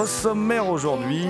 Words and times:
Au 0.00 0.06
sommaire 0.06 0.70
aujourd'hui, 0.70 1.26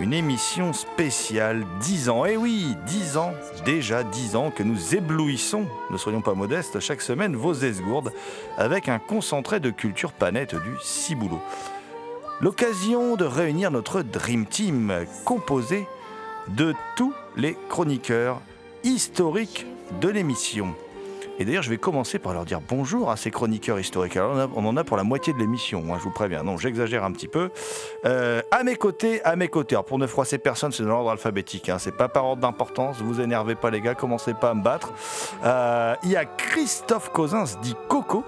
une 0.00 0.12
émission 0.12 0.72
spéciale 0.72 1.64
10 1.78 2.08
ans. 2.08 2.24
Eh 2.26 2.36
oui, 2.36 2.74
10 2.86 3.16
ans, 3.18 3.32
déjà 3.64 4.02
10 4.02 4.34
ans 4.34 4.50
que 4.50 4.64
nous 4.64 4.96
éblouissons, 4.96 5.66
ne 5.92 5.96
soyons 5.96 6.20
pas 6.20 6.34
modestes, 6.34 6.80
chaque 6.80 7.00
semaine 7.00 7.36
vos 7.36 7.54
esgourdes 7.54 8.12
avec 8.58 8.88
un 8.88 8.98
concentré 8.98 9.60
de 9.60 9.70
culture 9.70 10.10
panette 10.10 10.56
du 10.56 10.72
Ciboulot. 10.82 11.40
L'occasion 12.40 13.14
de 13.14 13.24
réunir 13.24 13.70
notre 13.70 14.02
Dream 14.02 14.44
Team 14.46 14.92
composé 15.24 15.86
de 16.48 16.74
tous 16.96 17.14
les 17.36 17.56
chroniqueurs 17.68 18.40
historiques 18.82 19.66
de 20.00 20.08
l'émission. 20.08 20.74
Et 21.38 21.44
d'ailleurs, 21.44 21.62
je 21.62 21.70
vais 21.70 21.78
commencer 21.78 22.18
par 22.18 22.32
leur 22.32 22.44
dire 22.44 22.60
bonjour 22.60 23.10
à 23.10 23.16
ces 23.16 23.30
chroniqueurs 23.30 23.80
historiques. 23.80 24.16
Alors, 24.16 24.50
on, 24.54 24.64
en 24.64 24.76
a 24.76 24.84
pour 24.84 24.96
la 24.96 25.02
moitié 25.02 25.32
de 25.32 25.38
l'émission, 25.38 25.82
hein, 25.92 25.96
je 25.98 26.04
vous 26.04 26.12
préviens. 26.12 26.44
Non, 26.44 26.56
j'exagère 26.56 27.04
un 27.04 27.12
petit 27.12 27.28
peu. 27.28 27.50
Euh, 28.04 28.40
à 28.50 28.62
mes 28.62 28.76
côtés, 28.76 29.22
à 29.24 29.34
mes 29.34 29.48
côtés. 29.48 29.74
Alors, 29.74 29.84
pour 29.84 29.98
ne 29.98 30.06
froisser 30.06 30.38
personne, 30.38 30.70
c'est 30.70 30.84
dans 30.84 30.90
l'ordre 30.90 31.10
alphabétique. 31.10 31.68
Hein. 31.68 31.78
C'est 31.78 31.96
pas 31.96 32.08
par 32.08 32.24
ordre 32.24 32.42
d'importance. 32.42 32.98
Vous 33.00 33.20
énervez 33.20 33.56
pas, 33.56 33.70
les 33.70 33.80
gars. 33.80 33.94
Commencez 33.94 34.34
pas 34.34 34.50
à 34.50 34.54
me 34.54 34.62
battre. 34.62 34.92
Euh, 35.44 35.94
Il 36.04 36.10
y 36.10 36.16
a 36.16 36.24
Christophe 36.24 37.10
Cosins, 37.10 37.44
dit 37.62 37.74
Coco, 37.88 38.24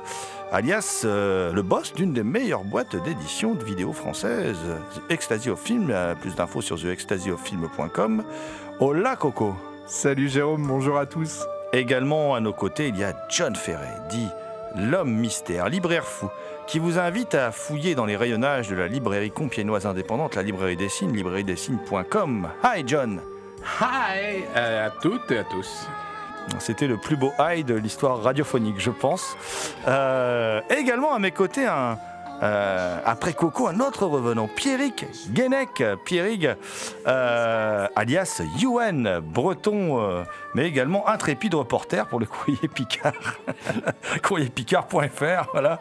alias 0.50 1.02
euh, 1.04 1.52
le 1.52 1.62
boss 1.62 1.92
d'une 1.92 2.12
des 2.12 2.24
meilleures 2.24 2.64
boîtes 2.64 2.96
d'édition 2.96 3.54
de 3.54 3.62
vidéos 3.62 3.92
françaises, 3.92 4.58
Ecstasy 5.10 5.50
of 5.50 5.60
Film. 5.60 5.88
Euh, 5.90 6.14
Plus 6.14 6.34
d'infos 6.34 6.60
sur 6.60 6.80
theextasyoffilm.com. 6.80 8.24
Hola, 8.80 9.16
Coco. 9.16 9.54
Salut 9.86 10.28
Jérôme, 10.28 10.66
bonjour 10.66 10.98
à 10.98 11.06
tous. 11.06 11.46
Également 11.72 12.34
à 12.34 12.40
nos 12.40 12.52
côtés, 12.52 12.88
il 12.88 12.96
y 12.96 13.04
a 13.04 13.12
John 13.28 13.56
Ferret, 13.56 13.92
dit 14.08 14.28
l'homme 14.76 15.12
mystère, 15.12 15.68
libraire 15.68 16.04
fou, 16.04 16.28
qui 16.66 16.78
vous 16.78 16.98
invite 16.98 17.34
à 17.34 17.50
fouiller 17.50 17.94
dans 17.94 18.06
les 18.06 18.16
rayonnages 18.16 18.68
de 18.68 18.76
la 18.76 18.88
librairie 18.88 19.30
compiénoise 19.30 19.86
indépendante, 19.86 20.34
la 20.36 20.42
librairie 20.42 20.76
des 20.76 20.88
signes, 20.88 21.12
librairiedessignes.com. 21.12 22.48
Hi 22.64 22.84
John 22.86 23.20
Hi 23.80 24.44
euh, 24.54 24.86
à 24.86 24.90
toutes 24.90 25.30
et 25.32 25.38
à 25.38 25.44
tous. 25.44 25.88
C'était 26.60 26.86
le 26.86 26.96
plus 26.96 27.16
beau 27.16 27.32
hi 27.40 27.64
de 27.64 27.74
l'histoire 27.74 28.22
radiophonique, 28.22 28.78
je 28.78 28.92
pense. 28.92 29.36
Euh, 29.88 30.60
également 30.70 31.12
à 31.12 31.18
mes 31.18 31.32
côtés, 31.32 31.66
un, 31.66 31.98
euh, 32.42 32.98
après 33.04 33.32
Coco, 33.32 33.68
un 33.68 33.80
autre 33.80 34.06
revenant, 34.06 34.46
Pierrick 34.48 35.06
Guenec, 35.30 35.82
Pierrick, 36.04 36.46
euh, 37.06 37.86
alias 37.96 38.42
UN, 38.62 39.20
breton, 39.20 40.00
euh, 40.00 40.22
mais 40.54 40.66
également 40.66 41.08
intrépide 41.08 41.54
reporter 41.54 42.06
pour 42.06 42.20
le 42.20 42.26
courrier 42.26 42.68
Picard, 42.72 43.12
courrierpicard.fr, 44.22 45.48
voilà. 45.52 45.80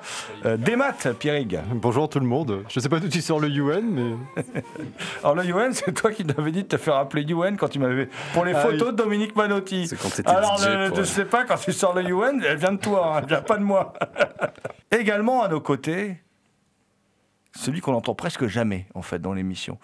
Des 0.58 0.76
maths, 0.76 1.12
Pierrick. 1.20 1.56
Bonjour 1.74 2.10
tout 2.10 2.20
le 2.20 2.26
monde. 2.26 2.64
Je 2.70 2.80
sais 2.80 2.90
pas 2.90 3.00
d'où 3.00 3.08
tu 3.10 3.22
sors 3.22 3.40
le 3.40 3.50
UN, 3.50 3.82
mais 3.84 4.44
Alors 5.24 5.36
le 5.36 5.46
UN, 5.46 5.72
c'est 5.74 5.92
toi 5.94 6.12
qui 6.12 6.24
m'avais 6.24 6.52
dit 6.52 6.64
de 6.64 6.68
te 6.68 6.78
faire 6.78 6.96
appeler 6.96 7.24
UN 7.24 7.58
quand 7.58 7.68
tu 7.70 7.80
m'avais 7.80 8.10
pour 8.34 8.46
les 8.46 8.54
Ah 8.54 8.62
photos 8.62 8.82
oui. 8.82 8.92
de 8.92 8.96
Dominique 8.98 9.36
Manotti. 9.36 9.88
C'est 9.88 9.98
quand 9.98 10.10
Alors 10.30 10.58
DJ 10.58 10.66
le- 10.68 10.92
je 10.96 11.04
sais 11.04 11.26
pas 11.26 11.44
quand 11.46 11.58
tu 11.58 11.72
sors 11.74 11.94
le 11.94 12.04
UN, 12.04 12.42
elle 12.46 12.58
vient 12.58 12.72
de 12.74 12.78
toi, 12.80 13.14
hein, 13.16 13.20
elle 13.22 13.28
vient 13.28 13.42
pas 13.42 13.58
de 13.58 13.64
moi. 13.64 13.94
Également 14.92 15.44
à 15.44 15.48
nos 15.48 15.60
côtés, 15.62 16.18
celui 17.56 17.82
qu'on 17.82 17.94
entend 17.94 18.16
presque 18.16 18.48
jamais 18.48 18.86
en 18.94 19.02
fait 19.02 19.20
dans 19.20 19.34
l'émission, 19.34 19.78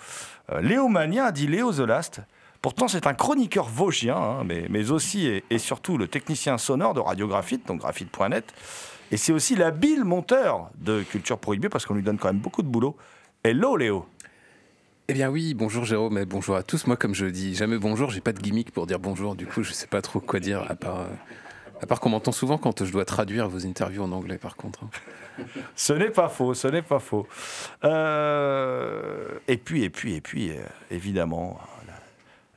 Euh, 0.51 0.61
Léo 0.61 0.87
Mania 0.87 1.31
dit 1.31 1.47
Léo 1.47 1.71
The. 1.71 2.21
Pourtant, 2.61 2.87
c'est 2.87 3.07
un 3.07 3.13
chroniqueur 3.13 3.67
vosgien, 3.67 4.15
hein, 4.17 4.43
mais, 4.45 4.67
mais 4.69 4.91
aussi 4.91 5.25
et, 5.27 5.43
et 5.49 5.57
surtout 5.57 5.97
le 5.97 6.07
technicien 6.07 6.57
sonore 6.57 6.93
de 6.93 6.99
Radiographite, 6.99 7.65
donc 7.67 7.79
graphite.net. 7.79 8.53
Et 9.11 9.17
c'est 9.17 9.33
aussi 9.33 9.55
l'habile 9.55 10.03
monteur 10.03 10.69
de 10.77 11.01
Culture 11.03 11.37
Prohibée 11.39 11.69
parce 11.69 11.85
qu'on 11.85 11.95
lui 11.95 12.03
donne 12.03 12.17
quand 12.17 12.27
même 12.27 12.37
beaucoup 12.41 12.61
de 12.61 12.67
boulot. 12.67 12.95
Hello 13.43 13.75
Léo 13.77 14.05
Eh 15.07 15.13
bien 15.13 15.29
oui, 15.29 15.53
bonjour 15.53 15.85
Jérôme 15.85 16.17
et 16.17 16.25
bonjour 16.25 16.55
à 16.55 16.63
tous. 16.63 16.85
Moi, 16.87 16.95
comme 16.97 17.15
je 17.15 17.25
dis 17.25 17.55
jamais 17.55 17.77
bonjour, 17.77 18.11
j'ai 18.11 18.21
pas 18.21 18.31
de 18.33 18.39
gimmick 18.39 18.71
pour 18.71 18.85
dire 18.87 18.99
bonjour. 18.99 19.35
Du 19.35 19.47
coup, 19.47 19.63
je 19.63 19.71
sais 19.73 19.87
pas 19.87 20.01
trop 20.01 20.19
quoi 20.19 20.39
dire 20.39 20.65
à 20.69 20.75
part, 20.75 20.99
euh, 20.99 21.07
à 21.81 21.85
part 21.87 21.99
qu'on 21.99 22.09
m'entend 22.09 22.31
souvent 22.31 22.57
quand 22.57 22.85
je 22.85 22.91
dois 22.91 23.05
traduire 23.05 23.49
vos 23.49 23.65
interviews 23.65 24.03
en 24.03 24.11
anglais, 24.11 24.37
par 24.37 24.55
contre. 24.55 24.83
hein. 24.83 24.89
Ce 25.75 25.93
n'est 25.93 26.09
pas 26.11 26.29
faux, 26.29 26.53
ce 26.53 26.67
n'est 26.67 26.81
pas 26.81 26.99
faux. 26.99 27.27
Euh, 27.83 29.29
et 29.47 29.57
puis, 29.57 29.83
et 29.83 29.89
puis, 29.89 30.15
et 30.15 30.21
puis, 30.21 30.51
euh, 30.51 30.61
évidemment, 30.91 31.59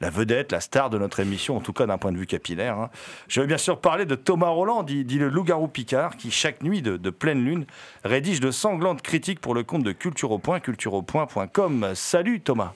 la, 0.00 0.10
vedette, 0.10 0.52
la 0.52 0.60
star 0.60 0.90
de 0.90 0.98
notre 0.98 1.20
émission, 1.20 1.56
en 1.56 1.60
tout 1.60 1.72
cas 1.72 1.86
d'un 1.86 1.96
point 1.96 2.12
de 2.12 2.18
vue 2.18 2.26
capillaire. 2.26 2.76
hein. 2.78 2.90
Je 3.28 3.40
veux 3.40 3.46
bien 3.46 3.56
sûr 3.56 3.80
parler 3.80 4.04
de 4.04 4.14
Thomas 4.14 4.48
Roland, 4.48 4.82
dit, 4.82 5.04
le 5.04 5.28
loup-garou 5.28 5.68
Picard, 5.68 6.16
qui 6.16 6.30
chaque 6.30 6.62
nuit 6.62 6.82
de, 6.82 7.10
pleine 7.10 7.42
lune 7.44 7.64
rédige 8.04 8.40
de 8.40 8.50
sanglantes 8.50 9.00
critiques 9.00 9.40
pour 9.40 9.54
le 9.54 9.62
compte 9.62 9.84
de 9.84 9.92
Culture 9.92 10.32
au 10.32 10.38
Point, 10.38 10.60
cultureaupoint.com. 10.60 11.92
Salut 11.94 12.40
Thomas. 12.40 12.74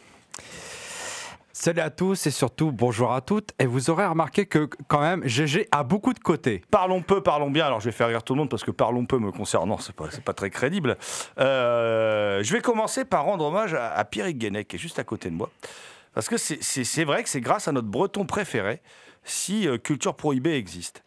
Salut 1.60 1.80
à 1.80 1.90
tous 1.90 2.28
et 2.28 2.30
surtout 2.30 2.70
bonjour 2.70 3.12
à 3.12 3.20
toutes. 3.20 3.50
Et 3.58 3.66
vous 3.66 3.90
aurez 3.90 4.06
remarqué 4.06 4.46
que 4.46 4.68
quand 4.86 5.00
même 5.00 5.26
GG 5.26 5.66
a 5.72 5.82
beaucoup 5.82 6.12
de 6.12 6.20
côtés. 6.20 6.62
Parlons 6.70 7.02
peu, 7.02 7.20
parlons 7.20 7.50
bien. 7.50 7.66
Alors 7.66 7.80
je 7.80 7.86
vais 7.86 7.92
faire 7.92 8.06
rire 8.06 8.22
tout 8.22 8.34
le 8.34 8.38
monde 8.38 8.48
parce 8.48 8.62
que 8.62 8.70
parlons 8.70 9.06
peu 9.06 9.18
me 9.18 9.32
concernant, 9.32 9.76
c'est 9.78 9.92
pas, 9.92 10.06
pas 10.24 10.34
très 10.34 10.50
crédible. 10.50 10.96
Euh, 11.40 12.44
je 12.44 12.52
vais 12.52 12.60
commencer 12.60 13.04
par 13.04 13.24
rendre 13.24 13.44
hommage 13.44 13.74
à, 13.74 13.92
à 13.92 14.04
Pierrick 14.04 14.38
Guenec 14.38 14.68
qui 14.68 14.76
est 14.76 14.78
juste 14.78 15.00
à 15.00 15.04
côté 15.04 15.30
de 15.30 15.34
moi. 15.34 15.50
Parce 16.14 16.28
que 16.28 16.36
c'est 16.36 17.04
vrai 17.04 17.24
que 17.24 17.28
c'est 17.28 17.40
grâce 17.40 17.66
à 17.66 17.72
notre 17.72 17.88
breton 17.88 18.24
préféré 18.24 18.80
si 19.24 19.66
euh, 19.66 19.78
Culture 19.78 20.14
Prohibée 20.14 20.54
existe. 20.54 21.02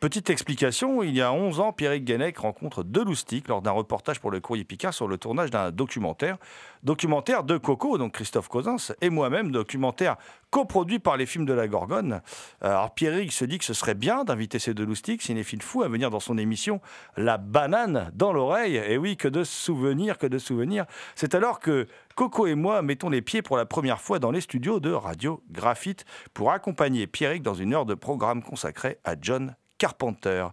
Petite 0.00 0.28
explication, 0.28 1.02
il 1.02 1.16
y 1.16 1.22
a 1.22 1.32
11 1.32 1.60
ans, 1.60 1.72
Pierrick 1.72 2.04
Guenec 2.04 2.36
rencontre 2.38 2.84
deux 2.84 3.04
lors 3.48 3.62
d'un 3.62 3.70
reportage 3.70 4.20
pour 4.20 4.30
le 4.30 4.38
Courrier 4.38 4.62
Picard 4.62 4.92
sur 4.92 5.08
le 5.08 5.16
tournage 5.16 5.50
d'un 5.50 5.72
documentaire. 5.72 6.36
Documentaire 6.82 7.42
de 7.42 7.56
Coco, 7.56 7.96
donc 7.96 8.12
Christophe 8.12 8.48
Cosins, 8.48 8.94
et 9.00 9.08
moi-même, 9.08 9.50
documentaire 9.50 10.16
coproduit 10.50 10.98
par 10.98 11.16
les 11.16 11.26
films 11.26 11.46
de 11.46 11.52
la 11.52 11.68
Gorgone. 11.68 12.20
Alors 12.60 12.94
Pierrick 12.94 13.32
se 13.32 13.44
dit 13.44 13.58
que 13.58 13.64
ce 13.64 13.72
serait 13.74 13.94
bien 13.94 14.24
d'inviter 14.24 14.58
ces 14.58 14.74
deux 14.74 14.84
loustiques, 14.84 15.22
cinéphiles 15.22 15.62
fous, 15.62 15.82
à 15.82 15.88
venir 15.88 16.10
dans 16.10 16.20
son 16.20 16.38
émission 16.38 16.80
La 17.16 17.38
banane 17.38 18.10
dans 18.14 18.32
l'oreille. 18.32 18.76
Et 18.76 18.98
oui, 18.98 19.16
que 19.16 19.26
de 19.26 19.42
souvenirs, 19.42 20.18
que 20.18 20.26
de 20.26 20.38
souvenirs. 20.38 20.84
C'est 21.16 21.34
alors 21.34 21.60
que 21.60 21.86
Coco 22.14 22.46
et 22.46 22.54
moi 22.54 22.82
mettons 22.82 23.08
les 23.08 23.22
pieds 23.22 23.42
pour 23.42 23.56
la 23.56 23.66
première 23.66 24.00
fois 24.00 24.18
dans 24.18 24.30
les 24.30 24.42
studios 24.42 24.80
de 24.80 24.92
Radio 24.92 25.42
Graphite 25.50 26.04
pour 26.34 26.52
accompagner 26.52 27.06
Pierrick 27.06 27.42
dans 27.42 27.54
une 27.54 27.74
heure 27.74 27.86
de 27.86 27.94
programme 27.94 28.42
consacrée 28.42 28.98
à 29.04 29.14
John 29.20 29.56
Carpenter. 29.78 30.46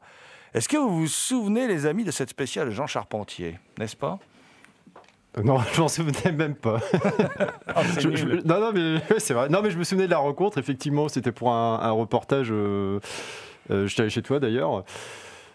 Est-ce 0.54 0.70
que 0.70 0.78
vous 0.78 1.02
vous 1.02 1.08
souvenez, 1.08 1.68
les 1.68 1.86
amis, 1.86 2.04
de 2.04 2.12
cette 2.12 2.30
spéciale 2.30 2.72
Jean 2.72 2.88
Charpentier, 2.88 3.60
n'est-ce 3.78 3.96
pas? 3.98 4.20
Euh, 5.38 5.44
Non, 5.44 5.60
je 5.74 5.82
m'en 5.82 5.88
souvenais 5.90 6.32
même 6.32 6.56
pas. 6.56 6.80
Je- 8.00 8.16
je- 8.16 8.48
non, 8.48 8.60
non, 8.62 8.72
mais 8.74 8.94
ouais, 9.12 9.20
c'est 9.20 9.34
vrai. 9.34 9.50
Non, 9.50 9.62
mais 9.62 9.70
je 9.72 9.78
me 9.78 9.84
souvenais 9.84 10.06
de 10.06 10.12
la 10.12 10.18
rencontre. 10.20 10.58
Effectivement, 10.58 11.10
c'était 11.10 11.32
pour 11.34 11.52
un, 11.52 11.80
un 11.82 11.92
reportage. 11.92 12.50
euh, 12.52 13.00
euh, 13.72 13.86
J'étais 13.88 14.02
allé 14.04 14.10
chez 14.10 14.22
toi 14.22 14.40
d'ailleurs. 14.40 14.86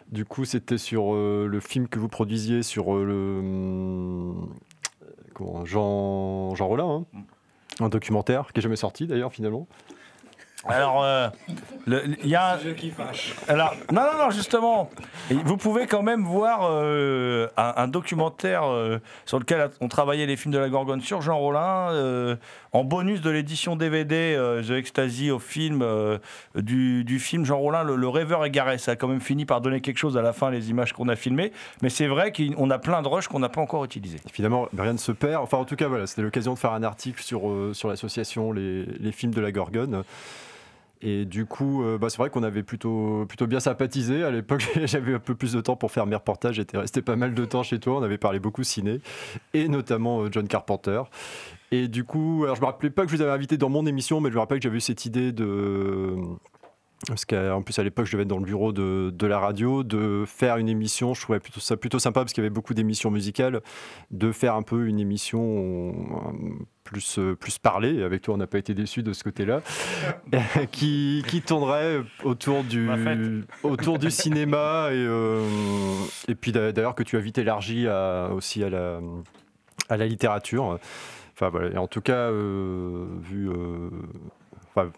Du 0.09 0.25
coup, 0.25 0.45
c'était 0.45 0.77
sur 0.77 1.15
euh, 1.15 1.47
le 1.49 1.61
film 1.61 1.87
que 1.89 1.99
vous 2.01 2.09
produisiez 2.09 2.63
sur 2.63 2.95
euh, 2.95 3.05
le 3.05 4.35
comment, 5.35 5.65
Jean 5.65 6.55
Jean 6.57 6.67
Rollin, 6.67 7.05
hein? 7.15 7.21
un 7.81 7.89
documentaire 7.89 8.53
qui 8.53 8.59
est 8.59 8.63
jamais 8.63 8.77
sorti 8.77 9.07
d'ailleurs 9.07 9.33
finalement. 9.33 9.67
Alors, 10.69 11.03
euh, 11.03 11.29
il 11.87 12.29
y 12.29 12.35
a. 12.35 12.55
un- 12.55 12.59
Alors, 13.49 13.75
non, 13.91 14.03
non, 14.03 14.25
non, 14.27 14.31
justement, 14.31 14.91
Et 15.31 15.35
vous 15.35 15.57
pouvez 15.57 15.87
quand 15.87 16.03
même 16.03 16.23
voir 16.25 16.61
euh, 16.71 17.49
un, 17.57 17.73
un 17.77 17.89
documentaire 17.89 18.65
euh, 18.65 18.99
sur 19.25 19.39
lequel 19.39 19.71
on 19.81 19.89
travaillait 19.89 20.27
les 20.27 20.37
films 20.37 20.53
de 20.53 20.59
la 20.59 20.69
Gorgone 20.69 21.01
sur 21.01 21.23
Jean 21.23 21.39
Rollin, 21.39 21.91
euh, 21.93 22.37
en 22.73 22.85
bonus 22.85 23.23
de 23.23 23.31
l'édition 23.31 23.75
DVD 23.75 24.35
euh, 24.37 24.63
The 24.63 24.73
Ecstasy 24.73 25.31
au 25.31 25.39
film 25.39 25.81
euh, 25.83 26.19
du, 26.55 27.05
du 27.05 27.19
film 27.21 27.45
Jean 27.47 27.59
Rollin, 27.59 27.83
le, 27.83 27.97
le 27.97 28.09
rêveur 28.09 28.45
égaré. 28.45 28.77
Ça 28.77 28.93
a 28.93 28.97
quand 28.97 29.09
même 29.09 29.21
fini 29.23 29.47
par 29.47 29.63
donner 29.63 29.81
quelque 29.81 29.99
chose 29.99 30.19
à 30.19 30.23
la 30.23 30.35
fin, 30.35 30.51
les 30.51 30.69
images 30.69 30.93
qu'on 30.93 31.09
a 31.09 31.17
filmées. 31.17 31.53
Mais 31.81 31.89
c'est 31.89 32.07
vrai 32.07 32.33
qu'on 32.33 32.69
a 32.71 32.79
plein 32.79 33.01
de 33.01 33.09
rushs 33.09 33.29
qu'on 33.29 33.39
n'a 33.41 33.49
pas 33.49 33.63
encore 33.63 33.85
utilisés. 33.85 34.21
Finalement, 34.31 34.69
rien 34.77 34.93
ne 34.93 34.99
se 34.99 35.13
perd. 35.13 35.43
Enfin, 35.43 35.57
en 35.57 35.65
tout 35.65 35.77
cas, 35.77 35.89
voilà, 35.89 36.07
c'était 36.07 36.23
l'occasion 36.23 36.53
de 36.53 36.59
faire 36.59 36.73
un 36.75 36.83
article 36.83 37.23
sur, 37.23 37.49
euh, 37.49 37.73
sur 37.73 37.89
l'association 37.89 38.53
les, 38.53 38.85
les 38.85 39.13
films 39.13 39.33
de 39.33 39.41
la 39.41 39.53
Gorgone. 39.53 40.05
Et 41.03 41.25
du 41.25 41.47
coup, 41.47 41.83
euh, 41.83 41.97
bah, 41.97 42.11
c'est 42.11 42.19
vrai 42.19 42.29
qu'on 42.29 42.43
avait 42.43 42.63
plutôt, 42.63 43.25
plutôt 43.27 43.47
bien 43.47 43.61
sympathisé. 43.61 44.23
À 44.23 44.31
l'époque, 44.31 44.69
j'avais 44.85 45.15
un 45.15 45.19
peu 45.19 45.35
plus 45.35 45.53
de 45.53 45.61
temps 45.61 45.77
pour 45.77 45.91
faire 45.91 46.07
mes 46.07 46.15
reportages. 46.17 46.57
J'étais 46.57 46.77
resté 46.77 47.01
pas 47.01 47.17
mal 47.17 47.35
de 47.35 47.45
temps 47.45 47.63
chez 47.63 47.79
toi. 47.79 47.99
On 47.99 48.03
avait 48.03 48.19
parlé 48.19 48.39
beaucoup 48.39 48.65
ciné, 48.65 49.01
et 49.55 49.69
notamment 49.69 50.23
euh, 50.23 50.29
John 50.31 50.47
Carpenter. 50.47 51.03
Et 51.73 51.89
du 51.89 52.05
coup, 52.05 52.43
alors 52.45 52.57
je 52.57 52.61
me 52.61 52.67
rappelais 52.67 52.91
pas 52.91 53.05
que 53.05 53.11
je 53.11 53.17
vous 53.17 53.23
avais 53.23 53.31
invité 53.31 53.57
dans 53.57 53.69
mon 53.69 53.87
émission, 53.87 54.21
mais 54.21 54.29
je 54.29 54.35
me 54.35 54.41
rappelle 54.41 54.59
que 54.59 54.65
j'avais 54.65 54.79
eu 54.79 54.83
cette 54.83 55.07
idée 55.07 55.33
de. 55.33 56.17
Parce 57.09 57.25
qu'en 57.25 57.63
plus, 57.63 57.79
à 57.79 57.83
l'époque, 57.83 58.05
je 58.05 58.13
devais 58.13 58.25
être 58.25 58.29
dans 58.29 58.37
le 58.39 58.45
bureau 58.45 58.73
de, 58.73 59.11
de 59.11 59.27
la 59.27 59.39
radio, 59.39 59.83
de 59.83 60.25
faire 60.27 60.59
une 60.59 60.69
émission. 60.69 61.15
Je 61.15 61.23
trouvais 61.23 61.41
plutôt, 61.41 61.59
ça 61.59 61.77
plutôt 61.79 61.99
sympa 61.99 62.21
parce 62.21 62.35
qu'il 62.35 62.43
y 62.43 62.47
avait 62.47 62.53
beaucoup 62.55 62.75
d'émissions 62.75 63.11
musicales, 63.11 63.63
de 64.11 64.33
faire 64.33 64.55
un 64.55 64.63
peu 64.63 64.87
une 64.87 65.01
émission 65.01 65.95
euh, 65.95 66.51
plus, 66.85 67.19
euh, 67.19 67.35
plus 67.35 67.57
parlée. 67.59 68.03
Avec 68.03 68.21
toi, 68.21 68.35
on 68.35 68.37
n'a 68.37 68.47
pas 68.47 68.59
été 68.59 68.75
déçus 68.75 69.03
de 69.03 69.15
ce 69.15 69.25
côté-là. 69.25 69.63
qui, 70.73 71.25
qui 71.27 71.41
tournerait 71.41 72.03
autour 72.23 72.65
du, 72.65 72.87
fête. 73.03 73.19
autour 73.63 73.99
du 73.99 74.11
cinéma. 74.11 74.89
Et, 74.91 74.97
euh, 74.97 75.43
et 76.29 76.35
puis 76.35 76.53
d'a- 76.53 76.71
d'ailleurs, 76.73 76.95
que 76.95 77.03
tu 77.03 77.17
as 77.17 77.21
vite 77.21 77.39
élargi 77.39 77.89
à- 77.89 78.29
aussi 78.35 78.63
à 78.63 78.69
la, 78.69 79.01
à 79.89 79.97
la 79.97 80.07
littérature. 80.07 80.79
Enfin, 81.35 81.49
voilà. 81.49 81.71
Et 81.75 81.79
en 81.79 81.87
tout 81.87 82.03
cas, 82.03 82.29
euh, 82.31 83.07
vu. 83.23 83.49
euh, 83.49 83.89
enfin, 84.75 84.91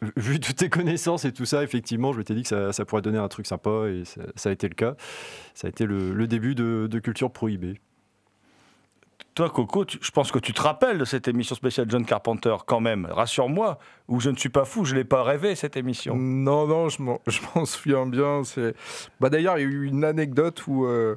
Vu 0.16 0.38
toutes 0.38 0.56
tes 0.56 0.68
connaissances 0.68 1.24
et 1.24 1.32
tout 1.32 1.44
ça, 1.44 1.62
effectivement, 1.62 2.12
je 2.12 2.18
m'étais 2.18 2.34
dit 2.34 2.42
que 2.42 2.72
ça, 2.72 2.84
pourrait 2.84 3.02
donner 3.02 3.18
un 3.18 3.28
truc 3.28 3.46
sympa 3.46 3.88
et 3.88 4.04
ça, 4.04 4.48
a 4.48 4.52
été 4.52 4.68
le 4.68 4.74
cas. 4.74 4.94
Ça 5.54 5.66
a 5.66 5.70
été 5.70 5.86
le, 5.86 6.26
début 6.26 6.54
de 6.54 6.98
Culture 7.00 7.32
Prohibée. 7.32 7.80
Toi, 9.38 9.50
Coco, 9.50 9.84
tu- 9.84 9.98
je 10.02 10.10
pense 10.10 10.32
que 10.32 10.40
tu 10.40 10.52
te 10.52 10.60
rappelles 10.60 10.98
de 10.98 11.04
cette 11.04 11.28
émission 11.28 11.54
spéciale 11.54 11.86
John 11.88 12.04
Carpenter, 12.04 12.56
quand 12.66 12.80
même. 12.80 13.06
Rassure-moi, 13.08 13.78
ou 14.08 14.18
je 14.18 14.30
ne 14.30 14.36
suis 14.36 14.48
pas 14.48 14.64
fou, 14.64 14.84
je 14.84 14.94
ne 14.94 14.98
l'ai 14.98 15.04
pas 15.04 15.22
rêvé, 15.22 15.54
cette 15.54 15.76
émission. 15.76 16.16
Non, 16.16 16.66
non, 16.66 16.88
je 16.88 17.00
m'en, 17.00 17.20
souviens 17.64 18.04
bien. 18.04 18.42
C'est... 18.42 18.74
Bah, 19.20 19.30
d'ailleurs, 19.30 19.56
il 19.56 19.62
y 19.62 19.64
a 19.64 19.68
eu 19.68 19.84
une 19.84 20.02
anecdote 20.02 20.66
où, 20.66 20.86
euh, 20.86 21.14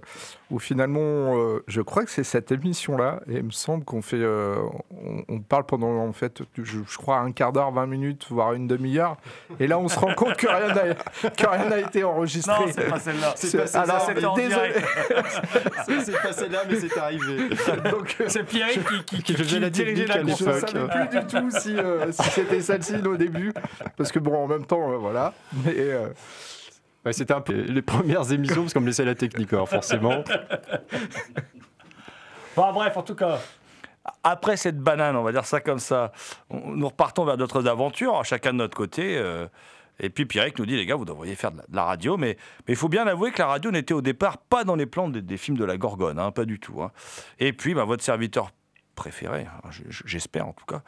où 0.52 0.60
finalement, 0.60 1.00
euh, 1.02 1.64
je 1.68 1.82
crois 1.82 2.06
que 2.06 2.12
c'est 2.12 2.24
cette 2.24 2.52
émission-là, 2.52 3.22
et 3.28 3.38
il 3.38 3.44
me 3.44 3.50
semble 3.50 3.86
qu'on 3.86 4.04
fait, 4.04 4.18
euh, 4.22 4.58
on, 4.92 5.24
on 5.28 5.40
parle 5.40 5.66
pendant, 5.66 5.90
en 5.90 6.14
fait, 6.14 6.44
je, 6.62 6.80
je 6.88 6.98
crois, 7.00 7.18
un 7.18 7.32
quart 7.32 7.54
d'heure, 7.54 7.72
20 7.72 7.88
minutes, 7.88 8.28
voire 8.30 8.54
une 8.54 8.68
demi-heure, 8.68 9.18
et 9.60 9.66
là, 9.66 9.80
on 9.80 9.88
se 9.88 9.98
rend 9.98 10.14
compte 10.14 10.36
que 10.36 10.48
rien 10.48 10.76
n'a, 10.76 10.94
que 11.32 11.48
rien 11.48 11.70
n'a 11.70 11.80
été 11.80 12.04
enregistré. 12.04 12.66
Non, 12.66 12.72
c'est 12.72 12.88
pas 12.88 13.00
celle-là. 13.00 13.34
C'est 13.36 13.58
pas 13.58 13.66
celle-là, 16.34 16.62
mais 16.70 16.76
c'est 16.76 16.98
arrivé. 17.00 17.50
Donc, 17.90 18.11
euh, 18.20 18.26
C'est 18.28 18.44
Pierre 18.44 18.70
qui, 18.70 19.04
qui, 19.06 19.24
qui 19.24 19.34
faisait 19.34 19.60
la 19.60 19.70
dirigeait 19.70 20.06
technique 20.06 20.34
à 20.34 20.36
je 20.38 20.46
ne 20.46 20.60
savais 20.68 20.88
plus 21.08 21.20
du 21.20 21.26
tout 21.28 21.52
si, 21.52 21.76
euh, 21.78 22.12
si 22.12 22.30
c'était 22.32 22.62
celle-ci 22.62 22.96
au 23.06 23.16
début, 23.18 23.54
parce 23.98 24.12
que 24.12 24.20
bon, 24.20 24.36
en 24.44 24.48
même 24.48 24.66
temps, 24.66 24.92
euh, 24.92 24.98
voilà. 24.98 25.34
Mais 25.66 25.76
euh, 25.78 26.08
Ouais, 27.04 27.14
C'était 27.14 27.34
un 27.34 27.42
peu 27.42 27.54
les 27.54 27.82
premières 27.82 28.32
émissions, 28.32 28.62
parce 28.62 28.74
qu'on 28.76 28.82
me 28.82 28.86
laissait 28.86 29.06
la 29.06 29.16
technique, 29.16 29.52
alors 29.54 29.68
forcément. 29.70 30.24
Bon, 32.56 32.74
bref, 32.74 32.98
en 32.98 33.02
tout 33.04 33.16
cas. 33.16 33.40
Après 34.24 34.58
cette 34.58 34.78
banane, 34.80 35.16
on 35.16 35.24
va 35.24 35.32
dire 35.32 35.46
ça 35.46 35.62
comme 35.62 35.80
ça, 35.80 36.12
on- 36.50 36.72
nous 36.72 36.88
repartons 36.88 37.24
vers 37.24 37.38
d'autres 37.38 37.68
aventures, 37.68 38.24
chacun 38.26 38.52
de 38.52 38.58
notre 38.58 38.76
côté. 38.76 39.22
Et 40.00 40.10
puis 40.10 40.26
Pierrick 40.26 40.58
nous 40.58 40.66
dit, 40.66 40.76
les 40.76 40.86
gars, 40.86 40.96
vous 40.96 41.06
devriez 41.06 41.36
faire 41.36 41.52
de 41.52 41.62
la, 41.72 41.84
radio. 41.84 42.18
Mais 42.18 42.38
il 42.68 42.76
faut 42.76 42.90
bien 42.90 43.06
avouer 43.08 43.32
que 43.32 43.40
la 43.40 43.48
radio 43.48 43.72
n'était 43.72 43.94
au 43.94 44.02
départ 44.02 44.38
pas 44.38 44.64
dans 44.64 44.76
les 44.76 44.86
plans 44.86 45.10
des, 45.10 45.38
films 45.38 45.58
de 45.58 45.66
la 45.66 45.78
Gorgone, 45.78 46.20
hein, 46.20 46.32
pas 46.32 46.46
du 46.46 46.60
tout. 46.60 46.82
hein. 46.82 46.92
Et 47.40 47.54
puis, 47.54 47.74
bah, 47.74 47.86
votre 47.86 48.04
serviteur 48.04 48.52
préféré, 48.96 49.48
hein, 49.48 49.70
j'espère 50.06 50.48
en 50.48 50.54
tout 50.54 50.66
cas, 50.66 50.84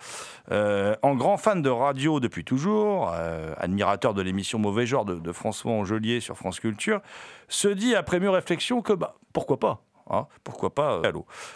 euh, 0.51 0.95
en 1.01 1.15
grand 1.15 1.38
fan 1.38 1.62
de 1.62 1.69
radio 1.69 2.19
depuis 2.19 2.43
toujours, 2.43 3.12
euh, 3.13 3.55
admirateur 3.57 4.13
de 4.13 4.22
l'émission 4.22 4.60
Mauvais 4.60 4.86
Genre 4.86 5.05
de, 5.05 5.15
de 5.15 5.31
François 5.31 5.72
Angelier 5.72 6.19
sur 6.19 6.38
France 6.38 6.60
Culture, 6.60 7.01
se 7.48 7.69
dit 7.69 7.95
après 7.95 8.19
mûre 8.19 8.33
réflexion 8.33 8.81
que 8.81 8.93
bah, 8.93 9.15
pourquoi 9.31 9.60
pas? 9.60 9.83
Hein, 10.10 10.27
pourquoi 10.43 10.74
pas 10.74 11.01
euh, 11.03 11.12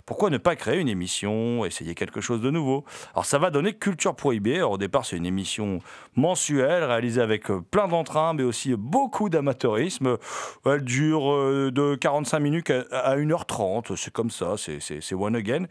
Pourquoi 0.06 0.30
ne 0.30 0.38
pas 0.38 0.56
créer 0.56 0.80
une 0.80 0.90
émission, 0.90 1.66
essayer 1.66 1.96
quelque 1.96 2.22
chose 2.22 2.42
de 2.42 2.52
nouveau? 2.52 2.86
Alors 3.14 3.26
ça 3.26 3.38
va 3.38 3.50
donner 3.50 3.74
Culture 3.74 4.16
Prohibée. 4.16 4.62
Au 4.62 4.78
départ, 4.78 5.06
c'est 5.06 5.18
une 5.18 5.26
émission 5.26 5.80
mensuelle 6.16 6.84
réalisée 6.84 7.22
avec 7.22 7.50
euh, 7.52 7.62
plein 7.62 7.88
d'entrain, 7.88 8.34
mais 8.34 8.44
aussi 8.44 8.76
beaucoup 8.76 9.30
d'amateurisme. 9.30 10.18
Elle 10.66 10.84
dure 10.84 11.32
euh, 11.32 11.72
de 11.72 11.96
45 11.96 12.40
minutes 12.40 12.70
à 12.70 13.08
à 13.08 13.16
1h30. 13.18 13.96
C'est 13.96 14.12
comme 14.12 14.30
ça, 14.30 14.56
c'est- 14.58 15.14
one 15.14 15.36
again. 15.36 15.64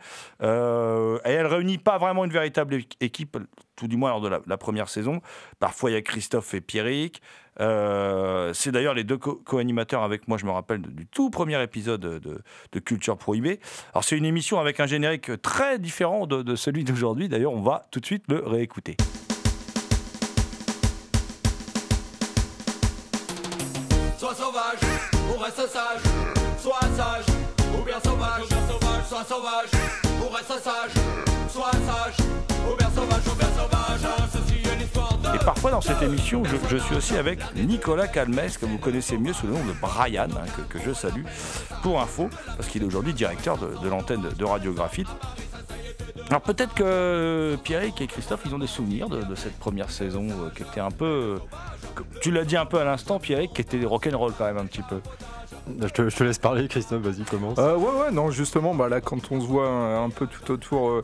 Et 0.43 1.31
elle 1.33 1.47
réunit 1.47 1.79
pas 1.79 1.99
vraiment 1.99 2.25
une 2.25 2.33
véritable 2.33 2.79
équipe, 3.01 3.37
tout 3.77 3.89
du 3.89 3.97
moins 3.97 4.11
lors 4.11 4.21
de 4.21 4.29
la, 4.29 4.41
la 4.47 4.57
première 4.57 4.89
saison. 4.89 5.21
Parfois, 5.59 5.91
il 5.91 5.95
y 5.95 5.97
a 5.97 6.03
Christophe 6.03 6.55
et 6.55 6.61
Pierrick. 6.61 7.21
Euh, 7.61 8.53
c'est 8.53 8.71
d'ailleurs 8.71 8.95
les 8.95 9.05
deux 9.05 9.17
co- 9.19 9.41
co-animateurs 9.45 10.03
avec 10.03 10.29
moi, 10.29 10.39
je 10.39 10.45
me 10.47 10.51
rappelle 10.51 10.83
du 10.83 11.07
tout 11.07 11.31
premier 11.31 11.63
épisode 11.63 12.01
de, 12.01 12.81
Culture 12.81 13.17
Prohibée. 13.17 13.61
Alors 13.93 14.05
c'est 14.05 14.17
une 14.17 14.25
émission 14.25 14.61
avec 14.61 14.81
un 14.81 14.87
générique 14.87 15.41
très 15.41 15.79
différent 15.79 16.27
de, 16.27 16.55
celui 16.57 16.85
d'aujourd'hui. 16.85 17.29
D'ailleurs, 17.29 17.53
on 17.53 17.63
va 17.63 17.83
tout 17.91 18.01
de 18.01 18.07
suite 18.07 18.25
le 18.29 18.43
réécouter. 18.45 18.97
Sois 24.19 24.35
sauvage, 24.35 24.81
reste 25.41 25.69
sage. 25.69 26.03
Sage, 26.59 27.25
sauvage. 28.03 28.45
Sauvage, 29.29 29.71
reste 30.33 30.63
sage. 30.63 30.91
Sage, 31.49 32.17
sauvage, 32.95 33.23
sauvage. 33.25 34.46
Et 35.35 35.39
parfois 35.39 35.71
dans 35.71 35.81
cette 35.81 36.03
émission, 36.03 36.43
je, 36.45 36.77
suis 36.77 36.95
aussi 36.95 37.17
avec 37.17 37.41
Nicolas 37.57 38.07
Calmès, 38.07 38.59
que 38.59 38.67
vous 38.67 38.79
connaissez 38.79 39.19
mieux 39.19 39.33
sous 39.33 39.47
le 39.47 39.55
nom 39.55 39.65
de 39.65 39.73
Brian, 39.81 40.29
hein, 40.31 40.63
que, 40.69 40.79
je 40.79 40.93
salue 40.93 41.25
pour 41.83 42.01
info, 42.01 42.29
parce 42.57 42.69
qu'il 42.69 42.83
est 42.83 42.87
aujourd'hui 42.87 43.13
directeur 43.13 43.59
de, 43.59 43.89
l'antenne 43.89 44.23
de, 44.23 44.31
de 44.31 44.45
Radio 44.45 44.73
Graphite. 44.73 45.09
Alors 46.29 46.41
peut-être 46.41 46.75
que 46.75 47.57
Pierrick 47.63 48.01
et 48.01 48.07
Christophe, 48.07 48.41
ils 48.47 48.55
ont 48.55 48.59
des 48.59 48.67
souvenirs 48.67 49.09
de, 49.09 49.35
cette 49.35 49.57
première 49.59 49.91
saison 49.91 50.27
euh, 50.29 50.51
qui 50.55 50.63
était 50.63 50.81
un 50.81 50.91
peu... 50.91 51.39
tu 52.21 52.33
l'as 52.33 52.45
dit 52.45 52.57
un 52.57 52.67
peu 52.67 52.81
à 52.81 52.85
l'instant, 52.85 53.21
Pierrick, 53.21 53.53
qui 53.53 53.61
était 53.61 53.85
rock'n'roll 53.85 54.33
quand 54.37 54.45
même 54.45 54.59
un 54.59 54.67
petit 54.67 54.83
peu. 54.83 55.01
Je 55.69 55.89
te, 55.89 56.25
laisse 56.25 56.39
parler, 56.39 56.69
Christophe, 56.69 57.03
vas-y, 57.03 57.25
commence. 57.25 57.59
Euh, 57.59 57.77
ouais, 57.77 58.01
ouais, 58.01 58.13
non, 58.13 58.31
justement, 58.31 58.75
bah, 58.75 58.89
là, 58.89 59.01
quand 59.01 59.33
on 59.33 59.41
se 59.41 59.47
voit 59.47 59.69
un, 59.69 60.11
peu 60.11 60.27
tout 60.27 60.53
autour, 60.53 60.91
euh, 60.91 61.03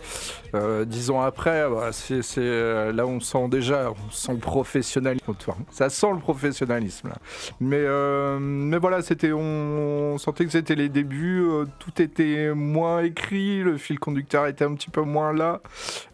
euh, 0.55 0.85
dix 0.85 1.11
ans 1.11 1.21
après, 1.21 1.69
bah, 1.69 1.91
euh, 2.39 2.93
là, 2.93 3.07
on 3.07 3.19
sent 3.19 3.49
déjà, 3.49 3.91
on 3.91 4.11
sent 4.11 4.33
le 4.35 4.39
professionnalisme. 4.39 5.35
Ça 5.71 5.89
sent 5.89 6.13
le 6.13 6.19
professionnalisme, 6.19 7.09
là. 7.09 7.17
Mais, 7.61 7.81
euh, 7.81 8.39
mais 8.39 8.79
voilà, 8.79 9.03
c'était, 9.03 9.33
on, 9.33 10.17
sentait 10.19 10.45
que 10.45 10.53
c'était 10.53 10.77
les 10.77 10.89
débuts, 10.89 11.45
tout 11.81 12.01
était 12.01 12.55
moins 12.55 13.03
écrit, 13.03 13.63
le 13.63 13.77
fil 13.79 13.99
conducteur 13.99 14.47
était 14.47 14.65
un 14.65 14.75
petit 14.75 14.91
peu 14.91 15.03
moins 15.03 15.33
là. 15.33 15.61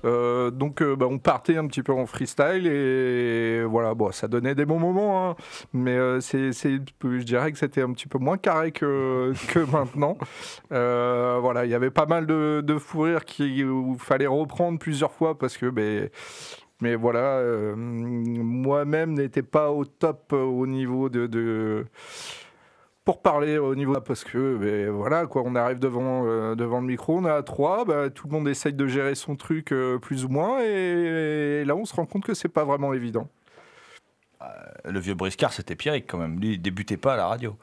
Donc, 0.05 0.83
bah, 0.83 1.07
on 1.09 1.19
partait 1.19 1.57
un 1.59 1.67
petit 1.67 1.83
peu 1.83 1.93
en 1.93 2.07
freestyle 2.07 2.67
et 2.67 3.62
voilà, 3.64 3.95
bon, 3.95 4.11
ça 4.12 4.26
donnait 4.26 4.55
des 4.55 4.64
bons 4.64 4.78
moments, 4.78 5.31
hein. 5.31 5.37
mais 5.75 5.99
c'est, 6.21 6.52
je 6.52 7.23
dirais 7.23 7.52
que 7.52 7.59
c'était 7.59 7.83
un 7.83 7.93
petit 7.93 8.07
peu 8.07 8.19
moins 8.19 8.38
carré 8.38 8.73
que, 8.73 9.33
que 9.52 9.59
maintenant. 9.71 10.16
Euh, 10.73 11.38
voilà, 11.40 11.64
il 11.64 11.71
y 11.71 11.75
avait 11.75 11.90
pas 11.90 12.07
mal 12.07 12.26
de, 12.26 12.62
de 12.64 12.78
fou 12.78 13.02
rires 13.02 13.25
qui, 13.25 13.64
où 13.64 13.95
il 13.95 14.00
fallait 14.00 14.26
reprendre 14.26 14.78
plusieurs 14.78 15.12
fois 15.12 15.38
parce 15.38 15.57
que, 15.57 15.66
ben, 15.66 16.09
mais 16.80 16.95
voilà, 16.95 17.38
euh, 17.38 17.75
moi-même 17.76 19.14
n'étais 19.14 19.42
pas 19.42 19.71
au 19.71 19.85
top 19.85 20.33
euh, 20.33 20.42
au 20.42 20.66
niveau 20.66 21.09
de. 21.09 21.26
de- 21.26 21.87
pour 23.04 23.23
parler 23.23 23.57
au 23.57 23.75
niveau 23.75 23.99
parce 24.02 24.23
que 24.23 24.59
ben, 24.59 24.90
voilà 24.90 25.26
quoi 25.26 25.42
on 25.47 25.54
arrive 25.54 25.78
devant 25.78 26.25
euh, 26.26 26.54
devant 26.54 26.80
le 26.83 26.87
micro 26.87 27.16
on 27.16 27.25
est 27.25 27.30
à 27.30 27.42
trois 27.42 27.87
bah, 27.87 28.11
tout 28.11 28.26
le 28.26 28.35
monde 28.35 28.47
essaye 28.49 28.75
de 28.75 28.87
gérer 28.87 29.14
son 29.14 29.35
truc 29.35 29.73
euh, 29.73 29.99
plus 29.99 30.26
ou 30.26 30.28
moins 30.28 30.61
et, 30.62 31.64
là 31.64 31.75
on 31.75 31.87
se 31.87 31.95
rend 31.95 32.04
compte 32.04 32.25
que 32.25 32.35
c'est 32.35 32.50
pas 32.50 32.64
vraiment 32.64 32.92
évident 32.92 33.26
Le 34.85 35.00
vieux 35.00 35.14
briscard, 35.14 35.52
c'était 35.52 35.75
Pierrick 35.75 36.07
quand 36.07 36.18
même. 36.18 36.38
Lui, 36.38 36.52
il 36.54 36.59
débutait 36.62 36.97
pas 36.97 37.14
à 37.14 37.16
la 37.16 37.26
radio. 37.26 37.57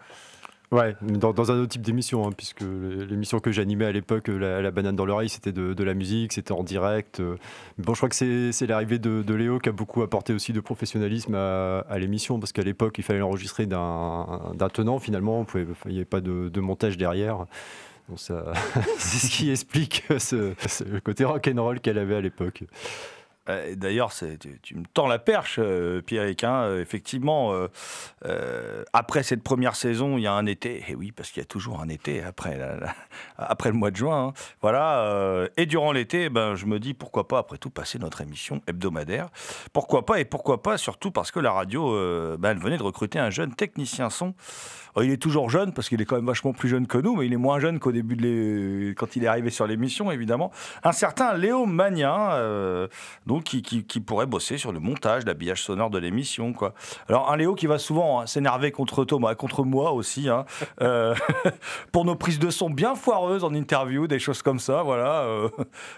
Ouais, 0.71 0.95
dans, 1.01 1.51
un 1.51 1.59
autre 1.59 1.69
type 1.69 1.83
d'émission, 1.83 2.27
hein, 2.27 2.31
puisque 2.35 2.61
l'é- 2.61 3.05
l'émission 3.05 3.39
que 3.39 3.51
j'animais 3.51 3.85
à 3.85 3.91
l'époque, 3.91 4.29
euh, 4.29 4.61
la, 4.61 4.71
banane 4.71 4.95
dans 4.95 5.05
l'oreille, 5.05 5.29
c'était 5.29 5.51
de, 5.51 5.83
la 5.83 5.93
musique, 5.93 6.33
c'était 6.33 6.53
en 6.53 6.63
direct. 6.63 7.19
euh. 7.19 7.35
Bon, 7.77 7.93
je 7.93 7.99
crois 7.99 8.09
que 8.09 8.15
c'est 8.51 8.67
l'arrivée 8.67 8.97
de, 8.99 9.33
Léo 9.33 9.59
qui 9.59 9.69
a 9.69 9.71
beaucoup 9.71 10.01
apporté 10.01 10.33
aussi 10.33 10.53
de 10.53 10.59
professionnalisme 10.59 11.35
à, 11.35 11.97
l'émission, 11.97 12.39
parce 12.39 12.51
qu'à 12.51 12.63
l'époque, 12.63 12.97
il 12.97 13.03
fallait 13.03 13.19
l'enregistrer 13.19 13.65
d'un 13.67 14.53
tenant, 14.73 14.99
finalement, 14.99 15.45
il 15.55 15.91
n'y 15.91 15.97
avait 15.97 16.05
pas 16.05 16.21
de, 16.21 16.59
montage 16.59 16.97
derrière. 16.97 17.45
C'est 18.17 18.33
ce 18.99 19.29
qui 19.31 19.49
explique 19.49 20.03
ce, 20.19 20.53
ce- 20.67 20.83
côté 20.99 21.25
rock'n'roll 21.25 21.79
qu'elle 21.79 21.97
avait 21.97 22.15
à 22.15 22.21
l'époque. 22.21 22.63
Euh, 23.49 23.75
D'ailleurs, 23.75 24.11
tu, 24.61 24.75
me 24.75 24.83
tends 24.93 25.07
la 25.07 25.19
perche, 25.19 25.57
euh, 25.59 26.01
Pierrick. 26.01 26.43
hein. 26.43 26.63
Euh, 26.63 26.81
effectivement, 26.81 27.53
euh, 28.25 28.83
après 28.93 29.23
cette 29.23 29.43
première 29.43 29.75
saison, 29.75 30.17
il 30.17 30.21
y 30.21 30.27
a 30.27 30.33
un 30.33 30.45
été. 30.45 30.83
Et 30.87 30.95
oui, 30.95 31.11
parce 31.11 31.31
qu'il 31.31 31.41
y 31.41 31.43
a 31.43 31.47
toujours 31.47 31.81
un 31.81 31.89
été 31.89 32.23
après, 32.23 32.57
le 32.57 33.73
mois 33.73 33.91
de 33.91 33.95
juin. 33.95 34.27
hein. 34.27 34.33
Voilà. 34.61 35.47
et 35.57 35.65
durant 35.65 35.91
l'été, 35.91 36.29
ben, 36.29 36.55
je 36.55 36.65
me 36.65 36.79
dis 36.79 36.93
pourquoi 36.93 37.27
pas, 37.27 37.39
après 37.39 37.57
tout, 37.57 37.69
passer 37.69 37.99
notre 37.99 38.21
émission 38.21 38.61
hebdomadaire. 38.67 39.29
Pourquoi 39.73 40.05
pas 40.05 40.19
Et 40.19 40.25
pourquoi 40.25 40.61
pas, 40.63 40.77
surtout 40.77 41.11
parce 41.11 41.31
que 41.31 41.39
la 41.39 41.51
radio, 41.51 41.91
ben, 42.37 42.51
elle 42.51 42.59
venait 42.59 42.77
de 42.77 42.83
recruter 42.83 43.19
un 43.19 43.29
jeune 43.29 43.53
technicien 43.53 44.09
son. 44.09 44.33
Oh, 44.95 45.01
il 45.01 45.11
est 45.11 45.17
toujours 45.21 45.49
jeune 45.49 45.73
parce 45.73 45.89
qu'il 45.89 45.99
est 46.01 46.05
quand 46.05 46.15
même 46.15 46.25
vachement 46.25 46.53
plus 46.53 46.69
jeune 46.69 46.87
que 46.87 46.97
nous, 46.97 47.15
mais 47.15 47.25
il 47.25 47.33
est 47.33 47.37
moins 47.37 47.59
jeune 47.59 47.79
qu'au 47.79 47.91
début 47.91 48.15
de 48.15 48.21
l'é- 48.87 48.95
quand 48.95 49.15
il 49.17 49.23
est 49.23 49.27
arrivé 49.27 49.49
sur 49.49 49.67
l'émission, 49.67 50.09
évidemment. 50.11 50.51
Un 50.83 50.93
certain 50.93 51.33
Léo 51.35 51.65
Magnin, 51.65 52.31
euh, 52.33 52.87
donc 53.25 53.43
qui, 53.43 53.61
qui- 53.61 53.83
qui 53.83 53.99
pourrait 53.99 54.25
bosser 54.25 54.57
sur 54.57 54.71
le 54.71 54.79
montage, 54.79 55.25
l'habillage 55.25 55.61
sonore 55.63 55.89
de 55.89 55.97
l'émission, 55.99 56.53
quoi. 56.53 56.73
Alors 57.09 57.31
un 57.31 57.35
Léo 57.37 57.55
qui 57.55 57.67
va 57.67 57.77
souvent 57.77 58.21
hein, 58.21 58.25
s'énerver 58.27 58.71
contre 58.71 59.03
Thomas, 59.03 59.35
contre 59.35 59.63
moi 59.63 59.91
aussi, 59.91 60.29
hein, 60.29 60.45
euh, 60.81 61.13
pour 61.91 62.05
nos 62.05 62.15
prises 62.15 62.39
de 62.39 62.49
son 62.49 62.69
bien 62.69 62.95
foireuses 62.95 63.43
en 63.43 63.53
interview, 63.53 64.07
des 64.07 64.19
choses 64.19 64.41
comme 64.41 64.59
ça, 64.59 64.81
voilà. 64.83 65.21
euh, 65.23 65.49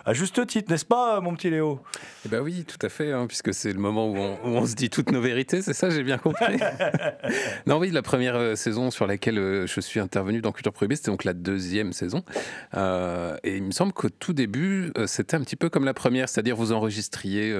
à 0.05 0.13
juste 0.13 0.45
titre, 0.47 0.71
n'est-ce 0.71 0.85
pas, 0.85 1.21
mon 1.21 1.35
petit 1.35 1.49
Léo? 1.51 1.79
Eh 2.25 2.29
ben 2.29 2.41
oui, 2.41 2.65
tout 2.65 2.83
à 2.85 2.89
fait, 2.89 3.11
hein, 3.11 3.25
puisque 3.27 3.53
c'est 3.53 3.73
le 3.73 3.79
moment 3.79 4.07
où 4.07 4.17
on, 4.17 4.33
où 4.43 4.57
on 4.57 4.65
se 4.65 4.73
dit 4.73 4.89
toutes 4.89 5.11
nos 5.11 5.21
vérités, 5.21 5.61
c'est 5.61 5.73
ça, 5.73 5.89
j'ai 5.91 6.03
bien 6.03 6.17
compris. 6.17 6.57
non, 7.67 7.77
oui, 7.77 7.91
la 7.91 8.01
première 8.01 8.35
euh, 8.35 8.55
sur 8.91 9.07
laquelle 9.07 9.39
euh, 9.39 9.67
je 9.67 9.81
suis 9.81 9.99
intervenu 9.99 10.41
dans 10.41 10.51
Culture 10.51 10.73
Prohibée, 10.73 10.95
c'était 10.95 11.11
donc 11.11 11.23
la 11.23 11.33
deuxième 11.33 11.93
saison. 11.93 12.23
Euh, 12.75 13.37
et 13.43 13.57
il 13.57 13.63
me 13.63 13.71
semble 13.71 13.93
qu'au 13.93 14.09
tout 14.09 14.33
début, 14.33 14.91
euh, 14.97 15.07
c'était 15.07 15.35
un 15.35 15.41
petit 15.41 15.55
peu 15.55 15.69
comme 15.69 15.85
la 15.85 15.93
première, 15.93 16.29
c'est-à-dire 16.29 16.55
vous 16.55 16.71
enregistriez 16.71 17.55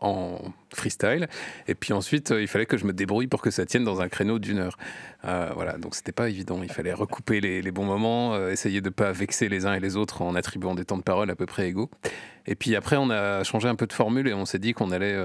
en 0.00 0.38
freestyle, 0.72 1.26
et 1.66 1.74
puis 1.74 1.92
ensuite, 1.92 2.32
il 2.38 2.46
fallait 2.46 2.66
que 2.66 2.76
je 2.76 2.84
me 2.84 2.92
débrouille 2.92 3.26
pour 3.26 3.42
que 3.42 3.50
ça 3.50 3.66
tienne 3.66 3.82
dans 3.82 4.00
un 4.00 4.08
créneau 4.08 4.38
d'une 4.38 4.58
heure. 4.58 4.78
Voilà, 5.22 5.76
donc 5.76 5.96
c'était 5.96 6.12
pas 6.12 6.28
évident. 6.28 6.60
Il 6.62 6.70
fallait 6.70 6.92
recouper 6.92 7.40
les, 7.40 7.62
les 7.62 7.70
bons 7.72 7.84
moments, 7.84 8.48
essayer 8.48 8.80
de 8.80 8.90
pas 8.90 9.10
vexer 9.10 9.48
les 9.48 9.66
uns 9.66 9.74
et 9.74 9.80
les 9.80 9.96
autres 9.96 10.22
en 10.22 10.36
attribuant 10.36 10.76
des 10.76 10.84
temps 10.84 10.98
de 10.98 11.02
parole 11.02 11.30
à 11.30 11.34
peu 11.34 11.46
près 11.46 11.68
égaux. 11.68 11.90
Et 12.46 12.54
puis 12.54 12.76
après, 12.76 12.96
on 12.96 13.10
a 13.10 13.42
changé 13.42 13.68
un 13.68 13.74
peu 13.74 13.88
de 13.88 13.92
formule 13.92 14.28
et 14.28 14.34
on 14.34 14.44
s'est 14.44 14.60
dit 14.60 14.72
qu'on 14.72 14.92
allait 14.92 15.16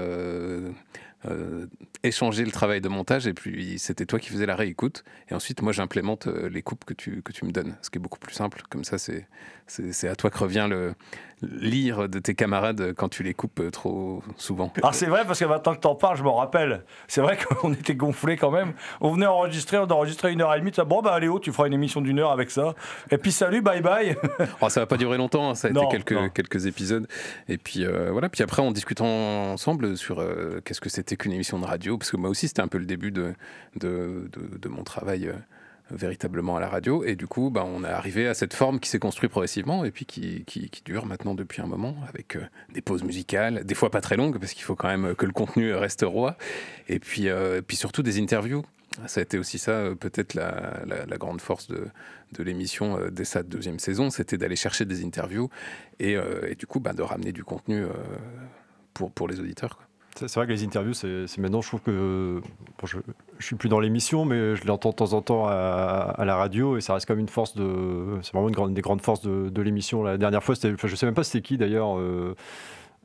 euh, 1.26 1.66
échanger 2.02 2.44
le 2.44 2.50
travail 2.50 2.80
de 2.80 2.88
montage. 2.88 3.26
Et 3.26 3.34
puis 3.34 3.78
c'était 3.78 4.06
toi 4.06 4.18
qui 4.18 4.30
faisais 4.30 4.46
la 4.46 4.56
réécoute. 4.56 5.04
Et 5.30 5.34
ensuite, 5.34 5.62
moi, 5.62 5.72
j'implémente 5.72 6.26
euh, 6.26 6.48
les 6.48 6.62
coupes 6.62 6.84
que 6.84 6.94
tu, 6.94 7.22
que 7.22 7.32
tu 7.32 7.44
me 7.44 7.50
donnes, 7.50 7.76
ce 7.82 7.90
qui 7.90 7.98
est 7.98 8.00
beaucoup 8.00 8.18
plus 8.18 8.34
simple. 8.34 8.62
Comme 8.68 8.84
ça, 8.84 8.98
c'est 8.98 10.08
à 10.08 10.16
toi 10.16 10.30
que 10.30 10.38
revient 10.38 10.66
le 10.68 10.94
lire 11.42 12.08
de 12.08 12.18
tes 12.18 12.34
camarades 12.34 12.92
quand 12.94 13.08
tu 13.08 13.22
les 13.22 13.34
coupes 13.34 13.70
trop 13.70 14.22
souvent. 14.36 14.72
Alors 14.78 14.94
c'est 14.94 15.06
vrai 15.06 15.24
parce 15.26 15.38
que 15.40 15.44
maintenant 15.44 15.74
que 15.74 15.80
t'en 15.80 15.94
parles, 15.94 16.16
je 16.16 16.22
m'en 16.22 16.34
rappelle. 16.36 16.84
C'est 17.08 17.20
vrai 17.20 17.36
qu'on 17.60 17.72
était 17.72 17.94
gonflés 17.94 18.36
quand 18.36 18.50
même. 18.50 18.72
On 19.00 19.12
venait 19.12 19.26
enregistrer, 19.26 19.78
on 19.78 19.84
enregistrait 19.90 20.32
une 20.32 20.40
heure 20.40 20.54
et 20.54 20.60
demie. 20.60 20.72
tu 20.72 20.82
Bon 20.84 21.02
bah 21.02 21.18
Léo, 21.18 21.38
tu 21.38 21.52
feras 21.52 21.66
une 21.66 21.72
émission 21.74 22.00
d'une 22.00 22.18
heure 22.18 22.30
avec 22.30 22.50
ça. 22.50 22.74
Et 23.10 23.18
puis 23.18 23.32
salut, 23.32 23.60
bye 23.62 23.80
bye. 23.82 24.16
Oh, 24.60 24.68
ça 24.68 24.80
va 24.80 24.86
pas 24.86 24.96
durer 24.96 25.16
longtemps, 25.18 25.50
hein, 25.50 25.54
ça 25.54 25.68
a 25.68 25.70
Non, 25.70 25.82
été 25.82 25.96
quelques, 25.96 26.12
non. 26.12 26.28
quelques 26.28 26.66
épisodes. 26.66 27.06
Et 27.48 27.58
puis 27.58 27.84
euh, 27.84 28.10
voilà, 28.12 28.28
puis 28.28 28.42
après 28.42 28.62
en 28.62 28.70
discutant 28.72 29.06
ensemble 29.52 29.96
sur 29.96 30.20
euh, 30.20 30.60
qu'est-ce 30.64 30.80
que 30.80 30.88
c'était 30.88 31.16
qu'une 31.16 31.32
émission 31.32 31.58
de 31.58 31.66
radio, 31.66 31.98
parce 31.98 32.10
que 32.10 32.16
moi 32.16 32.30
aussi 32.30 32.48
c'était 32.48 32.62
un 32.62 32.68
peu 32.68 32.78
le 32.78 32.86
début 32.86 33.10
de, 33.10 33.34
de, 33.76 34.28
de- 34.32 34.58
de 34.58 34.68
mon 34.68 34.82
travail 34.84 35.28
euh, 35.28 35.32
véritablement 35.90 36.56
à 36.56 36.60
la 36.60 36.68
radio. 36.68 37.04
Et 37.04 37.16
du 37.16 37.26
coup, 37.26 37.50
bah, 37.50 37.64
on 37.66 37.84
est 37.84 37.88
arrivé 37.88 38.26
à 38.26 38.34
cette 38.34 38.54
forme 38.54 38.80
qui 38.80 38.88
s'est 38.88 38.98
construite 38.98 39.30
progressivement 39.30 39.84
et 39.84 39.90
puis 39.90 40.06
qui, 40.06 40.44
qui, 40.44 40.70
dure 40.84 41.06
maintenant 41.06 41.34
depuis 41.34 41.62
un 41.62 41.66
moment, 41.66 41.96
avec 42.08 42.36
euh, 42.36 42.42
des 42.72 42.80
pauses 42.80 43.02
musicales, 43.02 43.64
des 43.64 43.74
fois 43.74 43.90
pas 43.90 44.00
très 44.00 44.16
longues, 44.16 44.38
parce 44.38 44.52
qu'il 44.52 44.64
faut 44.64 44.76
quand 44.76 44.88
même 44.88 45.14
que 45.14 45.26
le 45.26 45.32
contenu 45.32 45.74
reste 45.74 46.02
roi. 46.02 46.36
Et 46.88 46.98
puis, 46.98 47.28
euh, 47.28 47.60
puis 47.62 47.76
surtout 47.76 48.02
des 48.02 48.20
interviews. 48.20 48.64
Ça 49.06 49.20
a 49.20 49.22
été 49.22 49.38
aussi 49.38 49.58
ça, 49.58 49.72
euh, 49.72 49.94
peut-être 49.94 50.34
la, 50.34 50.82
la- 50.86 51.16
grande 51.16 51.40
force 51.40 51.68
de, 51.68 51.86
de 52.32 52.42
l'émission 52.42 52.98
dès 53.10 53.24
sa 53.24 53.42
deuxième 53.42 53.78
saison, 53.78 54.10
c'était 54.10 54.38
d'aller 54.38 54.56
chercher 54.56 54.84
des 54.84 55.04
interviews 55.04 55.48
et, 56.00 56.16
et 56.48 56.54
du 56.54 56.66
coup 56.66 56.80
bah, 56.80 56.92
de 56.92 57.02
ramener 57.02 57.32
du 57.32 57.44
contenu 57.44 57.84
pour, 58.92 59.12
pour 59.12 59.28
les 59.28 59.40
auditeurs. 59.40 59.78
C'est 60.16 60.32
vrai 60.34 60.46
que 60.46 60.52
les 60.52 60.64
interviews, 60.64 60.94
c'est 60.94 61.38
maintenant, 61.38 61.60
je 61.60 61.68
trouve 61.68 61.80
que. 61.80 62.40
bon, 62.78 62.86
je, 62.86 62.98
je 63.38 63.46
suis 63.46 63.56
plus 63.56 63.68
dans 63.68 63.80
l'émission, 63.80 64.24
mais 64.24 64.54
je 64.54 64.66
l'entends 64.66 64.90
de 64.90 64.94
temps 64.94 65.12
en 65.12 65.22
temps 65.22 65.46
à, 65.48 66.14
à 66.16 66.24
la 66.24 66.36
radio 66.36 66.76
et 66.76 66.80
ça 66.80 66.94
reste 66.94 67.06
comme 67.06 67.18
une 67.18 67.28
force 67.28 67.56
de. 67.56 68.18
C'est 68.22 68.32
vraiment 68.32 68.48
une 68.48 68.54
grande, 68.54 68.74
des 68.74 68.80
grandes 68.82 69.02
forces 69.02 69.22
de, 69.22 69.48
de 69.48 69.62
l'émission. 69.62 70.02
La 70.04 70.16
dernière 70.16 70.42
fois, 70.44 70.54
c'était. 70.54 70.72
Enfin, 70.72 70.86
je 70.88 70.94
sais 70.96 71.06
même 71.06 71.14
pas 71.14 71.24
c'était 71.24 71.42
qui 71.42 71.56
d'ailleurs. 71.58 71.98
euh, 71.98 72.34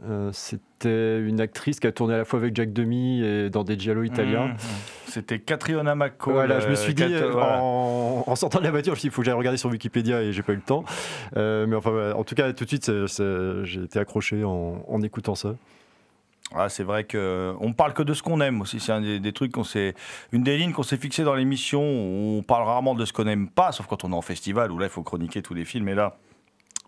euh, 0.07 0.29
c'était 0.31 1.19
une 1.19 1.41
actrice 1.41 1.81
qui 1.81 1.87
a 1.87 1.91
tourné 1.91 2.13
à 2.13 2.17
la 2.19 2.23
fois 2.25 2.39
avec 2.39 2.55
Jack 2.55 2.71
Demy 2.71 3.21
et 3.21 3.49
dans 3.49 3.65
des 3.65 3.77
giallo 3.77 4.03
italiens. 4.03 4.47
Mmh. 4.47 4.57
C'était 5.07 5.39
Catriona 5.39 5.93
McCall. 5.93 6.33
Voilà, 6.33 6.61
je 6.61 6.69
me 6.69 6.75
suis 6.75 6.93
dit, 6.93 7.01
Cat- 7.03 7.09
euh, 7.09 7.31
voilà. 7.31 7.61
en, 7.61 8.23
en 8.25 8.35
sortant 8.37 8.59
de 8.59 8.63
la 8.63 8.71
voiture, 8.71 8.93
je 8.93 8.97
me 8.97 8.99
suis 8.99 9.07
dit, 9.09 9.11
il 9.11 9.11
faut 9.13 9.21
que 9.23 9.25
j'aille 9.25 9.35
regarder 9.35 9.57
sur 9.57 9.69
Wikipédia 9.69 10.21
et 10.21 10.31
j'ai 10.31 10.41
pas 10.41 10.53
eu 10.53 10.57
le 10.57 10.61
temps. 10.61 10.85
Euh, 11.35 11.65
mais 11.67 11.75
enfin, 11.75 12.13
en 12.15 12.23
tout 12.23 12.33
cas, 12.35 12.53
tout 12.53 12.63
de 12.63 12.69
suite, 12.69 12.89
j'ai 13.63 13.83
été 13.83 13.99
accroché 13.99 14.45
en, 14.45 14.85
en 14.87 15.01
écoutant 15.01 15.35
ça. 15.35 15.55
Ah, 16.55 16.67
c'est 16.67 16.83
vrai 16.83 17.03
que 17.03 17.53
on 17.59 17.73
parle 17.73 17.93
que 17.93 18.01
de 18.01 18.13
ce 18.13 18.23
qu'on 18.23 18.41
aime 18.41 18.61
aussi. 18.61 18.79
C'est 18.79 18.91
un 18.91 19.01
des, 19.01 19.33
trucs 19.33 19.51
qu'on 19.51 19.63
s'est, 19.63 19.93
une 20.31 20.43
des 20.43 20.57
lignes 20.57 20.71
qu'on 20.71 20.83
s'est 20.83 20.97
fixées 20.97 21.23
dans 21.23 21.35
l'émission. 21.35 21.81
On 21.81 22.41
parle 22.41 22.63
rarement 22.63 22.95
de 22.95 23.05
ce 23.05 23.13
qu'on 23.13 23.25
n'aime 23.25 23.49
pas, 23.49 23.71
sauf 23.71 23.85
quand 23.85 24.03
on 24.03 24.11
est 24.11 24.15
en 24.15 24.21
festival 24.21 24.71
où 24.71 24.79
là 24.79 24.87
il 24.87 24.89
faut 24.91 25.03
chroniquer 25.03 25.41
tous 25.43 25.53
les 25.53 25.63
films. 25.63 25.89
Et 25.89 25.95
là, 25.95 26.17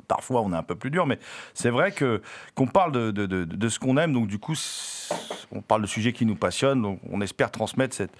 parfois 0.07 0.41
on 0.41 0.51
est 0.51 0.55
un 0.57 0.63
peu 0.63 0.75
plus 0.75 0.89
dur, 0.89 1.05
mais 1.05 1.19
c'est 1.53 1.69
vrai 1.69 1.91
que 1.91 2.21
qu'on 2.55 2.65
parle 2.65 2.91
de, 2.91 3.11
de, 3.11 3.25
de- 3.27 3.69
ce 3.69 3.77
qu'on 3.77 3.97
aime. 3.97 4.13
Donc 4.13 4.27
du 4.27 4.39
coup, 4.39 4.55
on 5.51 5.61
parle 5.61 5.83
de 5.83 5.87
sujets 5.87 6.11
qui 6.11 6.25
nous 6.25 6.35
passionnent. 6.35 6.81
Donc 6.81 6.99
on 7.11 7.21
espère 7.21 7.51
transmettre 7.51 7.95
cette, 7.95 8.13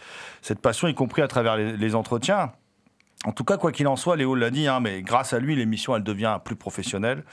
cette 0.44 0.60
passion, 0.60 0.88
y 0.88 0.94
compris 0.94 1.24
à 1.24 1.28
travers 1.28 1.58
les 1.58 1.96
entretiens. 1.96 2.52
En 3.24 3.34
tout 3.34 3.44
cas, 3.44 3.58
quoi 3.58 3.72
qu'il 3.72 3.88
en 3.88 3.96
soit, 3.96 4.16
Léo 4.16 4.34
l'a 4.34 4.50
dit, 4.50 4.68
hein, 4.68 4.80
mais 4.80 5.04
grâce 5.04 5.34
à 5.34 5.40
lui, 5.40 5.56
l'émission, 5.56 5.96
elle 5.96 6.04
devient 6.04 6.40
plus 6.44 6.56
professionnelle. 6.56 7.24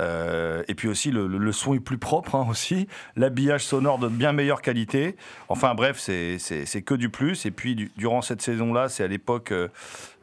Euh, 0.00 0.62
et 0.66 0.74
puis 0.74 0.88
aussi, 0.88 1.10
le, 1.10 1.52
son 1.52 1.74
est 1.74 1.80
plus 1.80 1.98
propre 1.98 2.34
hein, 2.36 2.46
aussi. 2.50 2.88
L'habillage 3.16 3.62
sonore 3.64 3.98
de 3.98 4.08
bien 4.08 4.32
meilleure 4.32 4.62
qualité. 4.62 5.14
Enfin 5.48 5.74
bref, 5.74 5.98
c'est 5.98 6.82
que 6.84 6.94
du 6.94 7.10
plus. 7.10 7.44
Et 7.44 7.50
puis, 7.50 7.74
du- 7.74 7.92
durant 7.98 8.22
cette 8.22 8.40
saison-là, 8.40 8.88
c'est 8.88 9.04
à 9.04 9.08
l'époque, 9.08 9.52
euh, 9.52 9.68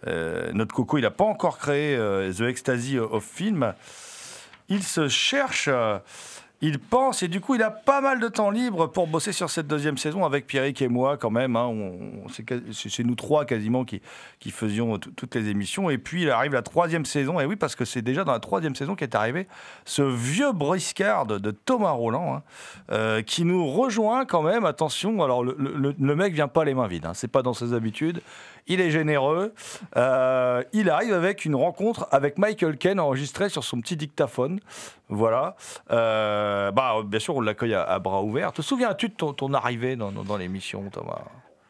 euh, 0.07 0.51
notre 0.53 0.73
Coco, 0.73 0.97
il 0.97 1.01
n'a 1.01 1.11
pas 1.11 1.25
encore 1.25 1.59
créé 1.59 1.95
The 1.95 2.41
Ecstasy 2.41 2.97
of 2.97 3.23
Film. 3.23 3.73
il 4.69 4.81
se 4.81 5.07
cherche, 5.09 5.69
il 6.63 6.79
pense, 6.79 7.23
et 7.23 7.27
du 7.27 7.41
coup, 7.41 7.55
il 7.55 7.61
a 7.61 7.69
pas 7.69 7.99
mal 7.99 8.21
de 8.21 8.29
temps 8.29 8.49
libre 8.49 8.87
pour 8.87 9.05
bosser 9.05 9.33
sur 9.33 9.49
cette 9.49 9.67
deuxième 9.67 9.97
saison 9.97 10.23
avec 10.23 10.47
Pierrick 10.47 10.81
et 10.81 10.87
moi, 10.87 11.17
quand 11.17 11.29
même. 11.29 11.57
hein. 11.57 11.73
C'est 12.71 13.03
nous 13.03 13.15
trois 13.15 13.43
quasiment 13.43 13.83
qui, 13.83 14.01
faisions 14.49 14.97
tout- 14.97 15.11
toutes 15.11 15.35
les 15.35 15.49
émissions. 15.49 15.89
Et 15.89 15.97
puis, 15.97 16.23
il 16.23 16.29
arrive 16.29 16.53
la 16.53 16.61
troisième 16.61 17.03
saison, 17.03 17.39
et 17.41 17.45
oui, 17.45 17.57
parce 17.57 17.75
que 17.75 17.83
c'est 17.83 18.01
déjà 18.01 18.23
dans 18.23 18.31
la 18.31 18.39
troisième 18.39 18.75
saison 18.75 18.95
qu'est 18.95 19.13
arrivé 19.13 19.45
ce 19.83 20.03
vieux 20.03 20.53
briscard 20.53 21.25
de, 21.25 21.51
Thomas 21.51 21.91
Roland, 21.91 22.35
hein, 22.35 22.43
euh, 22.91 23.21
qui 23.21 23.43
nous 23.43 23.67
rejoint 23.69 24.25
quand 24.25 24.41
même. 24.41 24.63
Attention, 24.63 25.21
alors 25.21 25.43
le 25.43 26.15
mec 26.15 26.33
vient 26.33 26.47
pas 26.47 26.63
les 26.63 26.73
mains 26.73 26.87
vides, 26.87 27.05
hein, 27.05 27.13
c'est 27.13 27.27
pas 27.27 27.41
dans 27.41 27.53
ses 27.53 27.73
habitudes. 27.73 28.21
Il 28.67 28.79
est 28.81 28.91
généreux. 28.91 29.53
Euh, 29.97 30.63
il 30.73 30.89
arrive 30.89 31.13
avec 31.13 31.45
une 31.45 31.55
rencontre 31.55 32.07
avec 32.11 32.37
Michael 32.37 32.77
Ken 32.77 32.99
enregistrée 32.99 33.49
sur 33.49 33.63
son 33.63 33.81
petit 33.81 33.97
dictaphone. 33.97 34.59
Voilà. 35.09 35.55
Euh, 35.91 36.71
bah, 36.71 36.93
bien 37.05 37.19
sûr, 37.19 37.35
on 37.35 37.41
l'accueille 37.41 37.73
à, 37.73 37.83
à 37.83 37.99
bras 37.99 38.21
ouverts. 38.23 38.53
Te 38.53 38.61
souviens-tu 38.61 39.09
de 39.09 39.13
ton, 39.13 39.33
ton 39.33 39.53
arrivée 39.53 39.95
dans, 39.95 40.11
dans- 40.11 40.23
dans 40.23 40.37
l'émission, 40.37 40.83
Thomas? 40.91 41.19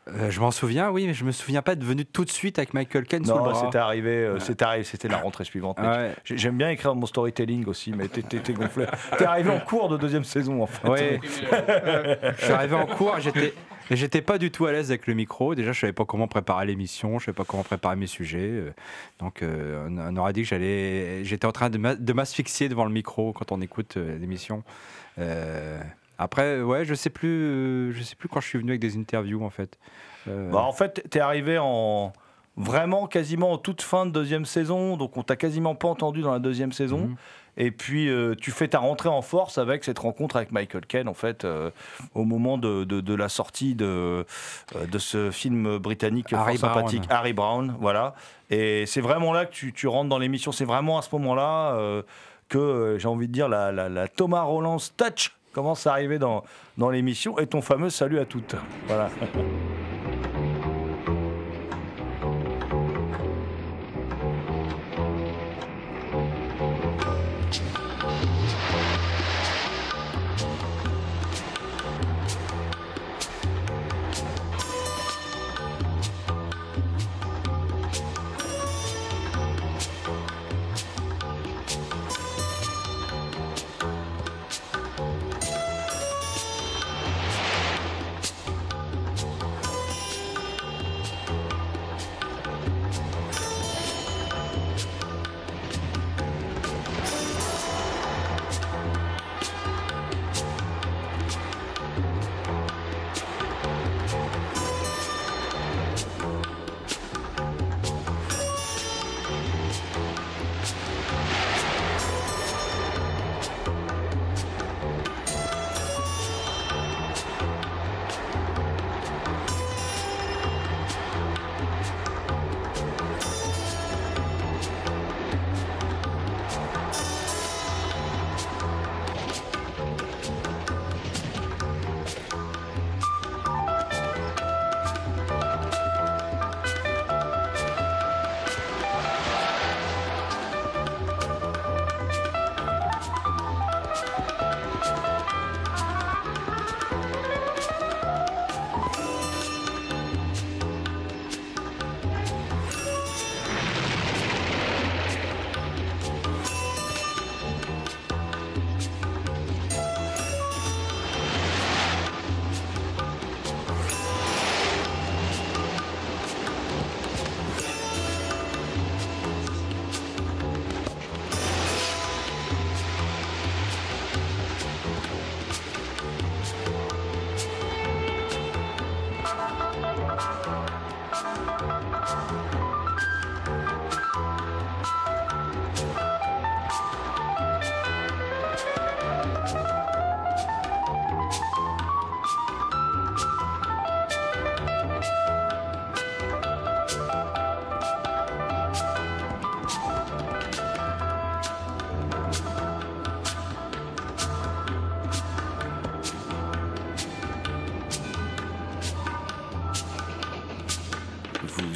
Euh, 0.10 0.30
je 0.30 0.40
m'en 0.42 0.52
souviens, 0.52 0.92
oui, 0.92 1.08
mais 1.08 1.14
je 1.14 1.24
me 1.24 1.32
souviens 1.32 1.62
pas 1.62 1.76
de 1.76 1.86
venu 1.86 2.06
tout 2.06 2.26
de 2.26 2.30
suite 2.30 2.60
avec 2.60 2.74
Michael 2.74 3.06
Ken 3.06 3.24
sous 3.24 3.32
le 3.32 3.38
Non, 3.38 3.44
bras. 3.52 3.62
c'était 3.64 3.78
arrivé, 3.78 4.10
euh, 4.12 4.38
c'était 4.38 4.66
arrivé, 4.66 4.84
c'était 4.84 5.08
la 5.08 5.16
rentrée 5.18 5.46
suivante. 5.46 5.80
Ouais. 5.80 6.12
J'aime 6.26 6.58
bien 6.58 6.70
écrire 6.70 6.94
mon 6.94 7.06
storytelling 7.06 7.66
aussi, 7.68 7.94
mais 7.94 8.10
t'es- 8.10 8.54
gonflé. 8.54 8.86
T'es 9.18 9.24
arrivé 9.26 9.50
en 9.50 9.62
cours 9.62 9.88
de 9.88 9.96
deuxième 9.96 10.26
saison, 10.26 10.62
en 10.62 10.68
fait. 10.68 10.88
Ouais. 10.90 11.20
je 12.38 12.44
suis 12.44 12.52
arrivé 12.54 12.76
en 12.76 12.86
cours, 12.86 13.18
j'étais, 13.22 13.54
et 13.92 13.96
j'étais 13.96 14.22
pas 14.22 14.38
du 14.38 14.52
tout 14.52 14.66
à 14.66 14.72
l'aise 14.72 14.92
avec 14.92 15.08
le 15.08 15.14
micro. 15.14 15.56
Déjà, 15.56 15.72
je 15.72 15.80
savais 15.82 15.94
pas 15.94 16.06
comment 16.06 16.28
préparer 16.28 16.66
l'émission, 16.66 17.20
je 17.20 17.26
savais 17.26 17.36
pas 17.36 17.44
comment 17.46 17.64
préparer 17.64 17.96
mes 17.96 18.08
sujets. 18.08 18.40
euh, 18.50 18.72
Donc, 19.20 19.42
euh, 19.44 19.88
on, 19.90 19.98
on 19.98 20.18
aurait 20.18 20.34
dit 20.34 20.42
que 20.44 20.48
j'allais, 20.48 21.24
j'étais 21.26 21.46
en 21.46 21.52
train 21.52 21.70
de, 21.70 21.78
m'a- 21.78 21.96
de 21.96 22.14
m'asphyxier 22.14 22.70
devant 22.70 22.86
le 22.86 22.92
micro 22.92 23.34
quand 23.34 23.52
on 23.52 23.62
écoute 23.62 23.98
euh, 23.98 24.18
l'émission. 24.18 24.64
Euh, 25.20 25.82
après, 26.18 26.62
ouais, 26.62 26.86
je 26.86 26.94
sais 26.94 27.10
plus, 27.10 27.92
je 27.94 28.02
sais 28.04 28.16
plus 28.16 28.30
quand 28.30 28.40
je 28.42 28.48
suis 28.48 28.60
venu 28.60 28.72
avec 28.72 28.82
des 28.82 28.98
interviews 28.98 29.44
en 29.44 29.50
fait. 29.50 29.78
Bah, 30.26 30.62
en 30.62 30.72
fait, 30.72 31.04
t'es 31.10 31.20
arrivé 31.20 31.58
en 31.60 32.14
vraiment 32.56 33.08
quasiment 33.08 33.52
en 33.52 33.58
toute 33.58 33.82
fin 33.82 34.06
de 34.06 34.12
deuxième 34.12 34.46
saison, 34.46 34.96
donc 34.96 35.18
on 35.18 35.24
t'a 35.24 35.36
quasiment 35.36 35.76
pas 35.76 35.88
entendu 35.88 36.22
dans 36.22 36.32
la 36.32 36.40
deuxième 36.40 36.72
saison. 36.72 37.08
Mhm. 37.08 37.16
Et 37.58 37.70
puis 37.72 38.10
euh, 38.10 38.34
tu 38.40 38.50
fais 38.52 38.68
ta 38.68 38.80
rentrée 38.80 39.10
en 39.10 39.22
force 39.22 39.58
avec 39.58 39.84
cette 39.84 40.00
rencontre 40.00 40.36
avec 40.38 40.52
Michael 40.52 40.86
Ken, 40.88 41.08
en 41.08 41.14
fait, 41.14 41.46
euh, 41.46 41.70
au 42.16 42.24
moment 42.24 42.58
de, 42.58 42.84
de- 42.84 43.00
de 43.02 43.14
la 43.14 43.30
sortie 43.30 43.76
de, 43.76 43.86
euh, 43.86 44.24
de 44.92 44.98
ce 44.98 45.30
film 45.32 45.78
britannique 45.78 46.34
Harry 46.34 46.58
fort 46.58 46.74
sympathique. 46.74 47.04
Harry 47.10 47.34
Brown. 47.34 47.76
Voilà. 47.80 48.16
Et 48.50 48.86
c'est 48.88 49.02
vraiment 49.02 49.34
là 49.34 49.46
que 49.46 49.52
tu, 49.54 49.72
tu 49.74 49.88
rentres 49.88 50.10
dans 50.10 50.18
l'émission. 50.20 50.52
C'est 50.52 50.66
vraiment 50.66 50.98
à 50.98 51.02
ce 51.04 51.10
moment-là 51.14 51.76
euh, 51.76 52.02
que 52.50 52.98
j'ai 53.00 53.08
envie 53.08 53.28
de 53.28 53.34
dire 53.34 53.48
la, 53.50 53.72
la- 53.72 53.90
la 53.90 54.08
Thomas 54.08 54.42
Rollins 54.42 54.78
touch 54.98 55.32
commence 55.54 55.86
à 55.86 55.92
arriver 55.92 56.18
dans, 56.18 56.44
dans 56.80 56.90
l'émission 56.90 57.38
et 57.38 57.46
ton 57.46 57.62
fameux 57.62 57.92
salut 57.92 58.18
à 58.20 58.26
toutes. 58.26 58.56
Voilà. 58.88 59.10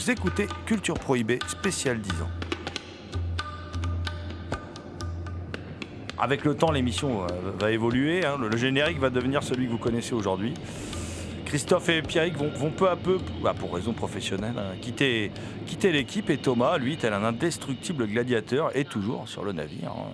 Écoutez 0.09 0.47
Culture 0.65 0.97
Prohibée 0.97 1.39
spécial 1.47 1.99
10 1.99 2.11
ans. 2.21 2.29
Avec 6.17 6.45
le 6.45 6.55
temps, 6.55 6.71
l'émission 6.71 7.23
euh, 7.23 7.27
va 7.59 7.71
évoluer. 7.71 8.25
hein. 8.25 8.37
Le, 8.39 8.55
générique 8.55 8.99
va 8.99 9.09
devenir 9.09 9.43
celui 9.43 9.65
que 9.65 9.71
vous 9.71 9.77
connaissez 9.77 10.13
aujourd'hui. 10.13 10.53
Christophe 11.45 11.89
et 11.89 12.01
Pierrick 12.01 12.37
vont, 12.37 12.49
vont 12.49 12.71
peu 12.71 12.89
à 12.89 12.95
peu, 12.95 13.17
bah, 13.41 13.53
pour 13.53 13.73
raison 13.73 13.91
professionnelle, 13.91 14.57
hein, 14.57 14.77
quitter, 14.81 15.31
quitter 15.65 15.91
l'équipe. 15.91 16.29
Et 16.29 16.37
Thomas, 16.37 16.77
lui, 16.77 16.95
tel 16.95 17.11
un 17.11 17.25
indestructible 17.25 18.07
gladiateur, 18.07 18.73
est 18.77 18.89
toujours 18.89 19.27
sur 19.27 19.43
le 19.43 19.51
navire. 19.51 19.91
hein. 19.91 20.11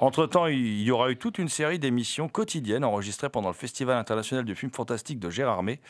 Entre-temps, 0.00 0.48
il 0.48 0.82
y 0.82 0.90
aura 0.90 1.10
eu 1.10 1.16
toute 1.16 1.38
une 1.38 1.48
série 1.48 1.78
d'émissions 1.78 2.28
quotidiennes 2.28 2.84
enregistrées 2.84 3.30
pendant 3.30 3.48
le 3.48 3.54
Festival 3.54 3.96
international 3.96 4.44
du 4.44 4.54
film 4.54 4.70
fantastique 4.70 5.18
de 5.18 5.30
Gérardmer. 5.30 5.80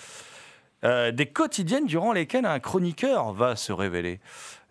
Euh, 0.85 1.13
des 1.13 1.27
quotidiennes 1.27 1.87
durant 1.87 2.13
lesquelles 2.13 2.45
un 2.45 2.61
chroniqueur 2.61 3.33
va 3.33 3.57
se 3.57 3.73
révéler. 3.73 4.21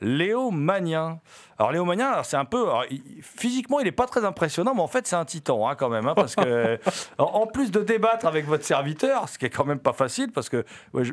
Léo 0.04 0.52
Magnin. 0.52 1.20
Alors 1.58 1.72
Léo 1.72 1.89
alors, 1.89 2.26
c'est 2.26 2.36
un 2.38 2.46
peu, 2.46 2.62
alors, 2.63 2.86
physiquement, 3.22 3.80
il 3.80 3.86
n'est 3.86 3.92
pas 3.92 4.08
très 4.08 4.26
impressionnant, 4.26 4.74
mais 4.74 4.82
en 4.82 4.88
fait, 4.88 5.08
c'est 5.08 5.16
un 5.16 5.26
titan 5.26 5.68
hein, 5.68 5.76
quand 5.76 5.89
même, 5.89 6.08
hein, 6.08 6.13
parce 6.16 6.36
que 6.36 6.80
en 7.18 7.48
plus 7.48 7.72
de 7.72 7.82
débattre 7.82 8.26
avec 8.26 8.46
votre 8.46 8.66
serviteur, 8.66 9.30
ce 9.30 9.38
qui 9.38 9.46
est 9.46 9.50
quand 9.50 9.66
même 9.66 9.80
pas 9.80 9.94
facile, 9.94 10.32
parce 10.32 10.50
que 10.50 10.66
ouais, 10.94 11.04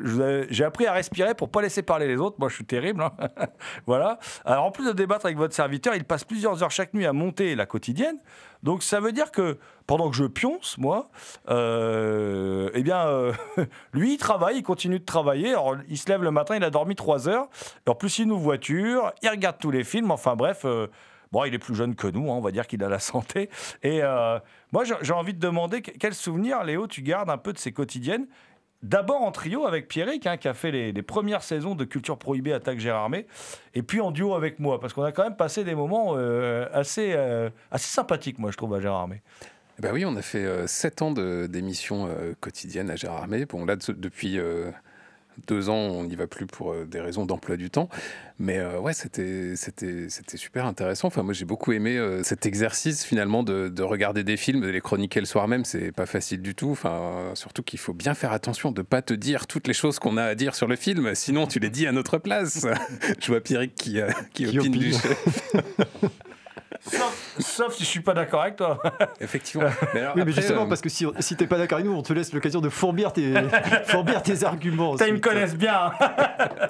j'ai 0.49 0.63
appris 0.63 0.87
à 0.87 0.93
respirer 0.93 1.35
pour 1.35 1.49
pas 1.49 1.61
laisser 1.61 1.83
parler 1.83 2.07
les 2.07 2.17
autres. 2.17 2.35
Moi, 2.39 2.49
je 2.49 2.55
suis 2.55 2.65
terrible. 2.65 3.01
hein. 3.01 3.11
voilà. 3.85 4.19
Alors 4.43 4.65
en 4.65 4.71
plus 4.71 4.85
de 4.85 4.91
débattre 4.91 5.25
avec 5.25 5.37
votre 5.37 5.53
serviteur, 5.53 5.95
il 5.95 6.03
passe 6.03 6.23
plusieurs 6.23 6.63
heures 6.63 6.71
chaque 6.71 6.93
nuit 6.93 7.05
à 7.05 7.13
monter 7.13 7.55
la 7.55 7.65
quotidienne. 7.65 8.17
Donc 8.63 8.83
ça 8.83 8.99
veut 8.99 9.11
dire 9.11 9.31
que 9.31 9.57
pendant 9.87 10.09
que 10.09 10.15
je 10.15 10.25
pionce, 10.25 10.77
moi, 10.77 11.09
euh, 11.49 12.69
eh 12.73 12.83
bien, 12.83 13.07
euh, 13.07 13.33
lui, 13.93 14.13
il 14.13 14.17
travaille, 14.17 14.57
il 14.57 14.63
continue 14.63 14.99
de 14.99 15.05
travailler. 15.05 15.49
Alors, 15.49 15.75
il 15.89 15.97
se 15.97 16.07
lève 16.07 16.23
le 16.23 16.31
matin, 16.31 16.55
il 16.55 16.63
a 16.63 16.69
dormi 16.69 16.95
trois 16.95 17.27
heures. 17.27 17.49
Et 17.85 17.89
en 17.89 17.95
plus, 17.95 18.19
il 18.19 18.27
nous 18.27 18.39
voiture, 18.39 18.80
il 19.21 19.29
regarde 19.29 19.57
tous 19.59 19.71
les 19.71 19.83
films. 19.83 20.11
Enfin 20.11 20.35
bref, 20.35 20.61
euh, 20.65 20.87
bon, 21.31 21.45
il 21.45 21.53
est 21.53 21.59
plus 21.59 21.75
jeune 21.75 21.95
que 21.95 22.07
nous, 22.07 22.31
hein, 22.31 22.35
on 22.35 22.41
va 22.41 22.51
dire 22.51 22.67
qu'il 22.67 22.83
a 22.83 22.89
la 22.89 22.99
santé. 22.99 23.49
Et 23.83 24.01
euh, 24.03 24.39
moi, 24.71 24.83
j'ai 25.01 25.13
envie 25.13 25.33
de 25.33 25.39
demander 25.39 25.81
que- 25.81 25.91
quel 25.91 26.13
souvenir, 26.13 26.63
Léo, 26.63 26.87
tu 26.87 27.01
gardes 27.01 27.29
un 27.29 27.37
peu 27.37 27.53
de 27.53 27.57
ces 27.57 27.71
quotidiennes 27.71 28.27
D'abord 28.83 29.21
en 29.21 29.31
trio 29.31 29.67
avec 29.67 29.87
Pierrick, 29.87 30.25
hein, 30.25 30.37
qui 30.37 30.47
a 30.47 30.55
fait 30.55 30.71
les, 30.71 31.01
premières 31.03 31.43
saisons 31.43 31.75
de 31.75 31.85
Culture 31.85 32.17
Prohibée 32.17 32.51
Attaque 32.51 32.79
Gérardmer, 32.79 33.27
et 33.75 33.83
puis 33.83 34.01
en 34.01 34.09
duo 34.09 34.33
avec 34.33 34.57
moi, 34.57 34.79
parce 34.79 34.93
qu'on 34.93 35.03
a 35.03 35.11
quand 35.11 35.23
même 35.23 35.35
passé 35.35 35.63
des 35.63 35.75
moments 35.75 36.15
euh, 36.17 36.67
assez, 36.73 37.15
sympathiques, 37.75 38.39
moi, 38.39 38.49
je 38.49 38.57
trouve, 38.57 38.73
à 38.73 38.79
Gérardmer. 38.81 39.21
Eh 39.77 39.83
Ben 39.83 39.93
oui, 39.93 40.03
on 40.03 40.15
a 40.15 40.23
fait 40.23 40.67
sept 40.67 41.03
ans 41.03 41.11
d'émissions 41.11 42.09
quotidiennes 42.39 42.89
à 42.89 42.95
Gérardmer. 42.95 43.45
Bon, 43.45 43.65
là, 43.65 43.75
de- 43.75 43.91
depuis 43.93 44.39
deux 45.47 45.69
ans, 45.69 45.75
on 45.75 46.03
n'y 46.03 46.15
va 46.15 46.27
plus 46.27 46.45
pour 46.45 46.73
euh, 46.73 46.85
des 46.85 46.99
raisons 46.99 47.25
d'emploi 47.25 47.57
du 47.57 47.69
temps. 47.69 47.89
Mais 48.41 48.57
euh, 48.57 48.79
ouais, 48.79 48.93
c'était 48.93 49.55
c'était 49.55 50.09
c'était 50.09 50.37
super 50.37 50.65
intéressant. 50.65 51.07
Enfin, 51.07 51.21
moi, 51.21 51.33
j'ai 51.33 51.45
beaucoup 51.45 51.73
aimé 51.73 51.97
euh, 51.97 52.23
cet 52.23 52.47
exercice 52.47 53.05
finalement 53.05 53.43
de, 53.43 53.69
de 53.69 53.83
regarder 53.83 54.23
des 54.23 54.35
films, 54.35 54.61
de 54.61 54.67
les 54.67 54.81
chroniquer 54.81 55.19
le 55.19 55.27
soir 55.27 55.47
même. 55.47 55.63
C'est 55.63 55.91
pas 55.91 56.07
facile 56.07 56.41
du 56.41 56.55
tout. 56.55 56.71
Enfin, 56.71 57.31
surtout 57.35 57.61
qu'il 57.61 57.77
faut 57.77 57.93
bien 57.93 58.15
faire 58.15 58.31
attention 58.31 58.71
de 58.71 58.81
pas 58.81 59.03
te 59.03 59.13
dire 59.13 59.45
toutes 59.45 59.67
les 59.67 59.75
choses 59.75 59.99
qu'on 59.99 60.17
a 60.17 60.23
à 60.23 60.33
dire 60.33 60.55
sur 60.55 60.67
le 60.67 60.75
film. 60.75 61.13
Sinon, 61.13 61.45
tu 61.45 61.59
les 61.59 61.69
dis 61.69 61.85
à 61.85 61.91
notre 61.91 62.17
place. 62.17 62.65
Je 63.19 63.27
vois 63.27 63.41
Pierrick 63.41 63.75
qui, 63.75 64.01
euh, 64.01 64.09
qui, 64.33 64.45
Qui 64.45 64.57
opine 64.57 64.71
du 64.71 64.91
chef. 64.91 65.53
Sauf, 66.83 67.35
sauf 67.39 67.73
si 67.75 67.83
je 67.83 67.87
suis 67.89 67.99
pas 67.99 68.13
d'accord 68.13 68.41
avec 68.41 68.55
toi. 68.55 68.81
Effectivement. 69.21 69.69
Mais 69.93 69.99
alors, 70.01 70.15
Oui, 70.15 70.23
mais 70.25 70.31
après, 70.31 70.41
justement, 70.41 70.63
euh, 70.65 70.69
parce 70.69 70.81
que 70.81 70.89
si, 70.89 71.05
si 71.19 71.35
t'es 71.35 71.45
pas 71.47 71.57
d'accord 71.59 71.77
avec 71.77 71.89
nous, 71.89 71.95
on 71.95 72.01
te 72.01 72.11
laisse 72.11 72.33
l'occasion 72.33 72.59
de 72.59 72.69
fourbir 72.69 73.13
tes, 73.13 73.33
fourbir 73.85 74.23
tes 74.23 74.43
arguments. 74.43 74.95
Ils 74.97 75.13
me 75.13 75.19
connaissent 75.19 75.55
bien. 75.55 75.91
hein. 75.99 76.09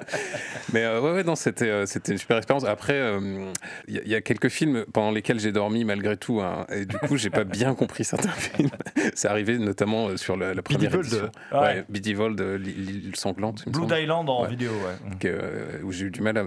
Mais 0.72 0.84
euh, 0.84 1.00
ouais, 1.00 1.12
ouais, 1.12 1.24
non, 1.24 1.34
c'était, 1.34 1.68
euh, 1.68 1.86
c'était 1.86 2.12
une 2.12 2.18
super 2.18 2.36
expérience. 2.36 2.64
Après, 2.64 2.94
euh, 2.94 3.50
il 3.88 3.94
y, 3.94 3.98
a- 3.98 4.02
il 4.04 4.08
y 4.10 4.14
a 4.14 4.20
quelques 4.20 4.48
films 4.48 4.84
pendant 4.92 5.10
lesquels 5.10 5.40
j'ai 5.40 5.52
dormi 5.52 5.84
malgré 5.84 6.16
tout, 6.16 6.40
hein, 6.40 6.66
et 6.70 6.84
du 6.86 6.96
coup, 6.98 7.16
j'ai 7.16 7.30
pas 7.30 7.44
bien 7.44 7.74
compris 7.74 8.04
certains 8.04 8.28
films. 8.30 8.70
C'est 9.14 9.28
arrivé 9.28 9.58
notamment 9.58 10.08
euh, 10.08 10.16
sur 10.16 10.36
la, 10.36 10.54
la 10.54 10.62
première 10.62 10.90
Vold. 10.90 11.06
édition. 11.06 11.30
Ouais. 11.52 11.58
Ouais, 11.60 11.84
Biddy 11.88 12.14
Vold, 12.14 12.40
euh, 12.40 12.58
l'île 12.58 13.12
sanglante, 13.16 13.64
Blue. 13.68 13.86
Island 13.98 14.28
en 14.28 14.42
Ouais. 14.42 14.48
vidéo, 14.48 14.72
ouais. 14.72 15.18
euh, 15.30 15.78
où 15.82 15.92
j'ai 15.92 16.06
eu 16.06 16.10
du 16.10 16.20
mal 16.20 16.36
à 16.38 16.44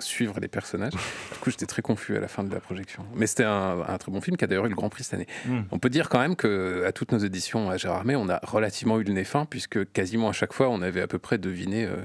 suivre 0.00 0.38
les 0.40 0.48
personnages. 0.48 0.92
Du 0.92 1.38
coup, 1.40 1.50
j'étais 1.50 1.66
très 1.66 1.82
confus 1.82 2.16
à 2.16 2.20
la 2.20 2.28
fin 2.28 2.42
de 2.44 2.52
la 2.52 2.60
projection. 2.60 2.91
Mais 3.14 3.26
c'était 3.26 3.44
un, 3.44 3.80
un 3.86 3.98
très 3.98 4.10
bon 4.12 4.20
film 4.20 4.36
qui 4.36 4.44
a 4.44 4.46
d'ailleurs 4.46 4.66
eu 4.66 4.70
le 4.70 4.74
Grand 4.74 4.88
Prix 4.88 5.04
cette 5.04 5.14
année. 5.14 5.26
Mm. 5.46 5.60
On 5.70 5.78
peut 5.78 5.90
dire 5.90 6.08
quand 6.08 6.18
même 6.18 6.36
que 6.36 6.84
à 6.86 6.92
toutes 6.92 7.12
nos 7.12 7.18
éditions 7.18 7.70
à 7.70 7.76
Gérardmer, 7.76 8.16
on 8.16 8.28
a 8.28 8.38
relativement 8.42 8.98
eu 8.98 9.04
le 9.04 9.12
nez 9.12 9.24
fin, 9.24 9.44
puisque 9.44 9.90
quasiment 9.92 10.28
à 10.28 10.32
chaque 10.32 10.52
fois, 10.52 10.68
on 10.68 10.82
avait 10.82 11.00
à 11.02 11.06
peu 11.06 11.18
près 11.18 11.38
deviné 11.38 11.84
euh, 11.84 11.96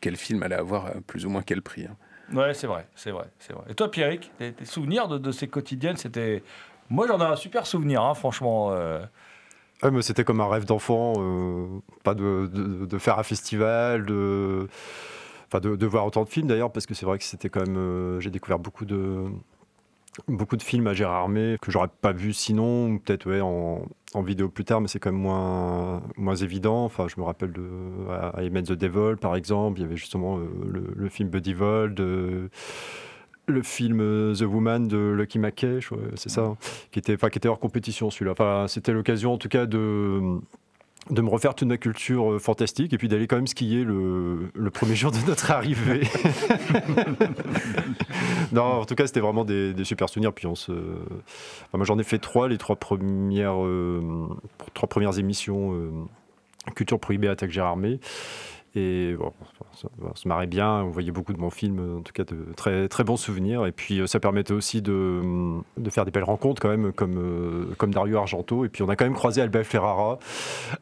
quel 0.00 0.16
film 0.16 0.42
allait 0.42 0.54
avoir 0.56 0.86
euh, 0.86 0.90
plus 1.06 1.26
ou 1.26 1.30
moins 1.30 1.42
quel 1.42 1.62
prix. 1.62 1.86
hein. 1.86 1.96
Ouais, 2.34 2.54
c'est 2.54 2.66
vrai, 2.66 2.86
c'est 2.94 3.10
vrai, 3.10 3.26
c'est 3.38 3.52
vrai. 3.52 3.64
Et 3.68 3.74
toi, 3.74 3.90
Pierrick, 3.90 4.30
tes, 4.38 4.52
tes 4.52 4.64
souvenirs 4.64 5.06
de, 5.08 5.18
de 5.18 5.32
ces 5.32 5.48
quotidiennes, 5.48 5.96
c'était. 5.96 6.42
Moi, 6.88 7.06
j'en 7.06 7.20
ai 7.20 7.24
un 7.24 7.36
super 7.36 7.66
souvenir, 7.66 8.02
hein, 8.02 8.14
franchement. 8.14 8.70
euh. 8.72 9.02
Ouais, 9.82 9.90
mais 9.90 10.00
c'était 10.02 10.24
comme 10.24 10.40
un 10.40 10.48
rêve 10.48 10.64
d'enfant, 10.64 11.14
euh, 11.18 11.66
pas 12.04 12.14
de, 12.14 12.48
de- 12.52 12.86
de 12.86 12.98
faire 12.98 13.18
un 13.18 13.22
festival, 13.24 14.06
de, 14.06 14.68
enfin 15.48 15.58
de, 15.60 15.74
de 15.76 15.86
voir 15.86 16.06
autant 16.06 16.22
de 16.22 16.28
films 16.28 16.46
d'ailleurs, 16.46 16.70
parce 16.72 16.86
que 16.86 16.94
c'est 16.94 17.04
vrai 17.04 17.18
que 17.18 17.24
c'était 17.24 17.48
quand 17.48 17.66
même, 17.66 17.76
euh, 17.76 18.20
j'ai 18.20 18.30
découvert 18.30 18.60
beaucoup 18.60 18.84
de, 18.84 19.24
beaucoup 20.28 20.56
de 20.56 20.62
films 20.62 20.86
à 20.86 20.94
Gérardmer 20.94 21.56
que 21.60 21.70
j'aurais 21.70 21.88
pas 21.88 22.12
vu 22.12 22.32
sinon, 22.32 22.98
peut-être 22.98 23.30
ouais, 23.30 23.40
en, 23.40 23.86
vidéo 24.22 24.48
plus 24.48 24.64
tard, 24.64 24.80
mais 24.80 24.88
c'est 24.88 24.98
quand 24.98 25.12
même 25.12 25.20
moins, 25.20 26.02
moins 26.16 26.36
évident. 26.36 26.84
Enfin, 26.84 27.06
je 27.08 27.20
me 27.20 27.24
rappelle 27.24 27.52
de 27.52 27.62
I 28.38 28.50
Met 28.50 28.64
the 28.64 28.72
Devil 28.72 29.16
par 29.20 29.36
exemple, 29.36 29.80
il 29.80 29.82
y 29.82 29.86
avait 29.86 29.96
justement 29.96 30.38
euh, 30.38 30.48
le, 30.70 30.92
le 30.94 31.08
film 31.08 31.28
Buddy 31.28 31.54
Vold. 31.54 32.00
euh, 32.00 32.48
le 33.48 33.62
film 33.62 34.00
euh, 34.00 34.34
The 34.34 34.42
Woman 34.42 34.86
de 34.86 34.96
Lucky 34.96 35.38
crois, 35.38 35.98
c'est 36.14 36.28
ça, 36.28 36.42
hein, 36.42 36.56
qui 36.92 37.00
était, 37.00 37.16
qui 37.16 37.38
était 37.38 37.48
hors 37.48 37.58
compétition 37.58 38.08
celui-là. 38.08 38.32
Enfin, 38.32 38.66
c'était 38.68 38.92
l'occasion 38.92 39.32
en 39.32 39.38
tout 39.38 39.48
cas 39.48 39.66
de, 39.66 40.40
de 41.12 41.20
me 41.20 41.28
refaire 41.28 41.54
toute 41.54 41.68
ma 41.68 41.76
culture 41.76 42.32
euh, 42.32 42.38
fantastique 42.38 42.92
et 42.92 42.98
puis 42.98 43.08
d'aller 43.08 43.26
quand 43.26 43.36
même 43.36 43.46
skier 43.46 43.84
le, 43.84 44.50
le 44.54 44.70
premier 44.70 44.96
jour 44.96 45.12
de 45.12 45.18
notre 45.26 45.50
arrivée. 45.50 46.02
non, 48.52 48.62
en 48.62 48.84
tout 48.84 48.94
cas, 48.94 49.06
c'était 49.06 49.20
vraiment 49.20 49.44
des, 49.44 49.84
super 49.84 50.08
souvenirs. 50.08 50.32
Puis 50.32 50.46
on 50.46 50.54
se, 50.54 50.72
moi, 51.72 51.84
j'en 51.84 51.98
ai 51.98 52.04
fait 52.04 52.18
trois, 52.18 52.48
les 52.48 52.58
trois 52.58 52.76
premières, 52.76 53.62
euh, 53.62 54.28
trois 54.74 54.88
premières 54.88 55.18
émissions 55.18 55.74
euh, 55.74 55.90
Culture 56.74 56.98
Prohibée 56.98 57.28
Attaque 57.28 57.50
Gérardmer. 57.50 58.00
Et 58.74 59.14
bon, 59.18 59.32
on 60.02 60.14
se 60.14 60.28
marrait 60.28 60.46
bien, 60.46 60.82
on 60.82 60.90
voyait 60.90 61.10
beaucoup 61.10 61.32
de 61.32 61.38
bons 61.38 61.50
films, 61.50 61.98
en 61.98 62.02
tout 62.02 62.12
cas 62.12 62.24
de 62.24 62.36
très, 62.56 62.88
très 62.88 63.04
bons 63.04 63.16
souvenirs. 63.16 63.66
Et 63.66 63.72
puis 63.72 64.00
euh, 64.00 64.06
ça 64.06 64.20
permettait 64.20 64.52
aussi 64.54 64.82
de, 64.82 65.20
de 65.76 65.90
faire 65.90 66.04
des 66.04 66.10
belles 66.10 66.22
rencontres 66.24 66.60
quand 66.62 66.68
même, 66.68 66.92
comme, 66.92 67.16
euh, 67.18 67.74
comme 67.78 67.92
Dario 67.92 68.18
Argento. 68.18 68.64
Et 68.64 68.68
puis 68.68 68.82
on 68.82 68.88
a 68.88 68.96
quand 68.96 69.04
même 69.04 69.14
croisé 69.14 69.40
Albert 69.42 69.64
Ferrara 69.66 70.18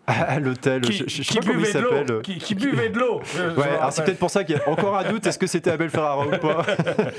à 0.07 0.39
l'hôtel. 0.41 0.83
Qui, 0.83 0.93
je, 0.93 1.05
je 1.07 1.23
sais 1.23 1.23
qui 1.23 1.39
pas 1.39 1.47
comment 1.47 1.59
il 1.59 1.65
buvait 1.65 1.73
de 1.75 1.81
l'eau. 1.81 1.91
s'appelle. 1.91 2.23
Qui, 2.23 2.39
qui 2.39 2.55
buvait 2.55 2.89
de 2.91 2.99
l'eau. 2.99 3.21
Ouais, 3.57 3.69
alors 3.79 3.93
c'est 3.93 4.05
peut-être 4.05 4.19
pour 4.19 4.31
ça 4.31 4.45
qu'il 4.45 4.57
y 4.57 4.59
a 4.59 4.69
encore 4.69 4.97
un 4.97 5.11
doute, 5.11 5.27
est-ce 5.27 5.39
que 5.39 5.47
c'était 5.47 5.71
Abel 5.71 5.91
Ferrara 5.91 6.27
ou 6.27 6.31
pas 6.31 6.65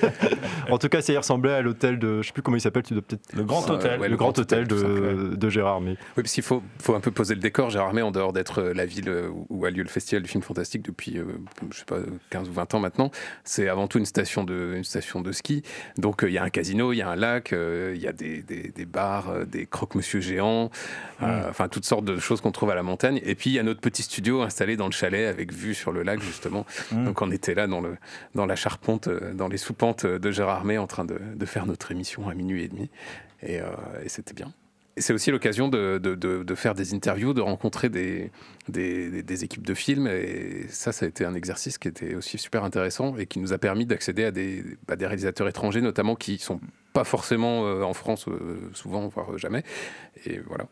En 0.70 0.78
tout 0.78 0.90
cas, 0.90 1.02
ça 1.02 1.14
y 1.14 1.18
ressemblait 1.18 1.54
à 1.54 1.62
l'hôtel 1.62 2.00
de, 2.00 2.22
je 2.22 2.28
sais 2.28 2.34
plus 2.34 2.42
comment 2.42 2.58
il 2.58 2.62
s'appelle, 2.62 2.84
tu 2.84 2.94
dois 2.94 3.02
peut-être... 3.02 3.34
Le 3.36 3.44
Grand 3.44 3.68
Euh, 3.70 3.74
Hôtel. 3.76 4.00
ouais, 4.00 4.10
le, 4.10 4.16
Grand 4.18 4.38
Hôtel, 4.38 4.68
de, 4.68 5.36
de 5.36 5.50
Gérard 5.50 5.82
May. 5.82 5.92
Oui, 5.92 5.98
parce 6.24 6.34
qu'il 6.34 6.44
faut, 6.44 6.62
faut 6.80 6.96
un 6.96 7.00
peu 7.00 7.12
poser 7.12 7.36
le 7.36 7.42
décor. 7.42 7.70
Gérardmer, 7.70 8.02
en 8.02 8.12
dehors 8.12 8.34
d'être 8.34 8.60
euh, 8.62 8.74
la 8.74 8.86
ville 8.86 9.10
euh, 9.10 9.30
où- 9.30 9.46
où 9.50 9.66
a 9.66 9.70
lieu 9.70 9.84
le 9.84 9.90
festival 9.90 10.22
du 10.24 10.30
film 10.30 10.44
fantastique 10.44 10.82
depuis, 10.84 11.18
euh, 11.18 11.26
je 11.72 11.80
sais 11.80 11.86
pas, 11.86 11.98
15 12.30 12.50
ou 12.50 12.54
20 12.54 12.74
ans 12.76 12.80
maintenant, 12.80 13.12
c'est 13.44 13.68
avant 13.70 13.88
tout 13.88 13.98
une 14.00 14.06
station 14.06 14.44
de, 14.44 14.74
une 14.76 14.84
station 14.84 15.22
de 15.22 15.32
ski. 15.32 15.64
Donc 15.98 16.24
euh, 16.24 16.30
il 16.30 16.34
y 16.34 16.38
a 16.38 16.44
un 16.44 16.50
casino, 16.50 16.94
il 16.94 16.98
y 16.98 17.02
a 17.02 17.10
un 17.10 17.16
lac, 17.16 17.54
euh, 17.54 17.94
il 17.96 18.02
y 18.02 18.08
a 18.08 18.14
des, 18.14 18.42
des- 18.42 18.70
des 18.70 18.86
bars, 18.86 19.30
euh, 19.30 19.46
des 19.46 19.66
croque-monsieur 19.66 20.20
géants, 20.22 20.70
euh, 21.22 21.50
enfin 21.50 21.68
toutes 21.68 21.86
sortes 21.86 22.06
de 22.06 22.18
choses 22.20 22.42
qu'on 22.42 22.52
trouve 22.52 22.72
à 22.72 22.76
la 22.76 22.84
montagne. 22.84 23.20
Et 23.24 23.36
puis 23.36 23.50
il 23.52 23.54
y 23.54 23.60
a 23.60 23.64
notre 23.64 23.82
petit 23.82 24.02
studio 24.04 24.42
installé 24.42 24.78
dans 24.78 24.88
le 24.88 24.92
chalet 24.94 25.28
avec 25.28 25.54
vue 25.54 25.74
sur 25.74 25.92
le 25.92 26.04
lac 26.04 26.22
justement. 26.22 26.66
Mm. 26.92 27.06
Donc 27.06 27.22
on 27.22 27.32
était 27.32 27.54
là 27.56 27.68
dans, 27.68 27.82
le, 27.82 27.98
dans 28.36 28.46
la 28.46 28.56
charpente, 28.56 29.10
dans 29.10 29.48
les 29.48 29.58
sous-pentes 29.58 30.06
de 30.06 30.32
Gérardmer 30.32 30.78
en 30.78 30.88
train 30.88 31.06
de, 31.06 31.20
de 31.36 31.46
faire 31.46 31.66
notre 31.66 31.92
émission 31.92 32.30
à 32.30 32.34
minuit 32.34 32.64
et 32.64 32.68
demi. 32.68 32.90
Et, 33.44 33.56
et 34.04 34.10
c'était 34.10 34.34
bien. 34.34 34.54
C'est 34.98 35.14
aussi 35.14 35.32
l'occasion 35.32 35.70
de, 35.70 36.56
faire 36.56 36.76
des 36.76 36.94
interviews, 36.94 37.34
de 37.34 37.42
rencontrer 37.42 37.90
des, 37.90 38.32
équipes 39.44 39.66
de 39.66 39.74
films. 39.74 40.08
Et 40.08 40.66
ça, 40.70 40.92
ça 40.92 41.06
a 41.06 41.10
été 41.10 41.26
un 41.26 41.34
exercice 41.34 41.78
qui 41.78 41.88
était 41.88 42.16
aussi 42.16 42.38
super 42.38 42.64
intéressant 42.64 43.16
et 43.18 43.26
qui 43.26 43.40
nous 43.40 43.54
a 43.54 43.58
permis 43.58 43.86
d'accéder 43.86 44.26
à 44.26 44.32
des, 44.32 44.64
à 44.88 44.96
des 44.96 45.06
réalisateurs 45.06 45.48
étrangers, 45.48 45.82
notamment 45.82 46.16
qui 46.16 46.38
sont 46.38 46.60
pas 46.94 47.04
forcément 47.04 47.66
euh, 47.66 47.84
en 47.84 47.94
France, 47.94 48.28
euh, 48.28 48.60
souvent, 48.74 49.08
voire 49.08 49.38
jamais. 49.38 49.64
Et 50.26 50.40
voilà. 50.40 50.66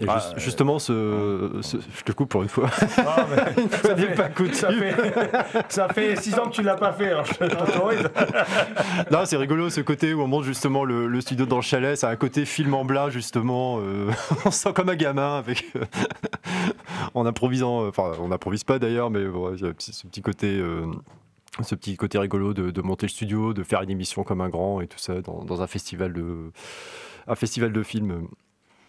Et 0.00 0.06
Ah, 0.08 0.14
juste- 0.18 0.34
euh, 0.34 0.40
justement, 0.40 0.78
ce, 0.80 1.58
ce- 1.62 1.76
je 1.76 2.02
te 2.02 2.10
coupe 2.12 2.28
pour 2.28 2.42
une 2.42 2.48
fois. 2.48 2.68
Ah, 2.98 3.26
mais 3.30 3.68
ça, 3.82 3.96
fait, 3.96 4.14
pas 4.14 4.28
ça, 4.52 4.72
fait, 4.72 5.64
ça 5.68 5.88
fait 5.88 6.16
six 6.16 6.34
ans 6.38 6.46
que 6.46 6.54
tu 6.54 6.62
l'as 6.62 6.74
pas 6.74 6.92
fait, 6.92 7.10
alors 7.10 7.24
je. 7.26 7.34
Non, 9.12 9.20
c'est 9.24 9.36
rigolo 9.36 9.70
ce 9.70 9.80
côté 9.80 10.12
où 10.14 10.20
on 10.22 10.26
monte 10.26 10.44
justement 10.44 10.84
le, 10.84 11.06
le 11.06 11.20
studio 11.20 11.46
dans 11.46 11.56
le 11.56 11.62
chalet. 11.62 11.96
C'est 11.96 12.06
un 12.06 12.16
côté 12.16 12.44
film 12.44 12.74
en 12.74 12.84
blanc 12.84 13.08
justement. 13.10 13.78
euh, 13.80 14.10
on 14.44 14.50
se 14.50 14.58
sent 14.58 14.72
comme 14.74 14.88
un 14.88 14.96
gamin 14.96 15.38
avec 15.38 15.64
euh, 15.76 15.84
en 17.14 17.26
improvisant. 17.26 17.86
Enfin, 17.86 18.12
on 18.20 18.28
n'improvise 18.28 18.64
pas 18.64 18.78
d'ailleurs, 18.78 19.10
mais 19.10 19.24
bon, 19.26 19.54
a 19.54 19.56
ce 19.56 19.92
ce 19.92 20.06
petit 20.06 20.22
côté. 20.22 20.58
euh, 20.58 20.86
ce 21.62 21.76
petit 21.76 21.96
côté 21.96 22.18
rigolo 22.18 22.52
de, 22.52 22.72
de 22.72 22.82
monter 22.82 23.06
le 23.06 23.10
studio, 23.10 23.54
de 23.54 23.62
faire 23.62 23.80
une 23.82 23.90
émission 23.90 24.24
comme 24.24 24.40
un 24.40 24.48
grand 24.48 24.80
et 24.80 24.88
tout 24.88 24.98
ça 24.98 25.20
dans, 25.20 25.44
dans 25.44 25.62
un 25.62 25.68
festival 25.68 26.12
de 26.12 26.50
un 27.28 27.34
festival 27.36 27.72
de 27.72 27.82
films. 27.84 28.26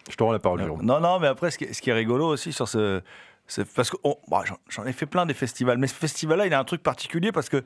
Je 0.10 0.16
te 0.16 0.24
rends 0.24 0.32
la 0.32 0.40
parole. 0.40 0.62
Jérôme. 0.62 0.82
Non, 0.84 1.00
non, 1.00 1.20
mais 1.20 1.28
après, 1.28 1.52
ce 1.52 1.58
qui 1.58 1.64
est, 1.66 1.74
ce 1.74 1.82
qui 1.82 1.90
est 1.90 1.94
rigolo 1.94 2.28
aussi 2.28 2.54
sur 2.54 2.68
ce. 2.68 3.02
parce 3.76 3.90
que 3.92 3.98
on- 4.04 4.18
bah, 4.28 4.42
j'en- 4.46 4.58
j'en 4.70 4.86
ai 4.86 4.94
fait 4.94 5.06
plein 5.06 5.26
des 5.26 5.34
festivals, 5.36 5.78
mais 5.78 5.88
ce 5.88 5.94
festival-là, 5.94 6.48
il 6.48 6.54
a 6.54 6.60
un 6.60 6.64
truc 6.64 6.82
particulier 6.82 7.32
parce 7.32 7.48
que 7.50 7.64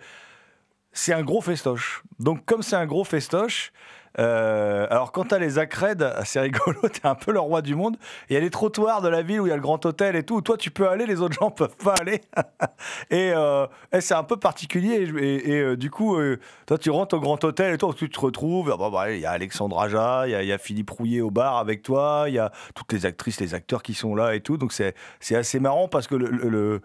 c'est 0.91 1.13
un 1.13 1.23
gros 1.23 1.41
festoche. 1.41 2.03
Donc, 2.19 2.45
comme 2.45 2.63
c'est 2.63 2.75
un 2.75 2.85
gros 2.85 3.03
festoche, 3.03 3.71
Euh, 4.19 4.85
alors 4.89 5.11
quand 5.11 5.25
t'as 5.25 5.39
les 5.39 5.59
accrèdes, 5.59 6.13
c'est 6.25 6.41
rigolo, 6.41 6.79
t'es 6.93 7.07
un 7.07 7.15
peu 7.15 7.31
le 7.31 7.39
roi 7.39 7.61
du 7.61 7.75
monde. 7.75 7.97
Il 8.29 8.33
y 8.33 8.37
a 8.37 8.39
les 8.39 8.49
trottoirs 8.49 9.01
de 9.01 9.07
la 9.07 9.21
ville 9.21 9.41
où 9.41 9.47
il 9.47 9.49
y 9.49 9.53
a 9.53 9.55
le 9.55 9.61
grand 9.61 9.83
hôtel 9.85 10.15
et 10.15 10.23
tout. 10.23 10.41
Toi, 10.41 10.57
tu 10.57 10.71
peux 10.71 10.87
aller, 10.87 11.05
les 11.05 11.21
autres 11.21 11.35
gens 11.39 11.51
peuvent 11.59 11.77
pas 11.77 11.95
aller. 11.95 12.21
et 13.09 13.31
euh, 13.33 13.65
et 13.93 14.01
c'est 14.01 14.13
un 14.13 14.23
peu 14.23 14.37
particulier. 14.37 15.09
Et, 15.19 15.61
euh, 15.61 15.77
du 15.77 15.89
coup, 15.89 16.17
toi, 16.65 16.77
tu 16.77 16.89
rentres 16.89 17.15
au 17.15 17.19
grand 17.19 17.41
hôtel 17.43 17.73
et 17.73 17.77
toi, 17.77 17.93
tu 17.95 18.09
te 18.09 18.19
retrouves. 18.19 18.71
ah, 18.73 18.77
bah, 18.77 18.89
bah, 18.91 19.11
Il 19.11 19.19
y 19.19 19.25
a 19.25 19.31
Alexandre 19.31 19.79
Aja, 19.79 20.27
il 20.27 20.45
y 20.45 20.51
a, 20.51 20.57
Philippe 20.57 20.89
Rouillet 20.89 21.21
au 21.21 21.31
bar 21.31 21.57
avec 21.57 21.81
toi, 21.81 22.25
il 22.27 22.33
y 22.33 22.39
a 22.39 22.51
toutes 22.75 22.91
les 22.91 23.05
actrices, 23.05 23.39
les 23.39 23.53
acteurs 23.53 23.81
qui 23.81 23.93
sont 23.93 24.15
là 24.15 24.35
et 24.35 24.41
tout. 24.41 24.57
Donc 24.57 24.73
c'est 24.73 24.93
assez 25.35 25.59
marrant 25.59 25.87
parce 25.87 26.07
que 26.07 26.81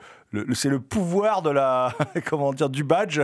c'est 0.53 0.69
le 0.69 0.81
pouvoir 0.81 1.43
de 1.43 1.51
la 1.51 1.93
comment 2.27 2.53
dire 2.53 2.69
du 2.69 2.85
badge 2.85 3.21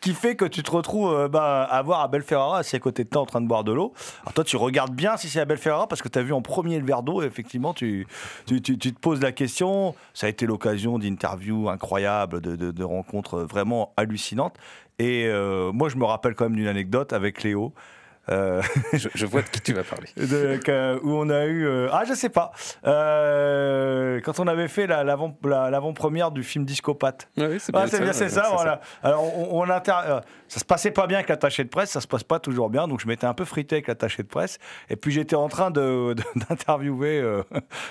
qui 0.00 0.14
fait 0.14 0.36
que 0.36 0.44
tu 0.44 0.62
te 0.62 0.70
retrouves 0.70 1.28
bah, 1.28 1.64
à 1.64 1.82
voir 1.82 2.00
Abel 2.00 2.22
Ferrara 2.22 2.58
assis 2.58 2.76
à 2.76 2.78
côté 2.78 3.04
de 3.04 3.08
toi 3.08 3.22
en 3.22 3.26
train 3.26 3.40
de 3.40 3.45
boire 3.46 3.64
de 3.64 3.72
l'eau. 3.72 3.92
Alors 4.22 4.32
toi 4.34 4.44
tu 4.44 4.56
regardes 4.56 4.94
bien 4.94 5.16
si 5.16 5.28
c'est 5.28 5.40
Abel 5.40 5.58
Ferrara 5.58 5.86
parce 5.86 6.02
que 6.02 6.08
tu 6.08 6.18
as 6.18 6.22
vu 6.22 6.32
en 6.32 6.42
premier 6.42 6.78
le 6.78 6.86
verre 6.86 7.02
d'eau 7.02 7.22
effectivement 7.22 7.74
tu, 7.74 8.06
tu, 8.46 8.60
te 8.60 8.88
poses 9.00 9.20
la 9.20 9.32
question. 9.32 9.94
Ça 10.14 10.26
a 10.26 10.30
été 10.30 10.46
l'occasion 10.46 10.98
d'interviews 10.98 11.68
incroyables, 11.68 12.40
de 12.40 12.84
rencontres 12.84 13.40
vraiment 13.40 13.92
hallucinantes. 13.96 14.56
Et 14.98 15.26
euh, 15.26 15.72
moi 15.72 15.88
je 15.88 15.96
me 15.96 16.04
rappelle 16.04 16.34
quand 16.34 16.44
même 16.44 16.56
d'une 16.56 16.68
anecdote 16.68 17.12
avec 17.12 17.42
Léo. 17.42 17.72
Euh, 18.28 18.60
Je, 18.92 19.08
je 19.14 19.26
vois 19.26 19.42
de 19.42 19.48
qui 19.48 19.60
tu 19.60 19.72
vas 19.72 19.84
parler. 19.84 20.08
de- 20.16 21.00
où 21.02 21.12
on 21.14 21.30
a 21.30 21.44
eu 21.46 21.66
euh, 21.66 21.88
ah 21.92 22.04
je 22.08 22.14
sais 22.14 22.28
pas 22.28 22.50
Euh, 22.86 24.20
quand 24.24 24.40
on 24.40 24.46
avait 24.46 24.68
fait 24.68 24.86
la- 24.86 25.04
l'avant 25.04 25.36
la- 25.44 25.70
l'avant-première 25.70 26.30
du 26.30 26.42
film 26.42 26.64
Discopathe 26.64 27.28
oui, 27.36 27.58
c'est 27.60 27.72
Ah, 27.74 27.80
bien 27.80 27.86
c'est 27.86 28.00
bien, 28.02 28.12
c'est 28.12 28.28
ça, 28.28 28.50
voilà. 28.52 28.80
Alors, 29.02 29.22
on, 29.38 29.60
on 29.60 29.70
inter- 29.70 30.20
ça 30.48 30.60
se 30.60 30.64
passait 30.64 30.90
pas 30.90 31.06
bien 31.06 31.18
avec 31.18 31.28
l'attaché 31.28 31.64
de 31.64 31.68
presse, 31.68 31.90
ça 31.90 32.00
se 32.00 32.06
passe 32.06 32.24
pas 32.24 32.38
toujours 32.38 32.70
bien, 32.70 32.88
donc 32.88 33.00
je 33.00 33.06
m'étais 33.08 33.26
un 33.26 33.34
peu 33.34 33.44
frité 33.44 33.76
avec 33.76 33.88
l'attaché 33.88 34.22
de 34.22 34.28
presse. 34.28 34.58
Et 34.90 34.96
puis 34.96 35.12
j'étais 35.12 35.36
en 35.36 35.48
train 35.48 35.70
de- 35.70 36.14
de- 36.14 36.22
d'interviewer 36.48 37.20
euh, 37.20 37.42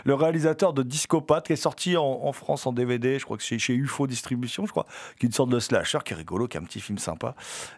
le 0.05 0.13
réalisateur 0.13 0.73
de 0.73 0.83
Discopathe, 0.83 1.47
qui 1.47 1.53
est 1.53 1.57
sorti 1.57 1.97
en, 1.97 2.03
en 2.23 2.31
France 2.33 2.65
en 2.65 2.73
DVD, 2.73 3.19
je 3.19 3.25
crois 3.25 3.37
que 3.37 3.43
c'est 3.43 3.59
chez 3.59 3.73
UFO 3.73 4.07
Distribution, 4.07 4.65
je 4.65 4.71
crois, 4.71 4.85
qui 5.19 5.25
est 5.25 5.29
une 5.29 5.33
sorte 5.33 5.49
de 5.49 5.59
slasher, 5.59 5.99
qui 6.03 6.13
est 6.13 6.17
rigolo, 6.17 6.47
qui 6.47 6.57
est 6.57 6.59
un 6.61 6.63
petit 6.65 6.81
film 6.81 6.97
sympa. 6.97 7.35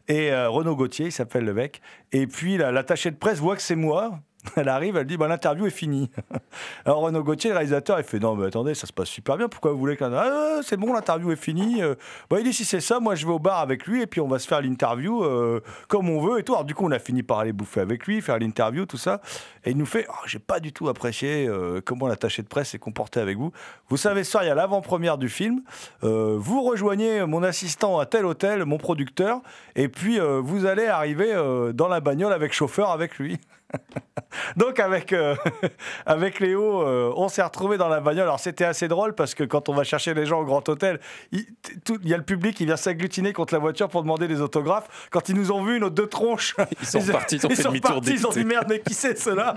Et 0.08 0.34
Renaud 0.34 0.76
Gauthier, 0.76 1.08
il 1.08 1.12
s'appelle 1.12 1.46
le 1.46 1.54
mec. 1.54 1.82
Et 2.12 2.26
puis 2.28 2.47
la- 2.56 2.72
l'attaché 2.72 3.12
de 3.12 3.18
presse 3.18 3.40
voit 3.40 3.56
que 3.58 3.62
c'est 3.62 3.76
moi. 3.76 4.20
Elle 4.56 4.70
arrive, 4.70 4.98
elle 4.98 5.06
dit 5.06 5.18
bah, 5.18 5.28
l'interview 5.28 5.68
est 5.68 5.72
finie. 5.72 6.10
Alors 6.86 7.00
Renaud 7.00 7.24
Gauthier, 7.24 7.50
le 7.50 7.58
réalisateur, 7.58 8.00
il 8.00 8.04
fait 8.04 8.20
non 8.20 8.36
mais 8.36 8.48
attendez, 8.48 8.74
ça 8.74 8.88
se 8.88 8.94
passe 8.94 9.10
super 9.10 9.38
bien. 9.38 9.48
Pourquoi 9.48 9.72
vous 9.72 9.78
voulez 9.78 9.98
que 9.98 10.04
ah, 10.06 10.62
c'est 10.64 10.78
bon, 10.78 10.94
l'interview 10.94 11.32
est 11.32 11.36
finie. 11.36 11.82
Euh, 11.82 11.96
bah, 12.30 12.38
il 12.40 12.44
dit 12.44 12.54
si 12.54 12.66
c'est 12.66 12.82
ça, 12.82 13.00
moi 13.00 13.16
je 13.16 13.26
vais 13.26 13.34
au 13.34 13.40
bar 13.40 13.60
avec 13.60 13.86
lui 13.86 14.02
et 14.02 14.08
puis 14.08 14.22
on 14.22 14.28
va 14.28 14.40
se 14.40 14.48
faire 14.48 14.62
l'interview 14.62 15.24
euh, 15.24 15.62
comme 15.88 16.10
on 16.10 16.22
veut 16.22 16.40
et 16.40 16.44
tout. 16.44 16.54
Alors 16.54 16.66
du 16.66 16.74
coup 16.74 16.86
on 16.86 16.92
a 16.92 17.00
fini 17.00 17.24
par 17.24 17.40
aller 17.40 17.54
bouffer 17.54 17.82
avec 17.82 18.08
lui, 18.08 18.22
faire 18.22 18.40
l'interview, 18.40 18.86
tout 18.86 18.98
ça. 18.98 19.22
Et 19.64 19.72
il 19.72 19.78
nous 19.78 19.86
fait, 19.86 20.08
Oh, 20.10 20.14
j'ai 20.26 20.40
pas 20.40 20.60
du 20.60 20.72
tout 20.72 20.88
apprécié 20.90 21.48
euh, 21.48 21.82
comment 21.84 22.08
l'attaché 22.08 22.42
de 22.42 22.48
presse 22.48 22.70
s'est 22.70 22.80
comporté 22.80 23.20
avec 23.20 23.38
vous. 23.38 23.52
Vous 23.90 23.98
savez 23.98 24.24
soir, 24.24 24.44
il 24.44 24.48
y 24.48 24.50
a 24.50 24.56
l'avant-première 24.56 25.18
du 25.18 25.30
film. 25.30 25.62
Euh, 26.04 26.38
vous 26.38 26.64
rejoignez 26.64 27.26
mon 27.26 27.44
assistant 27.44 28.00
à 28.00 28.06
tel 28.06 28.26
hôtel, 28.26 28.66
mon 28.66 28.78
producteur, 28.78 29.42
et 29.76 29.90
puis 29.90 30.20
euh, 30.20 30.40
vous 30.42 30.66
allez 30.66 30.88
arriver 30.88 31.34
euh, 31.34 31.74
dans 31.74 31.88
la 31.88 32.00
bagnole 32.00 32.34
avec 32.34 32.54
chauffeur 32.54 32.92
avec 32.92 33.18
lui. 33.18 33.40
Donc 34.56 34.80
avec, 34.80 35.14
euh, 35.14 35.36
avec 36.06 36.40
Léo, 36.40 36.82
euh, 36.82 37.12
on 37.16 37.28
s'est 37.28 37.42
retrouvés 37.44 37.78
dans 37.78 37.88
la 37.88 38.00
bagnole. 38.00 38.24
Alors 38.24 38.40
c'était 38.40 38.66
assez 38.66 38.88
drôle 38.88 39.14
parce 39.16 39.34
que 39.36 39.44
quand 39.44 39.70
on 39.70 39.74
va 39.74 39.84
chercher 39.84 40.14
les 40.14 40.26
gens 40.26 40.42
au 40.42 40.46
Grand 40.46 40.68
Hôtel, 40.70 41.00
il 41.32 41.46
t- 41.46 41.80
tout- 41.84 42.00
il 42.04 42.10
y 42.10 42.14
a 42.14 42.18
le 42.18 42.24
public 42.24 42.56
qui 42.56 42.66
vient 42.66 42.78
s'agglutiner 42.78 43.34
contre 43.34 43.54
la 43.54 43.60
voiture 43.60 43.90
pour 43.90 44.02
demander 44.04 44.28
des 44.28 44.42
autographes. 44.42 45.08
Quand 45.12 45.30
ils 45.30 45.36
nous 45.36 45.52
ont 45.52 45.64
vus, 45.64 45.80
nos 45.80 45.90
deux 45.90 46.08
tronches, 46.08 46.56
Ils 46.82 46.88
sont 46.88 47.00
repartis, 47.08 47.38
ils 47.38 47.46
ont 47.46 47.50
fait 47.50 47.68
repartis, 47.68 48.12
ils 48.14 48.28
ont 48.28 48.32
dit 48.32 48.46
merde, 48.46 48.68
mais 48.70 48.80
qui 48.80 48.94
c'est 48.94 49.18
cela 49.18 49.56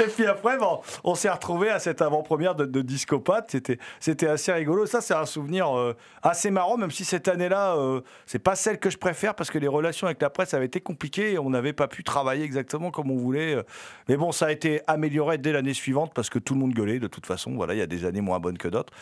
Et 0.00 0.04
puis 0.04 0.26
après, 0.26 0.58
bon, 0.58 0.80
on 1.04 1.14
s'est 1.14 1.30
retrouvés 1.30 1.70
à 1.70 1.78
cette 1.78 2.02
avant-première 2.02 2.54
de, 2.54 2.64
de 2.64 2.80
Discopathe. 2.82 3.50
C'était, 3.50 3.78
c'était 4.00 4.28
assez 4.28 4.52
rigolo. 4.52 4.86
Ça, 4.86 5.00
c'est 5.00 5.14
un 5.14 5.26
souvenir 5.26 5.76
euh, 5.76 5.94
assez 6.22 6.50
marrant, 6.50 6.76
même 6.76 6.90
si 6.90 7.04
cette 7.04 7.28
année-là, 7.28 7.76
euh, 7.76 8.00
c'est 8.26 8.38
pas 8.38 8.54
celle 8.56 8.78
que 8.78 8.90
je 8.90 8.98
préfère 8.98 9.34
parce 9.34 9.50
que 9.50 9.58
les 9.58 9.68
relations 9.68 10.06
avec 10.06 10.20
la 10.22 10.30
presse 10.30 10.54
avaient 10.54 10.66
été 10.66 10.80
compliquées 10.80 11.32
et 11.32 11.38
on 11.38 11.50
n'avait 11.50 11.72
pas 11.72 11.88
pu 11.88 12.04
travailler 12.04 12.44
exactement 12.44 12.67
comme 12.90 13.10
on 13.10 13.16
voulait. 13.16 13.54
euh. 13.56 13.62
Mais 14.08 14.16
bon, 14.16 14.32
ça 14.32 14.46
a 14.46 14.52
été 14.52 14.80
amélioré 14.86 15.38
dès 15.38 15.52
l'année 15.52 15.74
suivante 15.74 16.12
parce 16.14 16.30
que 16.30 16.38
tout 16.38 16.54
le 16.54 16.60
monde 16.60 16.72
gueulait 16.72 16.98
de 16.98 17.06
toute 17.08 17.26
façon. 17.26 17.52
Voilà, 17.54 17.74
il 17.74 17.78
y 17.78 17.82
a 17.82 17.86
des 17.86 18.04
années 18.04 18.20
moins 18.20 18.38
bonnes 18.40 18.58
que 18.58 18.68
d'autres. 18.68 18.92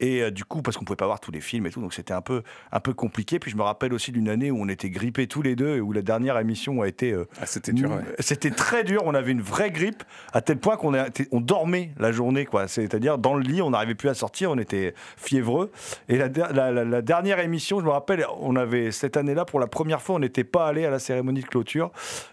Et 0.00 0.22
euh, 0.22 0.30
du 0.30 0.44
coup, 0.44 0.62
parce 0.62 0.76
qu'on 0.76 0.84
pouvait 0.84 0.96
pas 0.96 1.06
voir 1.06 1.20
tous 1.20 1.30
les 1.30 1.40
films 1.40 1.66
et 1.66 1.70
tout, 1.70 1.80
donc 1.80 1.94
c'était 1.94 2.12
un 2.14 2.20
peu, 2.20 2.42
un 2.72 2.80
peu 2.80 2.92
compliqué. 2.94 3.38
Puis 3.38 3.50
je 3.50 3.56
me 3.56 3.62
rappelle 3.62 3.92
aussi 3.92 4.12
d'une 4.12 4.28
année 4.28 4.50
où 4.50 4.58
on 4.60 4.68
était 4.68 4.90
grippés 4.90 5.26
tous 5.26 5.42
les 5.42 5.56
deux 5.56 5.76
et 5.76 5.80
où 5.80 5.92
la 5.92 6.02
dernière 6.02 6.38
émission 6.38 6.82
a 6.82 6.88
été. 6.88 7.12
euh, 7.12 7.26
Ah, 7.40 7.46
c'était 7.46 7.72
dur, 7.72 7.90
ouais. 7.90 8.02
c'était 8.18 8.50
très 8.50 8.84
dur. 8.84 9.02
On 9.04 9.14
avait 9.14 9.32
une 9.32 9.42
vraie 9.42 9.70
grippe 9.70 10.02
à 10.32 10.40
tel 10.40 10.58
point 10.58 10.76
qu'on 10.76 10.94
on 11.32 11.40
dormait 11.40 11.90
la 11.98 12.12
journée, 12.12 12.44
quoi. 12.46 12.68
C'est-à-dire 12.68 13.18
dans 13.18 13.34
le 13.34 13.42
lit, 13.42 13.62
on 13.62 13.70
n'arrivait 13.70 13.94
plus 13.94 14.08
à 14.08 14.14
sortir, 14.14 14.50
on 14.50 14.58
était 14.58 14.94
fiévreux. 15.16 15.70
Et 16.08 16.16
la, 16.18 16.28
der- 16.28 16.52
la- 16.52 16.70
la- 16.72 16.84
la 16.84 17.02
dernière 17.02 17.38
émission, 17.40 17.80
je 17.80 17.84
me 17.84 17.90
rappelle, 17.90 18.26
on 18.40 18.56
avait 18.56 18.90
cette 18.90 19.16
année-là 19.16 19.44
pour 19.44 19.60
la 19.60 19.66
première 19.66 20.02
fois, 20.02 20.16
on 20.16 20.18
n'était 20.18 20.44
pas 20.44 20.66
allé 20.66 20.84
à 20.84 20.90
la 20.90 20.98
cérémonie 20.98 21.40
de 21.40 21.46
clôture 21.46 21.90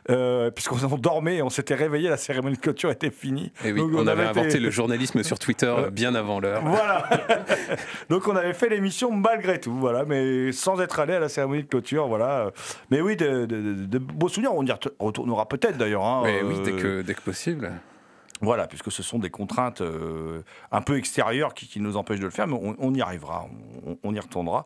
euh, 0.10 0.52
puisqu'on 0.52 0.81
on 0.86 0.98
dormait 0.98 1.42
on 1.42 1.50
s'était 1.50 1.76
réveillé. 1.76 2.10
La 2.10 2.18
cérémonie 2.18 2.56
de 2.56 2.62
clôture 2.62 2.92
était 2.92 3.12
finie. 3.12 3.52
Et 3.66 3.72
oui, 3.72 3.80
Donc, 3.80 3.92
on, 3.96 4.08
avait 4.08 4.24
inventé 4.24 4.60
le 4.60 4.70
journalisme 4.70 5.24
sur 5.24 5.40
Twitter 5.40 5.66
euh, 5.78 5.90
bien 5.90 6.16
avant 6.16 6.40
l'heure. 6.40 6.62
voilà. 6.66 7.08
Donc 8.10 8.28
on 8.28 8.36
avait 8.36 8.54
fait 8.54 8.70
l'émission 8.70 9.12
malgré 9.12 9.60
tout, 9.60 9.74
voilà, 9.74 10.06
mais 10.06 10.52
sans 10.52 10.80
être 10.82 11.00
allé 11.00 11.14
à 11.14 11.20
la 11.20 11.30
cérémonie 11.30 11.64
de 11.64 11.68
clôture, 11.68 12.08
voilà. 12.08 12.52
Mais 12.90 13.02
oui, 13.02 13.16
de, 13.16 13.46
de- 13.46 13.98
beaux 13.98 14.28
souvenirs. 14.30 14.54
On 14.54 14.66
y 14.66 14.72
ret- 14.72 14.80
retournera 15.00 15.48
peut-être 15.48 15.78
d'ailleurs. 15.78 16.04
hein, 16.06 16.22
Mais 16.24 16.42
oui, 16.44 16.56
euh, 16.60 16.64
dès 16.64 16.72
que, 16.74 17.02
dès 17.02 17.14
que 17.14 17.22
possible. 17.22 17.72
Voilà, 18.44 18.66
puisque 18.66 18.92
ce 18.92 19.04
sont 19.04 19.20
des 19.20 19.30
contraintes 19.30 19.82
euh, 19.82 20.42
un 20.72 20.82
peu 20.82 20.98
extérieures 20.98 21.54
qui, 21.54 21.68
qui 21.68 21.80
nous 21.80 21.96
empêchent 21.96 22.20
de 22.20 22.26
le 22.26 22.32
faire, 22.32 22.48
mais 22.48 22.58
on, 22.60 22.76
on 22.80 22.94
y 22.94 23.02
arrivera, 23.02 23.46
on, 23.86 23.98
on 24.04 24.14
y 24.16 24.20
retournera. 24.20 24.66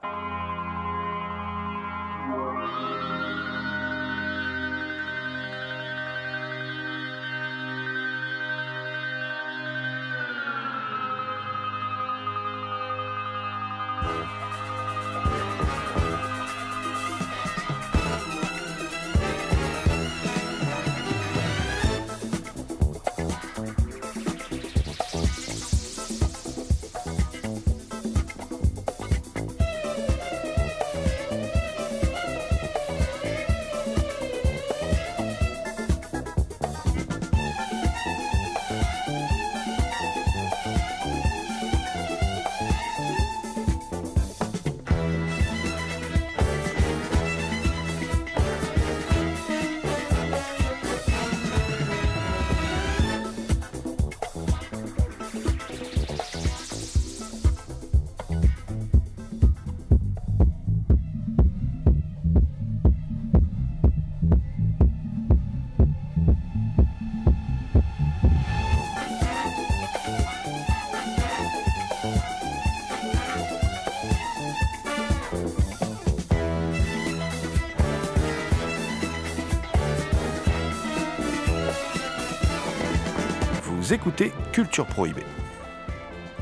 Écoutez 83.95 84.34
Culture 84.51 84.86
Prohibée. 84.86 85.23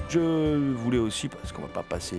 Je 0.10 0.74
voulais 0.74 0.98
aussi, 0.98 1.30
parce 1.30 1.52
qu'on 1.52 1.62
va 1.62 1.68
pas 1.68 1.84
passer 1.84 2.18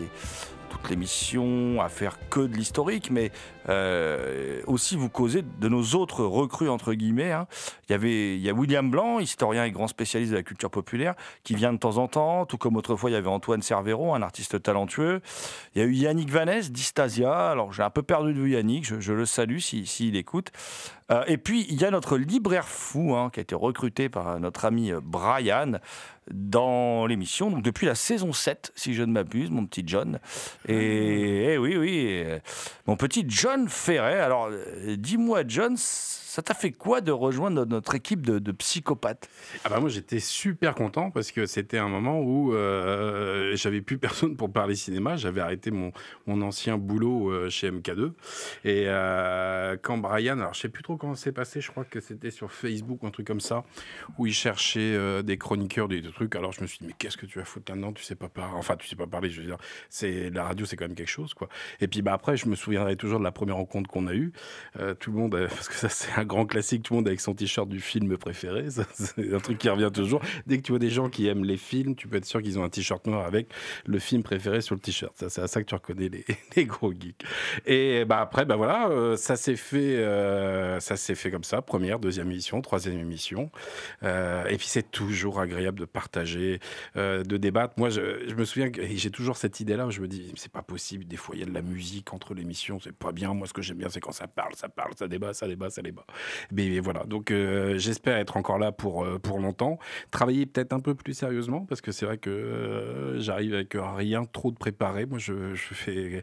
toute 0.70 0.88
l'émission 0.88 1.80
à 1.82 1.88
faire 1.88 2.18
que 2.30 2.40
de 2.40 2.54
l'historique, 2.54 3.10
mais 3.10 3.32
euh, 3.68 4.60
aussi 4.66 4.96
vous 4.96 5.08
causer 5.08 5.42
de 5.42 5.68
nos 5.68 5.82
autres 5.96 6.24
recrues, 6.24 6.68
entre 6.68 6.94
guillemets. 6.94 7.32
hein. 7.32 7.48
Il 7.88 7.92
y 7.92 7.94
avait, 7.96 8.36
il 8.36 8.42
y 8.42 8.48
a 8.48 8.52
William 8.52 8.88
Blanc, 8.88 9.18
historien 9.18 9.64
et 9.64 9.72
grand 9.72 9.88
spécialiste 9.88 10.30
de 10.30 10.36
la 10.36 10.42
culture 10.44 10.70
populaire, 10.70 11.14
qui 11.42 11.56
vient 11.56 11.72
de 11.72 11.78
temps 11.78 11.98
en 11.98 12.06
temps, 12.06 12.46
tout 12.46 12.58
comme 12.58 12.76
autrefois 12.76 13.10
il 13.10 13.14
y 13.14 13.16
avait 13.16 13.28
Antoine 13.28 13.62
Cervero, 13.62 14.14
un 14.14 14.22
artiste 14.22 14.62
talentueux. 14.62 15.20
Il 15.74 15.80
y 15.80 15.84
a 15.84 15.86
eu 15.88 15.94
Yannick 15.94 16.30
Vanès 16.30 16.70
d'Istasia. 16.70 17.50
Alors 17.50 17.72
j'ai 17.72 17.82
un 17.82 17.90
peu 17.90 18.02
perdu 18.02 18.34
de 18.34 18.40
vue 18.40 18.52
Yannick, 18.52 19.00
je, 19.00 19.12
le 19.12 19.26
salue 19.26 19.58
s'il 19.58 19.86
si, 19.88 20.04
s'il 20.04 20.16
écoute. 20.16 20.52
Euh, 21.10 21.22
et 21.26 21.36
puis 21.36 21.66
il 21.68 21.80
y 21.80 21.84
a 21.84 21.90
notre 21.90 22.16
libraire 22.16 22.66
fou 22.66 23.14
hein, 23.14 23.30
qui 23.30 23.40
a 23.40 23.42
été 23.42 23.54
recruté 23.54 24.08
par 24.08 24.40
notre 24.40 24.64
ami 24.64 24.90
euh, 24.90 25.00
Brian 25.02 25.72
dans 26.30 27.06
l'émission, 27.06 27.50
donc 27.50 27.62
depuis 27.62 27.86
la 27.86 27.94
saison 27.94 28.32
7, 28.32 28.72
si 28.74 28.94
je 28.94 29.02
ne 29.02 29.12
m'abuse, 29.12 29.50
mon 29.50 29.66
petit 29.66 29.82
John. 29.86 30.18
Et 30.66 31.52
eh 31.52 31.58
oui, 31.58 31.76
oui, 31.76 32.22
euh, 32.24 32.38
mon 32.86 32.96
petit 32.96 33.24
John 33.28 33.68
Ferret. 33.68 34.20
Alors, 34.20 34.48
euh, 34.50 34.96
dis-moi, 34.96 35.42
John, 35.46 35.76
ça 36.34 36.42
t'a 36.42 36.54
fait 36.54 36.72
quoi 36.72 37.00
de 37.00 37.12
rejoindre 37.12 37.64
notre- 37.64 37.94
équipe 37.94 38.26
de, 38.26 38.40
de 38.40 38.50
psychopathes? 38.50 39.30
Ah 39.64 39.68
bah 39.68 39.78
moi 39.78 39.88
j'étais 39.88 40.18
super 40.18 40.74
content 40.74 41.12
parce 41.12 41.30
que 41.30 41.46
c'était 41.46 41.78
un 41.78 41.88
moment 41.88 42.20
où 42.20 42.52
euh, 42.52 43.54
j'avais 43.54 43.80
plus 43.82 43.98
personne 43.98 44.36
pour 44.36 44.52
parler 44.52 44.74
cinéma. 44.74 45.14
J'avais 45.14 45.40
arrêté 45.40 45.70
mon, 45.70 45.92
mon 46.26 46.42
ancien 46.42 46.76
boulot 46.76 47.30
euh, 47.30 47.50
chez 47.50 47.70
MK2. 47.70 48.10
Et 48.64 48.86
euh, 48.88 49.76
quand 49.80 49.96
Brian, 49.98 50.40
alors 50.40 50.54
je 50.54 50.62
sais 50.62 50.68
plus 50.68 50.82
trop 50.82 50.96
comment 50.96 51.14
c'est 51.14 51.30
passé, 51.30 51.60
je 51.60 51.70
crois 51.70 51.84
que 51.84 52.00
c'était 52.00 52.32
sur 52.32 52.50
Facebook 52.50 52.98
un 53.04 53.10
truc 53.12 53.28
comme 53.28 53.38
ça, 53.38 53.62
où 54.18 54.26
il 54.26 54.34
cherchait 54.34 55.22
des 55.22 55.38
chroniqueurs, 55.38 55.86
des, 55.86 56.02
trucs. 56.02 56.34
Alors 56.34 56.50
je 56.50 56.62
me 56.62 56.66
suis 56.66 56.78
dit 56.80 56.86
mais 56.88 56.94
qu'est-ce 56.98 57.16
que 57.16 57.26
tu 57.26 57.38
vas 57.38 57.44
foutre 57.44 57.70
là-dedans? 57.70 57.92
Tu 57.92 58.02
sais 58.02 58.16
pas 58.16 58.28
parler. 58.28 58.54
Enfin 58.56 58.74
tu 58.76 58.88
sais 58.88 58.96
pas 58.96 59.06
parler, 59.06 59.30
je 59.30 59.40
veux 59.40 59.46
dire. 59.46 59.58
La 60.32 60.42
radio, 60.42 60.66
c'est 60.66 60.74
quand 60.74 60.88
même 60.88 60.96
quelque 60.96 61.06
chose 61.06 61.32
quoi. 61.32 61.48
Et 61.80 61.86
puis 61.86 62.02
bah 62.02 62.12
après 62.12 62.36
je 62.36 62.48
me 62.48 62.56
souviendrai 62.56 62.96
toujours 62.96 63.20
de 63.20 63.24
la 63.24 63.32
première 63.32 63.54
rencontre 63.54 63.88
qu'on 63.88 64.08
a 64.08 64.14
eue. 64.14 64.32
Tout 64.98 65.12
le 65.12 65.16
monde, 65.16 65.46
parce 65.48 65.68
que 65.68 65.76
ça 65.76 65.88
c'est 65.88 66.10
un 66.10 66.23
grand 66.24 66.46
classique, 66.46 66.82
tout 66.82 66.94
le 66.94 66.98
monde 66.98 67.08
avec 67.08 67.20
son 67.20 67.34
t-shirt 67.34 67.68
du 67.68 67.80
film 67.80 68.16
préféré. 68.16 68.66
C'est 68.94 69.34
un 69.34 69.38
truc 69.38 69.58
qui 69.58 69.68
revient 69.68 69.90
toujours. 69.92 70.20
Dès 70.46 70.58
que 70.58 70.62
tu 70.62 70.72
vois 70.72 70.78
des 70.78 70.90
gens 70.90 71.08
qui 71.08 71.26
aiment 71.26 71.44
les 71.44 71.56
films, 71.56 71.94
tu 71.94 72.08
peux 72.08 72.16
être 72.16 72.24
sûr 72.24 72.42
qu'ils 72.42 72.58
ont 72.58 72.64
un 72.64 72.68
t-shirt 72.68 73.06
noir 73.06 73.26
avec 73.26 73.48
le 73.87 73.98
film 73.98 74.22
préféré 74.22 74.60
sur 74.60 74.74
le 74.74 74.80
t-shirt. 74.80 75.12
Ça, 75.16 75.28
c'est 75.28 75.40
à 75.40 75.46
ça 75.46 75.62
que 75.62 75.66
tu 75.66 75.74
reconnais 75.74 76.10
les, 76.56 76.64
gros 76.66 76.92
geeks. 76.92 77.24
Et 77.66 78.04
bah 78.04 78.20
après, 78.20 78.44
bah 78.44 78.56
voilà, 78.56 78.88
euh, 78.88 79.16
ça 79.16 79.37
s'est 79.37 79.56
fait, 79.56 79.96
euh, 79.96 80.80
ça 80.80 80.96
s'est 80.96 81.14
fait 81.14 81.30
comme 81.30 81.44
ça. 81.44 81.62
Première, 81.62 81.98
deuxième 81.98 82.30
émission, 82.30 82.60
troisième 82.60 82.98
émission. 82.98 83.50
Euh, 84.02 84.46
et 84.46 84.56
puis 84.56 84.66
c'est 84.66 84.90
toujours 84.90 85.40
agréable 85.40 85.80
de 85.80 85.84
partager, 85.84 86.60
de 86.96 87.37
débattre. 87.37 87.74
Moi, 87.76 87.90
je, 87.90 88.34
me 88.34 88.44
souviens 88.44 88.70
que 88.70 88.82
j'ai 88.87 89.10
toujours 89.10 89.37
cette 89.37 89.60
idée-là 89.60 89.87
où 89.87 89.90
je 89.90 90.00
me 90.00 90.08
dis, 90.08 90.32
c'est 90.37 90.52
pas 90.52 90.62
possible. 90.62 91.04
Des 91.04 91.16
fois, 91.16 91.34
il 91.37 91.40
y 91.40 91.42
a 91.42 91.46
de 91.46 91.54
la 91.54 91.62
musique 91.62 92.12
entre 92.12 92.34
l'émission, 92.34 92.78
c'est 92.80 92.92
pas 92.92 93.12
bien. 93.12 93.34
Moi, 93.34 93.46
ce 93.46 93.52
que 93.52 93.62
j'aime 93.62 93.78
bien, 93.78 93.88
c'est 93.88 94.00
quand 94.00 94.12
ça 94.12 94.26
parle, 94.26 94.54
ça 94.54 94.68
parle, 94.68 94.92
ça 94.96 95.08
débat, 95.08 95.34
ça 95.34 95.46
débat, 95.46 95.70
ça 95.70 95.82
débat. 95.82 96.04
Mais 96.53 96.81
voilà, 96.81 97.05
donc 97.05 97.31
euh, 97.31 97.79
j'espère 97.79 98.16
être 98.16 98.37
encore 98.37 98.59
là 98.59 98.72
pour, 98.72 99.05
euh, 99.05 99.18
pour 99.18 99.38
longtemps. 99.38 99.79
Travailler 100.11 100.46
peut-être 100.46 100.72
un 100.72 100.81
peu 100.81 100.94
plus 100.94 101.14
sérieusement, 101.14 101.66
parce 101.66 101.81
que 101.81 101.92
c'est 101.92 102.07
vrai 102.07 102.18
que 102.18 102.31
euh, 102.31 103.20
j'arrive 103.20 103.55
avec 103.55 103.77
rien 103.77 104.24
trop 104.24 104.50
de 104.50 104.57
préparé. 104.57 105.07
Moi, 105.07 105.18
je, 105.18 105.55
je, 105.55 105.74
fais, 105.74 106.22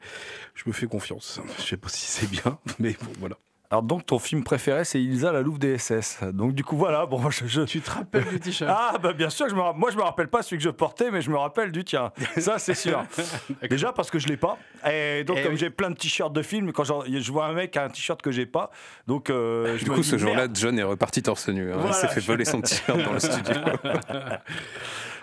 je 0.56 0.64
me 0.68 0.74
fais 0.74 0.88
confiance. 0.88 1.42
Je 1.60 1.64
sais 1.64 1.78
pas 1.78 1.90
si 1.90 2.06
c'est 2.06 2.30
bien, 2.30 2.60
mais 2.80 2.96
bon, 3.02 3.12
voilà. 3.20 3.38
Alors 3.72 3.84
donc 3.84 4.06
ton 4.06 4.20
film 4.20 4.44
préféré 4.44 4.84
c'est 4.84 5.02
Ilsa 5.02 5.32
la 5.32 5.42
Louve 5.42 5.58
des 5.58 5.78
SS. 5.78 6.20
Donc 6.34 6.54
du 6.54 6.62
coup 6.64 6.76
voilà, 6.76 7.06
bon 7.06 7.30
je, 7.30 7.46
je- 7.48 7.62
Tu 7.62 7.80
te 7.80 7.90
rappelles 7.90 8.26
du 8.26 8.40
t-shirt 8.40 8.70
Ah 8.72 8.98
bah 9.02 9.14
bien 9.14 9.30
sûr 9.30 9.46
que 9.46 9.52
je 9.52 9.56
me 9.56 9.62
moi 9.74 9.90
je 9.92 9.96
me 9.98 10.02
rappelle 10.02 10.28
pas 10.28 10.42
celui 10.44 10.58
que 10.58 10.64
je 10.66 10.70
portais 10.70 11.10
mais 11.10 11.22
je 11.22 11.30
me 11.32 11.38
rappelle 11.38 11.72
du 11.72 11.86
tien. 11.86 12.12
Ça 12.38 12.60
c'est 12.60 12.74
sûr. 12.76 13.02
Déjà 13.70 13.94
parce 13.94 14.12
que 14.12 14.20
je 14.20 14.28
l'ai 14.28 14.36
pas. 14.36 14.58
Et 14.92 15.24
donc 15.24 15.38
Eh 15.40 15.44
comme 15.44 15.54
oui. 15.54 15.58
j'ai 15.58 15.70
plein 15.70 15.90
de 15.90 15.96
t-shirts 15.96 16.34
de 16.34 16.42
films 16.42 16.74
quand 16.74 16.84
je 16.84 17.32
vois 17.32 17.46
un 17.46 17.54
mec 17.54 17.72
qui 17.72 17.80
a 17.80 17.86
un 17.86 17.90
t-shirt 17.90 18.22
que 18.22 18.32
j'ai 18.32 18.46
pas, 18.46 18.72
donc 19.08 19.30
euh, 19.30 19.78
je 19.78 19.86
Du 19.86 19.90
me 19.90 19.96
coup, 19.96 20.02
dis, 20.02 20.08
ce 20.10 20.18
jour-là. 20.18 20.48
John 20.54 20.78
est 20.78 20.84
reparti 20.84 21.24
torse 21.24 21.48
nu. 21.48 21.72
hein. 21.72 21.76
Voilà. 21.78 21.92
Il 21.92 21.94
s'est 21.94 22.08
fait 22.10 22.20
voler 22.20 22.44
son 22.44 22.60
t-shirt 22.62 23.02
dans 23.02 23.14
le 23.14 23.20
studio. 23.20 23.56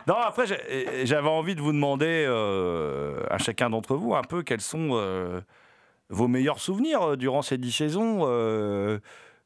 Non, 0.07 0.15
après, 0.25 0.45
j'avais 1.05 1.29
envie 1.29 1.55
de 1.55 1.61
vous 1.61 1.73
demander 1.73 2.25
euh, 2.27 3.21
à 3.29 3.37
chacun 3.37 3.69
d'entre 3.69 3.95
vous 3.95 4.15
un 4.15 4.23
peu 4.23 4.43
quels 4.43 4.63
sont 4.63 4.91
euh, 4.93 5.43
vos 6.11 6.29
meilleurs 6.29 6.61
souvenirs 6.61 7.03
euh, 7.03 7.16
durant 7.16 7.42
ces 7.42 7.59
dix 7.59 7.73
saisons. 7.73 8.21
euh, 8.27 8.99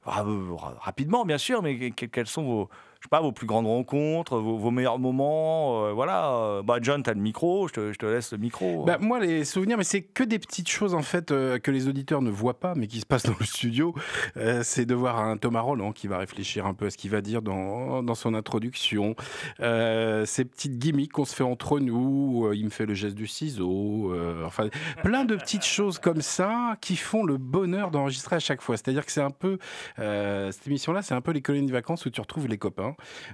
ra- 0.04 0.24
ra- 0.24 0.74
rapidement, 0.80 1.24
bien 1.24 1.38
sûr, 1.38 1.62
mais 1.62 1.90
que- 1.90 2.06
quels 2.06 2.26
sont 2.26 2.42
vos, 2.44 2.68
je 3.02 3.06
sais 3.06 3.10
pas, 3.10 3.20
vos 3.20 3.32
plus 3.32 3.48
grandes 3.48 3.66
rencontres, 3.66 4.38
vos, 4.38 4.56
vos 4.56 4.70
meilleurs 4.70 5.00
moments 5.00 5.86
euh, 5.86 5.92
Voilà. 5.92 6.30
euh, 6.36 6.62
bah, 6.62 6.76
John, 6.80 7.02
tu 7.02 7.10
as 7.10 7.14
le 7.14 7.20
micro, 7.20 7.66
je 7.66 7.72
te, 7.72 7.92
je 7.92 7.98
te 7.98 8.06
laisse 8.06 8.30
le 8.30 8.38
micro. 8.38 8.84
Bah, 8.84 8.96
moi, 9.00 9.18
les 9.18 9.44
souvenirs, 9.44 9.76
mais 9.76 9.82
c'est 9.82 10.02
que 10.02 10.22
des 10.22 10.38
petites 10.38 10.68
choses 10.68 10.94
en 10.94 11.02
fait 11.02 11.32
euh, 11.32 11.58
que 11.58 11.72
les 11.72 11.88
auditeurs 11.88 12.22
ne 12.22 12.30
voient 12.30 12.60
pas, 12.60 12.74
mais 12.76 12.86
qui 12.86 13.00
se 13.00 13.06
passent 13.06 13.24
dans 13.26 13.34
le 13.40 13.44
studio. 13.44 13.92
Euh, 14.36 14.60
c'est 14.62 14.86
de 14.86 14.94
voir 14.94 15.18
un 15.18 15.36
Thomas 15.36 15.62
Roland 15.62 15.90
qui 15.90 16.06
va 16.06 16.18
réfléchir 16.18 16.64
un 16.64 16.74
peu 16.74 16.86
à 16.86 16.90
ce 16.90 16.96
qu'il 16.96 17.10
va 17.10 17.20
dire 17.22 17.42
dans, 17.42 18.04
dans 18.04 18.14
son 18.14 18.34
introduction. 18.34 19.16
Euh, 19.58 20.24
ces 20.24 20.44
petites 20.44 20.78
gimmicks 20.78 21.10
qu'on 21.10 21.24
se 21.24 21.34
fait 21.34 21.42
entre 21.42 21.80
nous. 21.80 22.46
euh, 22.46 22.54
il 22.54 22.64
me 22.66 22.70
fait 22.70 22.86
le 22.86 22.94
geste 22.94 23.16
du 23.16 23.26
ciseau. 23.26 24.12
euh, 24.14 24.44
enfin, 24.46 24.68
plein 25.02 25.24
de 25.24 25.34
petites 25.34 25.64
choses 25.66 25.98
comme 25.98 26.22
ça 26.22 26.76
qui 26.80 26.94
font 26.94 27.24
le 27.24 27.36
bonheur 27.36 27.90
d'enregistrer 27.90 28.36
à 28.36 28.40
chaque 28.40 28.62
fois. 28.62 28.76
C'est-à-dire 28.76 29.04
que 29.04 29.10
c'est 29.10 29.20
un 29.20 29.30
peu 29.30 29.58
euh, 29.98 30.52
cette 30.52 30.68
émission-là, 30.68 31.02
c'est 31.02 31.14
un 31.14 31.20
peu 31.20 31.32
les 31.32 31.42
colonies 31.42 31.66
de 31.66 31.72
vacances 31.72 32.06
où 32.06 32.10
tu 32.10 32.20
retrouves 32.20 32.46
les 32.46 32.58
copains. 32.58 32.91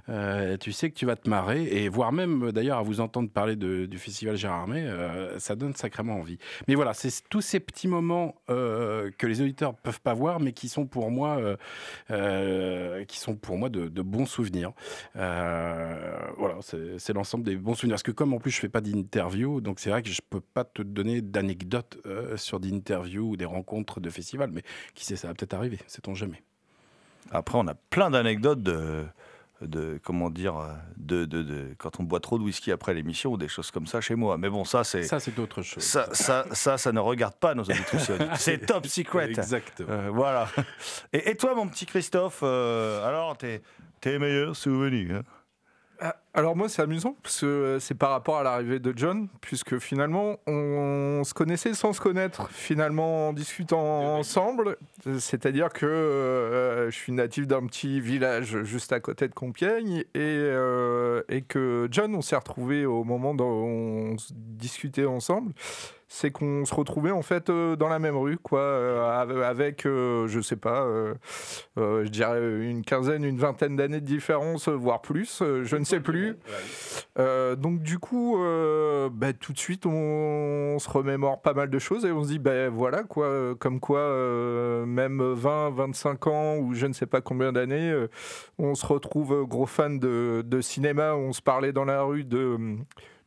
Euh, 0.09 0.57
tu 0.57 0.71
sais 0.71 0.89
que 0.89 0.95
tu 0.95 1.05
vas 1.05 1.15
te 1.15 1.29
marrer 1.29 1.63
et 1.63 1.89
voire 1.89 2.11
même 2.11 2.51
d'ailleurs 2.51 2.77
à 2.77 2.81
vous 2.81 2.99
entendre 2.99 3.29
parler 3.29 3.55
du 3.55 3.97
festival 3.97 4.35
Gérard 4.35 4.61
Armé, 4.61 4.81
euh, 4.81 5.39
ça 5.39 5.55
donne 5.55 5.75
sacrément 5.75 6.15
envie. 6.15 6.37
Mais 6.67 6.75
voilà, 6.75 6.93
c'est 6.93 7.11
tous 7.29 7.41
ces 7.41 7.59
petits 7.59 7.87
moments 7.87 8.35
euh, 8.49 9.11
que 9.17 9.27
les 9.27 9.41
auditeurs 9.41 9.75
peuvent 9.75 10.01
pas 10.01 10.13
voir, 10.13 10.39
mais 10.39 10.53
qui 10.53 10.69
sont 10.69 10.85
pour 10.85 11.11
moi, 11.11 11.39
euh, 12.11 13.05
qui 13.05 13.19
sont 13.19 13.35
pour 13.35 13.57
moi 13.57 13.69
de, 13.69 14.01
bons 14.01 14.25
souvenirs. 14.25 14.71
Voilà, 15.15 16.59
c'est 16.61 17.13
l'ensemble 17.13 17.43
des 17.43 17.55
bons 17.55 17.75
souvenirs. 17.75 17.95
Parce 17.95 18.03
que 18.03 18.11
comme 18.11 18.33
en 18.33 18.39
plus 18.39 18.51
je 18.51 18.59
fais 18.59 18.69
pas 18.69 18.81
d'interview, 18.81 19.61
donc 19.61 19.79
c'est 19.79 19.89
vrai 19.89 20.01
que 20.01 20.09
je 20.09 20.21
peux 20.27 20.41
pas 20.41 20.63
te 20.63 20.81
donner 20.81 21.21
d'anecdotes 21.21 21.97
sur 22.35 22.59
des 22.59 22.71
interviews 22.73 23.31
ou 23.31 23.37
des 23.37 23.45
rencontres 23.45 23.99
de 23.99 24.09
festivals, 24.09 24.51
mais 24.51 24.63
qui 24.95 25.05
sait, 25.05 25.15
ça 25.15 25.27
va 25.27 25.33
peut-être 25.33 25.53
arriver, 25.53 25.79
sait-on 25.87 26.15
jamais. 26.15 26.41
Après, 27.31 27.57
on 27.57 27.67
a 27.67 27.75
plein 27.75 28.09
d'anecdotes 28.09 28.63
de, 28.63 29.05
de 29.61 29.99
comment 30.03 30.29
dire, 30.29 30.57
euh, 30.57 30.73
de, 30.97 31.25
de, 31.25 31.43
de- 31.43 31.75
quand 31.77 31.99
on 31.99 32.03
boit 32.03 32.19
trop 32.19 32.37
de 32.39 32.43
whisky 32.43 32.71
après 32.71 32.93
l'émission 32.93 33.31
ou 33.33 33.37
des 33.37 33.47
choses 33.47 33.71
comme 33.71 33.87
ça 33.87 33.99
chez 34.01 34.15
moi. 34.15 34.37
Mais 34.37 34.49
bon, 34.49 34.63
ça 34.63 34.83
c'est 34.83 35.03
Ça, 35.03 35.19
c'est 35.19 35.37
autre 35.39 35.61
chose. 35.61 35.83
ça, 35.83 36.07
ça, 36.13 36.45
ça, 36.53 36.77
ça 36.77 36.91
ne 36.91 36.99
regarde 36.99 37.35
pas 37.35 37.55
nos 37.55 37.63
auditrices. 37.63 38.11
C'est 38.35 38.65
top 38.65 38.87
secret. 38.87 39.29
Exactement. 39.29 39.89
Euh, 39.91 40.09
voilà. 40.11 40.47
Et, 41.13 41.29
et 41.31 41.35
toi, 41.35 41.53
mon 41.55 41.67
petit 41.67 41.85
Christophe, 41.85 42.39
euh, 42.43 43.05
alors, 43.07 43.37
tes, 43.37 43.61
tes 44.01 44.17
meilleurs 44.19 44.55
souvenirs 44.55 45.17
hein? 45.17 45.23
Ah, 46.01 46.15
Alors 46.35 46.55
moi 46.55 46.69
c'est 46.69 46.83
amusant 46.83 47.15
parce 47.23 47.41
que 47.41 47.45
euh, 47.47 47.79
c'est 47.79 47.95
par 47.95 48.11
rapport 48.11 48.37
à 48.37 48.43
l'arrivée 48.43 48.79
de 48.79 48.93
John 48.95 49.27
puisque 49.41 49.79
finalement 49.79 50.37
on 50.45 51.23
se 51.25 51.33
connaissait 51.33 51.73
sans 51.73 51.91
se 51.91 51.99
connaître 51.99 52.49
finalement 52.51 53.29
en 53.29 53.33
discutant 53.33 54.15
ensemble. 54.15 54.77
C'est-à-dire 55.17 55.69
que 55.69 55.87
euh, 55.87 56.91
je 56.91 56.95
suis 56.95 57.13
natif 57.13 57.47
d'un 57.47 57.65
petit 57.65 57.99
village 57.99 58.61
juste 58.63 58.93
à 58.93 58.99
côté 58.99 59.27
de 59.27 59.33
Compiègne 59.33 60.03
et, 60.13 60.19
euh, 60.19 61.23
et 61.29 61.41
que 61.41 61.87
John 61.89 62.13
on 62.13 62.21
s'est 62.21 62.35
retrouvé 62.35 62.85
au 62.85 63.03
moment 63.03 63.31
où 63.31 63.41
on 63.43 64.15
discutait 64.29 65.05
ensemble. 65.05 65.51
C'est 66.11 66.31
qu'on 66.31 66.65
se 66.65 66.73
retrouvait 66.73 67.11
en 67.11 67.21
fait 67.21 67.51
euh, 67.51 67.75
dans 67.75 67.87
la 67.87 67.99
même 67.99 68.17
rue 68.17 68.37
quoi 68.37 68.61
euh, 68.61 69.21
ave- 69.21 69.43
avec 69.43 69.85
euh, 69.85 70.27
je 70.27 70.41
sais 70.41 70.55
pas 70.55 70.87
je 71.77 72.07
dirais 72.07 72.39
une 72.63 72.83
quinzaine 72.83 73.23
une 73.23 73.37
vingtaine 73.37 73.75
d'années 73.75 74.01
de 74.01 74.05
différence 74.05 74.67
voire 74.69 75.01
plus 75.01 75.43
je 75.63 75.75
ne 75.75 75.83
sais 75.83 75.99
plus 75.99 76.18
euh, 77.17 77.55
donc 77.55 77.81
du 77.81 77.99
coup, 77.99 78.41
euh, 78.41 79.09
bah, 79.11 79.33
tout 79.33 79.53
de 79.53 79.59
suite, 79.59 79.85
on, 79.85 79.91
on 80.75 80.79
se 80.79 80.89
remémore 80.89 81.41
pas 81.41 81.53
mal 81.53 81.69
de 81.69 81.79
choses 81.79 82.05
et 82.05 82.11
on 82.11 82.23
se 82.23 82.29
dit, 82.29 82.39
ben 82.39 82.69
voilà 82.69 83.03
quoi, 83.03 83.25
euh, 83.25 83.55
comme 83.55 83.79
quoi, 83.79 83.99
euh, 83.99 84.85
même 84.85 85.21
20, 85.21 85.71
25 85.71 86.27
ans 86.27 86.57
ou 86.57 86.73
je 86.73 86.85
ne 86.85 86.93
sais 86.93 87.05
pas 87.05 87.21
combien 87.21 87.51
d'années, 87.51 87.93
on 88.57 88.75
se 88.75 88.85
retrouve 88.85 89.45
gros 89.45 89.65
fan 89.65 89.99
de, 89.99 90.43
de 90.45 90.61
cinéma. 90.61 91.15
On 91.15 91.33
se 91.33 91.41
parlait 91.41 91.73
dans 91.73 91.85
la 91.85 92.03
rue 92.03 92.23
de 92.23 92.57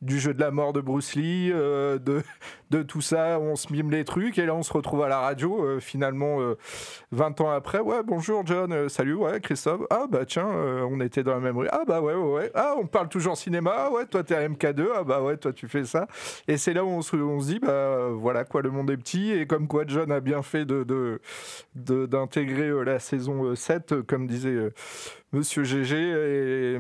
du 0.02 0.18
jeu 0.18 0.34
de 0.34 0.40
la 0.40 0.50
mort 0.50 0.72
de 0.72 0.80
Bruce 0.80 1.14
Lee, 1.14 1.50
euh, 1.52 1.98
de, 1.98 2.22
de 2.70 2.82
tout 2.82 3.00
ça, 3.00 3.38
on 3.40 3.54
se 3.56 3.72
mime 3.72 3.90
les 3.90 4.04
trucs, 4.04 4.36
et 4.38 4.44
là 4.46 4.54
on 4.54 4.62
se 4.64 4.72
retrouve 4.72 5.02
à 5.02 5.08
la 5.08 5.20
radio, 5.20 5.64
euh, 5.64 5.80
finalement, 5.80 6.40
euh, 6.40 6.56
20 7.12 7.40
ans 7.40 7.50
après, 7.50 7.78
ouais, 7.78 8.02
bonjour 8.04 8.44
John, 8.44 8.72
euh, 8.72 8.88
salut, 8.88 9.14
ouais, 9.14 9.40
Christophe, 9.40 9.82
ah 9.90 10.06
bah 10.10 10.24
tiens, 10.26 10.48
on 10.48 11.00
était 11.00 11.22
dans 11.22 11.34
la 11.34 11.40
même 11.40 11.56
rue, 11.56 11.68
ah 11.70 11.84
bah 11.86 12.00
ouais, 12.00 12.14
ouais, 12.14 12.32
ouais, 12.32 12.50
ah 12.54 12.74
on 12.78 12.86
parle 12.86 13.08
toujours 13.08 13.36
cinéma, 13.36 13.72
ah 13.76 13.90
ouais, 13.92 14.04
toi 14.06 14.24
t'es 14.24 14.34
à 14.34 14.48
MK2, 14.48 14.88
ah 14.96 15.04
bah 15.04 15.22
ouais, 15.22 15.36
toi 15.36 15.52
tu 15.52 15.68
fais 15.68 15.84
ça, 15.84 16.08
et 16.48 16.56
c'est 16.56 16.74
là 16.74 16.84
où 16.84 16.88
on 16.88 17.00
se, 17.02 17.14
dit, 17.46 17.60
bah 17.60 18.08
voilà 18.10 18.44
quoi, 18.44 18.60
le 18.62 18.70
monde 18.70 18.90
est 18.90 18.96
petit, 18.96 19.30
et 19.30 19.46
comme 19.46 19.68
quoi 19.68 19.84
John 19.86 20.10
a 20.10 20.18
bien 20.18 20.42
fait 20.42 20.64
de, 20.64 20.82
de, 20.82 21.20
de- 21.76 22.06
d'intégrer 22.06 22.68
euh, 22.68 22.82
la 22.82 22.98
saison 22.98 23.44
euh, 23.44 23.54
7, 23.54 23.92
euh, 23.92 24.02
comme 24.02 24.26
disait 24.26 24.72
Monsieur 25.32 25.62
GG, 25.62 25.96
et... 25.96 26.78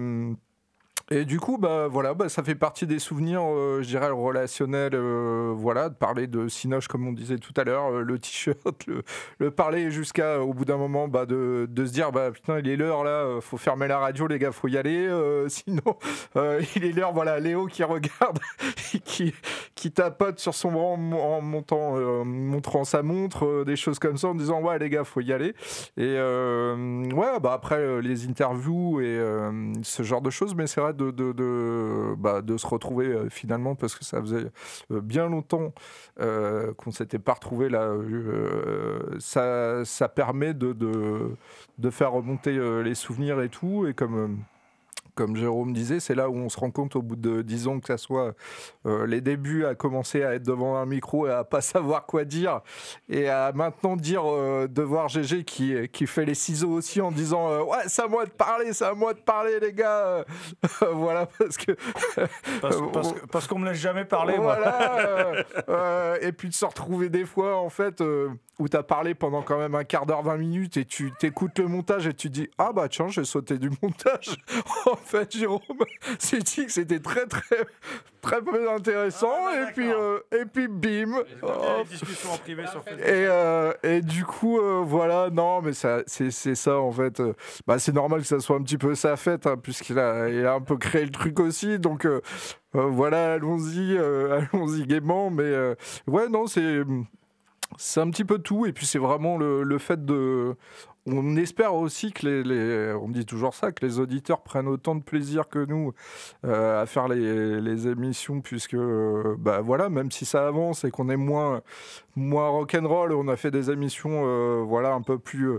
Et 1.12 1.26
du 1.26 1.38
coup, 1.38 1.58
bah 1.58 1.88
voilà, 1.90 2.14
bah, 2.14 2.30
ça 2.30 2.42
fait 2.42 2.54
partie 2.54 2.86
des 2.86 2.98
souvenirs, 2.98 3.42
euh, 3.44 3.82
je 3.82 3.88
dirais, 3.88 4.08
relationnels, 4.08 4.94
euh, 4.94 5.52
voilà, 5.54 5.90
de 5.90 5.94
parler 5.94 6.26
de 6.26 6.48
Cinoche 6.48 6.88
comme 6.88 7.06
on 7.06 7.12
disait 7.12 7.36
tout 7.36 7.52
à 7.58 7.64
l'heure, 7.64 7.92
euh, 7.92 8.02
le 8.02 8.18
t-shirt, 8.18 8.86
le, 8.86 9.02
le 9.38 9.50
parler 9.50 9.90
jusqu'à, 9.90 10.40
au 10.40 10.54
bout 10.54 10.64
d'un 10.64 10.78
moment, 10.78 11.08
bah, 11.08 11.26
de, 11.26 11.68
de 11.68 11.84
se 11.84 11.92
dire, 11.92 12.12
bah 12.12 12.30
putain, 12.30 12.60
il 12.60 12.68
est 12.68 12.76
l'heure 12.76 13.04
là, 13.04 13.10
euh, 13.10 13.40
faut 13.42 13.58
fermer 13.58 13.88
la 13.88 13.98
radio, 13.98 14.26
les 14.26 14.38
gars, 14.38 14.52
faut 14.52 14.68
y 14.68 14.78
aller, 14.78 15.06
sinon, 15.48 15.98
il 16.76 16.84
est 16.84 16.92
l'heure, 16.92 17.12
voilà, 17.12 17.38
Léo 17.40 17.66
qui 17.66 17.84
regarde, 17.84 18.38
qui, 19.04 19.34
qui 19.74 19.92
tapote 19.92 20.38
sur 20.38 20.54
son 20.54 20.72
bras 20.72 20.82
en, 20.82 21.42
montant, 21.42 22.24
montrant 22.24 22.84
sa 22.84 23.02
montre, 23.02 23.64
des 23.64 23.76
choses 23.76 23.98
comme 23.98 24.16
ça, 24.16 24.28
en 24.28 24.34
disant, 24.34 24.62
ouais, 24.62 24.78
les 24.78 24.88
gars, 24.88 25.04
faut 25.04 25.20
y 25.20 25.34
aller. 25.34 25.54
Et 25.98 26.16
euh, 26.16 27.04
ouais, 27.10 27.38
bah 27.42 27.52
après 27.52 28.00
les 28.00 28.26
interviews 28.26 29.00
et 29.02 29.20
ce 29.82 30.02
genre 30.02 30.22
de 30.22 30.30
choses, 30.30 30.54
mais 30.54 30.66
c'est 30.66 30.80
vrai 30.80 30.94
de, 31.01 31.01
bah, 31.10 32.42
de 32.42 32.56
se 32.56 32.66
retrouver 32.66 33.06
euh, 33.06 33.28
finalement 33.28 33.74
parce 33.74 33.94
que 33.94 34.04
ça 34.04 34.20
faisait 34.20 34.46
euh, 34.90 35.00
bien 35.00 35.28
longtemps 35.28 35.72
euh, 36.20 36.72
qu'on 36.74 36.90
s'était 36.92 37.18
pas 37.18 37.34
retrouvé 37.34 37.68
là. 37.68 37.92
ça, 39.18 40.08
permet 40.08 40.54
de, 40.54 41.36
faire 41.90 42.12
remonter 42.12 42.52
les 42.82 42.94
souvenirs 42.94 43.40
et 43.40 43.48
tout. 43.48 43.86
Et 43.86 43.94
comme. 43.94 44.44
Comme 45.14 45.36
Jérôme 45.36 45.72
disait, 45.72 46.00
c'est 46.00 46.14
là 46.14 46.30
où 46.30 46.36
on 46.36 46.48
se 46.48 46.58
rend 46.58 46.70
compte 46.70 46.96
au 46.96 47.02
bout 47.02 47.16
de 47.16 47.42
10 47.42 47.68
ans 47.68 47.80
que 47.80 47.88
ça 47.88 47.98
soit 47.98 48.34
euh, 48.86 49.06
les 49.06 49.20
débuts 49.20 49.66
à 49.66 49.74
commencer 49.74 50.22
à 50.22 50.34
être 50.34 50.42
devant 50.42 50.76
un 50.76 50.86
micro 50.86 51.26
et 51.26 51.30
à 51.30 51.44
pas 51.44 51.60
savoir 51.60 52.06
quoi 52.06 52.24
dire 52.24 52.60
et 53.08 53.28
à 53.28 53.52
maintenant 53.52 53.96
dire 53.96 54.22
euh, 54.26 54.66
de 54.68 54.82
voir 54.82 55.08
GG 55.08 55.44
qui, 55.44 55.74
qui 55.88 56.06
fait 56.06 56.24
les 56.24 56.34
ciseaux 56.34 56.70
aussi 56.70 57.00
en 57.00 57.12
disant 57.12 57.50
euh, 57.50 57.62
ouais 57.62 57.82
c'est 57.86 58.02
à 58.02 58.08
moi 58.08 58.24
de 58.24 58.30
parler, 58.30 58.72
c'est 58.72 58.84
à 58.84 58.94
moi 58.94 59.12
de 59.12 59.20
parler 59.20 59.60
les 59.60 59.72
gars 59.72 60.24
voilà 60.92 61.26
parce 61.26 61.56
que 61.56 61.72
Parce, 62.60 63.14
parce 63.30 63.46
qu'on 63.46 63.58
me 63.58 63.68
laisse 63.68 63.80
jamais 63.80 64.04
parler, 64.04 64.36
voilà, 64.36 65.34
et 66.20 66.32
puis 66.32 66.48
de 66.48 66.54
se 66.54 66.64
retrouver 66.64 67.08
des 67.08 67.24
fois 67.24 67.56
en 67.56 67.68
fait 67.68 68.02
où 68.58 68.68
tu 68.68 68.76
as 68.76 68.82
parlé 68.82 69.14
pendant 69.14 69.42
quand 69.42 69.58
même 69.58 69.74
un 69.74 69.84
quart 69.84 70.06
d'heure, 70.06 70.22
20 70.22 70.36
minutes 70.36 70.76
et 70.76 70.84
tu 70.84 71.12
t'écoutes 71.18 71.58
le 71.58 71.66
montage 71.66 72.06
et 72.06 72.14
tu 72.14 72.30
dis 72.30 72.48
ah 72.58 72.72
bah 72.72 72.88
tiens 72.88 73.08
j'ai 73.08 73.24
sauté 73.24 73.58
du 73.58 73.70
montage. 73.82 74.36
En 75.02 75.06
fait 75.06 75.36
Jérôme 75.36 75.60
s'est 76.18 76.38
dit 76.38 76.66
que 76.66 76.72
c'était 76.72 77.00
très 77.00 77.26
très 77.26 77.66
très 78.20 78.40
peu 78.40 78.70
intéressant 78.70 79.30
Ah, 79.32 79.50
bah, 79.52 79.68
et 79.68 79.72
puis 79.72 79.90
euh, 79.90 80.18
et 80.32 80.44
puis 80.44 80.68
bim. 80.68 81.12
hop. 81.42 81.86
discussions 81.88 82.32
en 82.32 82.38
privé 82.38 82.64
sur. 82.66 82.80
Et, 82.88 83.26
euh, 83.26 83.72
et 83.82 84.00
du 84.00 84.24
coup, 84.24 84.58
euh, 84.58 84.82
voilà, 84.84 85.28
non, 85.30 85.60
mais 85.60 85.72
ça, 85.72 86.02
c'est, 86.06 86.30
ça 86.30 86.78
en 86.78 86.92
fait. 86.92 87.20
Bah, 87.66 87.78
c'est 87.78 87.92
normal 87.92 88.20
que 88.20 88.26
ça 88.26 88.40
soit 88.40 88.56
un 88.56 88.62
petit 88.62 88.78
peu 88.78 88.94
sa 88.94 89.16
fête, 89.16 89.46
hein, 89.46 89.56
puisqu'il 89.60 89.98
a, 89.98 90.28
il 90.28 90.46
a 90.46 90.54
un 90.54 90.60
peu 90.60 90.76
créé 90.76 91.04
le 91.04 91.10
truc 91.10 91.40
aussi. 91.40 91.78
Donc 91.78 92.06
voilà, 92.72 93.34
allons-y, 93.34 93.98
allons-y 94.52 94.86
gaiement. 94.86 95.30
Mais 95.30 95.52
ouais, 96.06 96.28
non, 96.28 96.46
c'est, 96.46 96.82
c'est 97.76 98.00
un 98.00 98.10
petit 98.10 98.24
peu 98.24 98.38
tout. 98.38 98.66
Et 98.66 98.72
puis 98.72 98.86
c'est 98.86 98.98
vraiment 98.98 99.36
le, 99.36 99.62
le 99.62 99.78
fait 99.78 100.04
de. 100.04 100.56
On 101.04 101.36
espère 101.36 101.74
aussi 101.74 102.12
que 102.12 102.26
les, 102.26 102.94
on 102.94 103.08
dit 103.08 103.26
toujours 103.26 103.54
ça, 103.54 103.72
que 103.72 103.84
les 103.84 103.98
auditeurs 103.98 104.42
prennent 104.42 104.68
autant 104.68 104.94
de 104.94 105.02
plaisir 105.02 105.48
que 105.48 105.64
nous 105.64 105.92
euh, 106.44 106.80
à 106.80 106.86
faire 106.86 107.08
les, 107.08 107.88
émissions, 107.88 108.40
puisque 108.40 108.74
euh, 108.74 109.34
bah 109.36 109.60
voilà, 109.62 109.88
même 109.88 110.12
si 110.12 110.24
ça 110.24 110.46
avance 110.46 110.84
et 110.84 110.92
qu'on 110.92 111.08
est 111.08 111.16
moins 111.16 111.60
rock'n'roll, 112.16 113.12
on 113.14 113.26
a 113.26 113.36
fait 113.36 113.50
des 113.50 113.70
émissions 113.70 114.22
euh, 114.26 114.62
voilà 114.64 114.92
un 114.92 115.02
peu 115.02 115.18
plus 115.18 115.58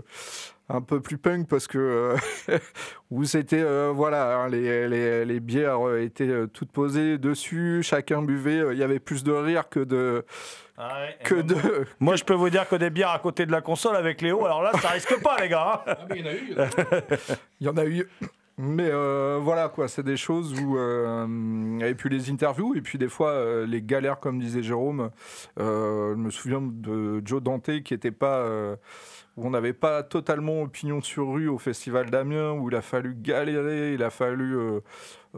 un 0.68 0.80
peu 0.80 1.00
plus 1.00 1.18
punk 1.18 1.46
parce 1.48 1.66
que 1.66 1.78
euh, 2.48 2.58
où 3.10 3.24
c'était 3.24 3.60
euh, 3.62 3.92
voilà 3.94 4.36
hein, 4.38 4.48
les, 4.48 4.88
les, 4.88 5.24
les 5.24 5.40
bières 5.40 5.86
euh, 5.86 6.00
étaient 6.02 6.46
toutes 6.52 6.70
posées 6.72 7.18
dessus, 7.18 7.82
chacun 7.82 8.22
buvait, 8.22 8.60
euh, 8.60 8.72
il 8.72 8.78
y 8.78 8.82
avait 8.82 8.98
plus 9.00 9.24
de 9.24 9.32
rire 9.32 9.68
que 9.68 9.80
de 9.80 10.24
Ah 10.78 11.00
ouais, 11.02 11.18
que 11.22 11.34
de 11.34 11.54
Moi, 12.00 12.16
je 12.16 12.24
peux 12.24 12.34
vous 12.34 12.48
dire 12.50 12.66
que 12.68 12.76
des 12.76 12.90
bières 12.90 13.10
à 13.10 13.18
côté 13.18 13.44
de 13.44 13.52
la 13.52 13.60
console 13.60 13.96
avec 13.96 14.22
Léo, 14.22 14.44
alors 14.46 14.62
là, 14.62 14.72
ça 14.80 14.88
risque 14.88 15.20
pas, 15.22 15.36
les 15.40 15.48
gars. 15.48 15.84
hein. 15.86 15.94
Il 17.60 17.66
y 17.66 17.68
en 17.68 17.76
a 17.76 17.84
eu. 17.84 18.06
Mais 18.56 18.88
euh, 18.88 19.40
voilà 19.42 19.68
quoi, 19.68 19.88
c'est 19.88 20.04
des 20.04 20.16
choses 20.16 20.54
où 20.60 20.78
euh, 20.78 21.26
et 21.80 21.96
puis 21.96 22.08
les 22.08 22.30
interviews 22.30 22.76
et 22.76 22.82
puis 22.82 22.98
des 22.98 23.08
fois 23.08 23.30
euh, 23.30 23.66
les 23.66 23.82
galères 23.82 24.20
comme 24.20 24.38
disait 24.38 24.62
Jérôme. 24.62 25.10
Euh, 25.58 26.12
je 26.12 26.16
me 26.18 26.30
souviens 26.30 26.60
de 26.62 27.20
Joe 27.26 27.42
Dante 27.42 27.82
qui 27.82 27.92
était 27.94 28.12
pas 28.12 28.36
euh, 28.38 28.76
où 29.36 29.46
on 29.46 29.50
n'avait 29.50 29.72
pas 29.72 30.02
totalement 30.02 30.62
opinion 30.62 31.00
sur 31.02 31.32
rue 31.32 31.48
au 31.48 31.58
festival 31.58 32.10
d'Amiens 32.10 32.52
où 32.52 32.68
il 32.70 32.76
a 32.76 32.82
fallu 32.82 33.14
galérer, 33.14 33.94
il 33.94 34.02
a 34.02 34.10
fallu 34.10 34.56
euh, 34.56 34.80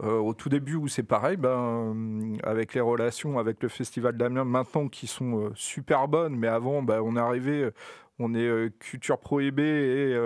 euh, 0.03 0.19
au 0.19 0.33
tout 0.33 0.49
début 0.49 0.75
où 0.75 0.87
c'est 0.87 1.03
pareil, 1.03 1.37
ben 1.37 2.37
avec 2.43 2.75
les 2.75 2.81
relations 2.81 3.39
avec 3.39 3.63
le 3.63 3.69
festival 3.69 4.15
d'Amiens 4.15 4.43
maintenant 4.43 4.89
qui 4.89 5.07
sont 5.07 5.39
euh, 5.39 5.49
super 5.55 6.07
bonnes, 6.07 6.35
mais 6.35 6.47
avant 6.47 6.83
ben, 6.83 7.01
on 7.01 7.15
euh, 7.17 7.71
on 8.19 8.33
est 8.33 8.79
culture 8.79 9.19
prohibée 9.19 9.63
et 10.09 10.17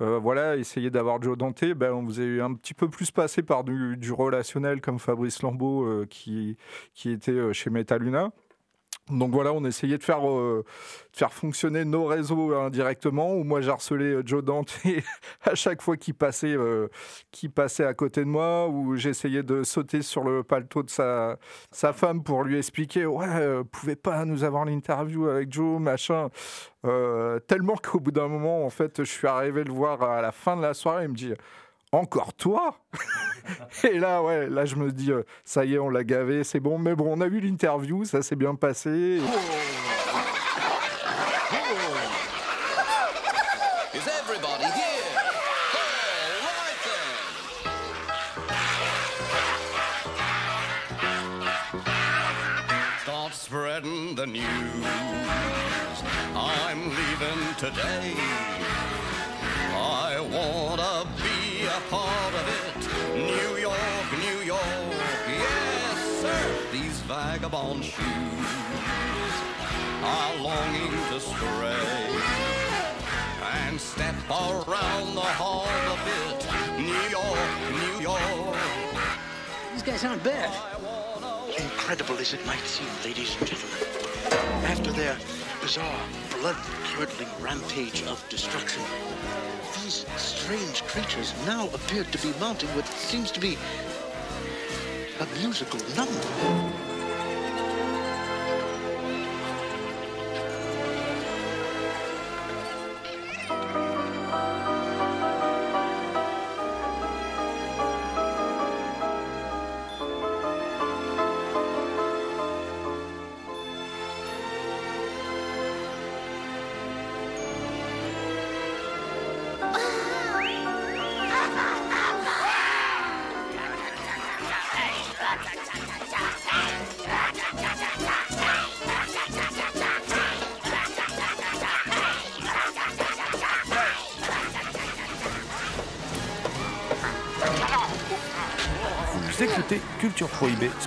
voilà, 0.00 0.56
essayer 0.56 0.90
d'avoir 0.90 1.22
Joe 1.22 1.38
Dante, 1.38 1.64
ben, 1.64 1.92
on 1.92 2.08
a 2.08 2.44
un 2.44 2.54
petit 2.54 2.74
peu 2.74 2.88
plus 2.88 3.12
passé 3.12 3.42
par 3.42 3.62
du, 3.62 4.12
relationnel 4.12 4.80
comme 4.80 4.98
Fabrice 4.98 5.42
Lambeau 5.42 6.04
qui, 6.10 6.56
qui 6.94 7.10
était 7.12 7.52
chez 7.52 7.70
Metaluna. 7.70 8.32
Donc 9.10 9.32
voilà, 9.32 9.52
on 9.52 9.64
essayait 9.64 9.98
de 9.98 10.02
faire, 10.02 10.28
euh, 10.28 10.64
fonctionner 11.30 11.84
nos 11.84 12.04
réseaux 12.04 12.54
indirectement, 12.54 13.34
où 13.34 13.44
moi 13.44 13.60
j'ai 13.60 13.70
harcelé 13.70 14.04
euh, 14.06 14.22
Joe 14.24 14.44
Dante 14.44 14.78
à 15.44 15.54
chaque 15.54 15.82
fois 15.82 15.96
qu'il 15.96 16.14
passait, 16.14 16.54
euh, 16.54 16.88
passait 17.54 17.84
à 17.84 17.94
côté 17.94 18.20
de 18.20 18.28
moi, 18.28 18.68
où 18.68 18.96
j'essayais 18.96 19.42
de 19.42 19.62
sauter 19.62 20.02
sur 20.02 20.24
le 20.24 20.42
paletot 20.42 20.82
de 20.82 20.90
sa, 20.90 21.38
femme 21.92 22.22
pour 22.22 22.44
lui 22.44 22.58
expliquer 22.58 23.06
Ouais, 23.06 23.26
euh, 23.28 23.64
pouvez 23.64 23.96
pas 23.96 24.24
nous 24.24 24.44
avoir 24.44 24.64
l'interview 24.64 25.26
avec 25.28 25.52
Joe, 25.52 25.80
machin. 25.80 26.28
Euh, 26.84 27.38
tellement 27.40 27.76
qu'au 27.76 28.00
bout 28.00 28.12
d'un 28.12 28.28
moment, 28.28 28.64
en 28.64 28.70
fait, 28.70 29.04
je 29.04 29.10
suis 29.10 29.26
arrivé 29.26 29.64
le 29.64 29.72
voir 29.72 30.02
à 30.02 30.22
la 30.22 30.32
fin 30.32 30.56
de 30.56 30.62
la 30.62 30.74
soirée, 30.74 31.04
il 31.04 31.10
me 31.10 31.14
dit 31.14 31.32
encore 31.92 32.34
toi 32.34 32.78
Et 33.84 33.98
là, 33.98 34.22
ouais, 34.22 34.48
là, 34.48 34.64
je 34.64 34.76
me 34.76 34.92
dis, 34.92 35.10
euh, 35.10 35.22
ça 35.44 35.64
y 35.64 35.74
est, 35.74 35.78
on 35.78 35.88
l'a 35.88 36.04
gavé, 36.04 36.44
c'est 36.44 36.60
bon. 36.60 36.78
Mais 36.78 36.94
bon, 36.94 37.16
on 37.16 37.20
a 37.20 37.26
eu 37.26 37.40
l'interview, 37.40 38.04
ça 38.04 38.22
s'est 38.22 38.36
bien 38.36 38.54
passé. 38.54 39.20
Start 53.02 53.32
spreading 53.32 54.14
the 54.14 54.26
news. 54.26 54.42
I'm 56.34 56.90
leaving 56.90 57.54
today. 57.56 58.14
I 59.74 60.14
a 60.18 60.22
part 61.88 62.34
of 62.34 62.46
it. 62.66 62.80
New 63.14 63.56
York, 63.56 64.06
New 64.12 64.40
York, 64.44 64.60
yes 65.26 66.20
sir. 66.20 66.68
These 66.70 67.00
vagabond 67.00 67.82
shoes 67.82 69.34
are 70.02 70.36
longing 70.36 70.92
to 71.10 71.20
stray 71.20 72.18
and 73.64 73.80
step 73.80 74.14
around 74.30 75.14
the 75.14 75.28
hall 75.40 75.64
a 75.64 75.98
bit. 76.04 76.46
New 76.78 77.04
York, 77.08 77.52
New 77.72 78.02
York. 78.02 78.56
These 79.72 79.82
guys 79.82 80.04
aren't 80.04 80.22
bad. 80.22 80.52
Incredible 81.58 82.18
as 82.18 82.34
it 82.34 82.44
might 82.46 82.66
seem, 82.66 82.88
ladies 83.02 83.34
and 83.38 83.48
gentlemen, 83.48 83.78
after 84.64 84.92
their 84.92 85.16
bizarre, 85.62 86.00
blood-curdling 86.98 87.28
rampage 87.40 88.02
of 88.04 88.24
destruction, 88.28 88.82
these 89.82 90.04
strange 90.16 90.82
creatures 90.84 91.32
now 91.46 91.68
appeared 91.68 92.10
to 92.10 92.18
be 92.18 92.36
mounting 92.40 92.68
what 92.70 92.86
seems 92.88 93.30
to 93.30 93.38
be 93.38 93.56
a 95.20 95.26
musical 95.40 95.78
number. 95.94 96.87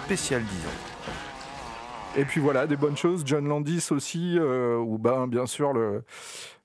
Spécial 0.06 0.42
10 0.44 0.48
ans. 0.68 2.18
Et 2.18 2.26
puis 2.26 2.42
voilà, 2.42 2.68
des 2.68 2.76
bonnes 2.76 2.98
choses. 2.98 3.24
John 3.26 3.48
Landis 3.48 3.88
aussi, 3.92 4.38
euh, 4.38 4.76
où 4.78 4.98
ben, 4.98 5.28
bien 5.28 5.46
sûr 5.46 5.72
le, 5.72 6.04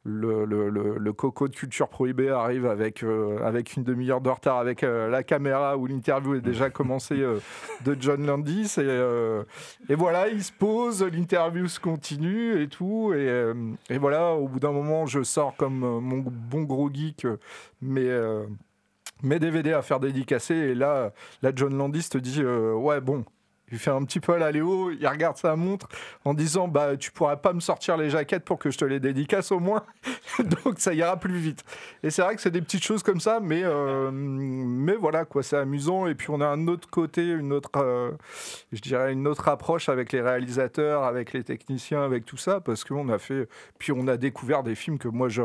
le, 0.03 0.45
le- 0.45 0.69
le- 0.99 1.13
coco 1.13 1.47
de 1.47 1.55
culture 1.55 1.89
prohibée 1.89 2.31
arrive 2.31 2.67
avec, 2.67 3.05
euh, 3.05 3.39
avec 3.45 3.77
une 3.77 3.85
demi-heure 3.85 4.21
de 4.21 4.29
retard 4.29 4.59
avec 4.59 4.83
euh, 4.83 5.09
la 5.09 5.23
caméra 5.23 5.77
où 5.77 5.87
l'interview 5.87 6.35
est 6.35 6.41
déjà 6.41 6.69
commencée 6.71 7.21
euh, 7.21 7.39
de 7.85 7.97
John 7.99 8.27
Landis. 8.27 8.75
Et, 8.79 9.93
et 9.93 9.95
voilà, 9.95 10.29
il 10.29 10.43
se 10.43 10.53
pose, 10.53 11.05
l'interview 11.05 11.69
se 11.69 11.79
continue 11.79 12.61
et 12.61 12.67
tout. 12.69 13.13
Et, 13.15 13.53
et 13.89 13.99
voilà, 13.99 14.33
au 14.33 14.49
bout 14.49 14.59
d'un 14.59 14.73
moment, 14.73 15.07
je 15.07 15.23
sors 15.23 15.55
comme 15.57 15.79
mon 15.79 16.25
bon 16.27 16.63
gros 16.65 16.91
geek, 16.93 17.25
euh, 17.85 18.47
mes, 19.23 19.39
DVD 19.39 19.73
à 19.73 19.83
faire 19.83 20.01
dédicacer. 20.01 20.55
Et 20.55 20.75
là, 20.75 21.13
là 21.43 21.53
John 21.55 21.77
Landis 21.77 22.09
te 22.09 22.19
dit 22.19 22.41
euh, 22.43 22.75
Ouais, 22.75 23.01
bon. 23.01 23.25
Il 23.73 23.79
fait 23.79 23.91
un 23.91 24.05
petit 24.05 24.21
peu 24.21 24.35
à 24.35 24.39
la 24.39 24.51
il 24.51 25.07
regarde 25.09 25.37
sa 25.37 25.57
montre 25.57 25.89
en 26.25 26.35
disant 26.35 26.69
bah 26.69 26.97
tu 26.97 27.11
pourras 27.11 27.35
pas 27.35 27.53
me 27.53 27.59
sortir 27.59 27.97
les 27.97 28.11
jaquettes 28.11 28.45
pour 28.45 28.61
que 28.61 28.71
je 28.71 28.79
te 28.79 28.85
les 28.85 29.01
dédicace 29.01 29.51
au 29.51 29.59
moins, 29.59 29.83
donc 30.65 30.79
ça 30.79 30.95
ira 30.95 31.17
plus 31.17 31.37
vite. 31.37 31.65
Et 32.05 32.11
c'est 32.11 32.23
vrai 32.23 32.37
que 32.37 32.41
c'est 32.41 32.53
des 32.53 32.63
petites 32.63 32.85
choses 32.85 33.03
comme 33.03 33.19
ça, 33.19 33.41
mais 33.41 33.63
euh, 33.65 34.11
mais 34.13 34.95
voilà 34.95 35.25
quoi, 35.25 35.43
c'est 35.43 35.57
amusant. 35.57 36.07
Et 36.07 36.15
puis 36.15 36.29
on 36.31 36.41
a 36.41 36.47
un 36.47 36.69
autre 36.69 36.89
côté, 36.89 37.27
une 37.27 37.53
autre, 37.53 37.71
euh, 37.77 38.13
je 38.73 38.81
dirais 38.81 39.13
une 39.13 39.27
autre 39.27 39.49
approche 39.49 39.89
avec 39.89 40.13
les 40.13 40.21
réalisateurs, 40.21 41.03
avec 41.03 41.33
les 41.33 41.43
techniciens, 41.43 42.03
avec 42.05 42.25
tout 42.25 42.37
ça, 42.37 42.61
parce 42.61 42.85
qu'on 42.85 43.09
a 43.09 43.19
fait, 43.19 43.49
puis 43.79 43.91
on 43.91 44.07
a 44.07 44.17
découvert 44.17 44.63
des 44.63 44.77
films 44.77 44.99
que 44.99 45.09
moi 45.09 45.29
je, 45.29 45.43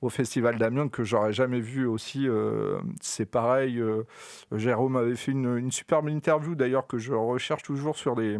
au 0.00 0.08
Festival 0.10 0.58
d'Amiens 0.58 0.88
que 0.88 1.02
j'aurais 1.04 1.32
jamais 1.32 1.60
vu 1.60 1.86
aussi. 1.86 2.28
euh, 2.28 2.78
c'est 3.00 3.26
pareil. 3.30 3.78
euh, 3.80 4.04
Jérôme 4.52 4.96
avait 4.96 5.16
fait 5.16 5.32
une, 5.32 5.56
une 5.56 5.72
superbe 5.72 6.08
interview 6.08 6.54
d'ailleurs 6.54 6.86
que 6.86 6.98
je 6.98 7.12
recherche 7.12 7.62
toujours 7.62 7.96
sur 7.96 8.14
des 8.14 8.38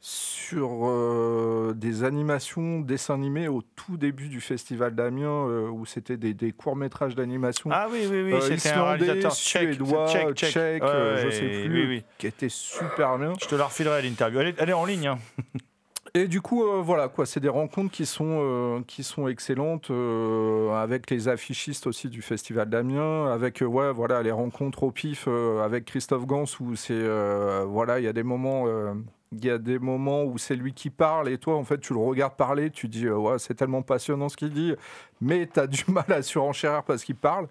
sur 0.00 0.86
euh, 0.88 1.72
des 1.74 2.04
animations, 2.04 2.80
dessins 2.80 3.14
animés 3.14 3.48
au 3.48 3.62
tout 3.62 3.96
début 3.96 4.28
du 4.28 4.40
Festival 4.40 4.94
d'Amiens, 4.94 5.48
euh, 5.48 5.68
où 5.68 5.86
c'était 5.86 6.16
des, 6.16 6.34
des 6.34 6.52
courts-métrages 6.52 7.14
d'animation. 7.14 7.70
Ah 7.72 7.88
oui, 7.90 8.06
oui, 8.08 8.22
oui, 8.22 8.32
euh, 8.34 8.40
c'était 8.40 8.68
un 8.70 8.84
réalisateur 8.84 9.32
suédois, 9.32 10.06
tchèque, 10.06 10.34
tchèque. 10.34 10.50
tchèque, 10.52 10.82
Ouais, 10.82 11.22
je 11.24 11.30
sais 11.30 11.48
plus, 11.66 11.82
oui, 11.82 11.86
oui. 11.88 12.04
qui 12.18 12.26
était 12.26 12.48
super 12.50 13.18
bien. 13.18 13.32
Je 13.40 13.46
te 13.46 13.54
la 13.54 13.64
refilerai 13.64 13.98
à 13.98 14.02
l'interview. 14.02 14.40
Elle 14.40 14.48
est, 14.48 14.54
elle 14.58 14.70
est 14.70 14.74
en 14.74 14.84
ligne. 14.84 15.06
hein. 15.08 15.18
Et 16.16 16.28
du 16.28 16.40
coup, 16.40 16.64
euh, 16.64 16.80
voilà, 16.80 17.08
quoi, 17.08 17.26
c'est 17.26 17.40
des 17.40 17.50
rencontres 17.50 17.92
qui 17.92 18.06
sont, 18.06 18.38
euh, 18.40 18.80
qui 18.86 19.02
sont 19.02 19.28
excellentes 19.28 19.90
euh, 19.90 20.72
avec 20.72 21.10
les 21.10 21.28
affichistes 21.28 21.86
aussi 21.86 22.08
du 22.08 22.22
Festival 22.22 22.70
d'Amiens, 22.70 23.26
avec 23.30 23.60
ouais, 23.60 23.92
voilà, 23.92 24.22
les 24.22 24.30
rencontres 24.30 24.84
au 24.84 24.90
pif 24.90 25.28
avec 25.28 25.84
Christophe 25.84 26.24
Gans 26.24 26.46
où 26.60 26.74
c'est 26.74 27.04
voilà, 27.66 28.00
il 28.00 28.04
y 28.04 28.08
a 28.08 28.14
des 28.14 28.22
moments. 28.22 28.64
Il 29.32 29.44
y 29.44 29.50
a 29.50 29.58
des 29.58 29.78
moments 29.78 30.24
où 30.24 30.38
c'est 30.38 30.56
lui 30.56 30.72
qui 30.72 30.90
parle 30.90 31.28
et 31.28 31.38
toi, 31.38 31.56
en 31.56 31.64
fait, 31.64 31.78
tu 31.78 31.92
le 31.92 31.98
regardes 31.98 32.36
parler, 32.36 32.70
tu 32.70 32.88
dis, 32.88 33.06
euh, 33.06 33.38
c'est 33.38 33.54
tellement 33.54 33.82
passionnant 33.82 34.28
ce 34.28 34.36
qu'il 34.36 34.52
dit, 34.52 34.74
mais 35.20 35.46
tu 35.46 35.60
as 35.60 35.66
du 35.66 35.84
mal 35.88 36.04
à 36.08 36.22
surenchérir 36.22 36.84
parce 36.84 37.04
qu'il 37.04 37.16
parle. 37.16 37.48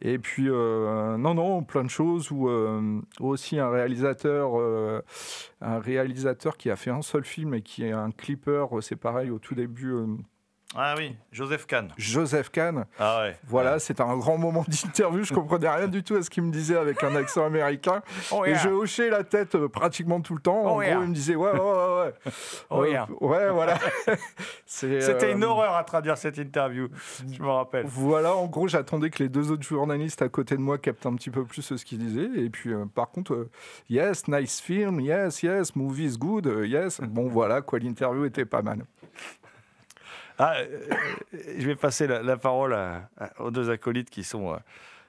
Et 0.00 0.18
puis, 0.18 0.48
euh, 0.48 1.16
non, 1.16 1.34
non, 1.34 1.62
plein 1.62 1.84
de 1.84 1.90
choses 1.90 2.30
où 2.30 2.48
euh, 2.48 3.00
aussi 3.20 3.58
un 3.58 3.70
réalisateur, 3.70 4.60
euh, 4.60 5.00
un 5.60 5.78
réalisateur 5.78 6.56
qui 6.56 6.70
a 6.70 6.76
fait 6.76 6.90
un 6.90 7.02
seul 7.02 7.24
film 7.24 7.54
et 7.54 7.62
qui 7.62 7.84
est 7.84 7.92
un 7.92 8.10
clipper, 8.10 8.66
euh, 8.72 8.80
c'est 8.80 8.96
pareil 8.96 9.30
au 9.30 9.38
tout 9.38 9.54
début. 9.54 9.94
Euh, 10.74 10.78
Ah 10.78 10.94
oui, 10.96 11.14
Joseph 11.32 11.66
Kahn. 11.66 11.88
Joseph 11.96 12.50
Kahn. 12.50 12.86
Ah 12.98 13.22
ouais. 13.22 13.36
Voilà, 13.46 13.78
c'était 13.78 14.02
un 14.02 14.16
grand 14.16 14.38
moment 14.38 14.64
d'interview. 14.68 15.22
Je 15.24 15.34
comprenais 15.34 15.68
rien 15.68 15.88
du 15.88 16.02
tout 16.02 16.14
à 16.16 16.22
ce 16.22 16.30
qu'il 16.30 16.42
me 16.42 16.50
disait 16.52 16.76
avec 16.76 17.02
un 17.04 17.14
accent 17.16 17.44
américain. 17.44 18.02
Oh, 18.30 18.44
Et 18.44 18.54
je 18.56 18.68
hochais 18.68 19.10
la 19.10 19.24
tête 19.24 19.54
euh, 19.54 19.68
pratiquement 19.68 20.20
tout 20.20 20.34
le 20.34 20.40
temps. 20.40 20.66
en 20.66 20.76
Oh, 20.76 20.82
yeah. 20.82 20.94
gros, 20.94 21.02
il 21.04 21.08
me 21.10 21.14
disait 21.14 21.34
ouais, 21.36 21.50
ouais, 21.52 21.58
ouais. 21.58 22.04
ouais. 22.04 22.32
Oh, 22.70 22.82
Euh, 22.82 22.88
yeah. 22.88 23.06
ouais, 23.20 23.50
voilà. 23.50 23.78
C'est, 24.66 25.00
C'était 25.00 25.26
euh, 25.30 25.34
une 25.34 25.44
horreur 25.44 25.74
à 25.76 25.84
traduire 25.84 26.16
cette 26.16 26.38
interview. 26.38 26.88
Je 27.30 27.42
me 27.42 27.48
rappelle. 27.50 27.84
Voilà, 27.86 28.34
en 28.34 28.46
gros, 28.46 28.68
j'attendais 28.68 29.10
que 29.10 29.22
les 29.22 29.28
deux 29.28 29.50
autres 29.50 29.62
journalistes 29.62 30.22
à 30.22 30.28
côté 30.28 30.56
de 30.56 30.60
moi 30.60 30.78
captent 30.78 31.06
un 31.06 31.14
petit 31.14 31.30
peu 31.30 31.44
plus 31.44 31.62
ce 31.62 31.84
qu'ils 31.84 31.98
disaient. 31.98 32.30
Et 32.42 32.50
puis, 32.50 32.72
euh, 32.72 32.84
par 32.86 33.10
contre, 33.10 33.34
euh, 33.34 33.50
yes, 33.90 34.28
nice 34.28 34.60
film, 34.60 35.00
yes, 35.00 35.42
yes, 35.42 35.76
movie 35.76 36.06
is 36.06 36.18
good, 36.18 36.46
euh, 36.46 36.66
yes. 36.66 37.00
Bon, 37.00 37.28
voilà, 37.28 37.60
quoi, 37.62 37.78
l'interview 37.78 38.24
était 38.24 38.44
pas 38.44 38.62
mal. 38.62 38.84
Ah, 40.38 40.54
euh, 40.56 40.68
je 41.58 41.66
vais 41.66 41.76
passer 41.76 42.06
la, 42.06 42.36
parole 42.36 42.76
aux 43.38 43.50
deux 43.50 43.70
acolytes 43.70 44.10
qui 44.10 44.24
sont, 44.24 44.52
euh, 44.52 44.56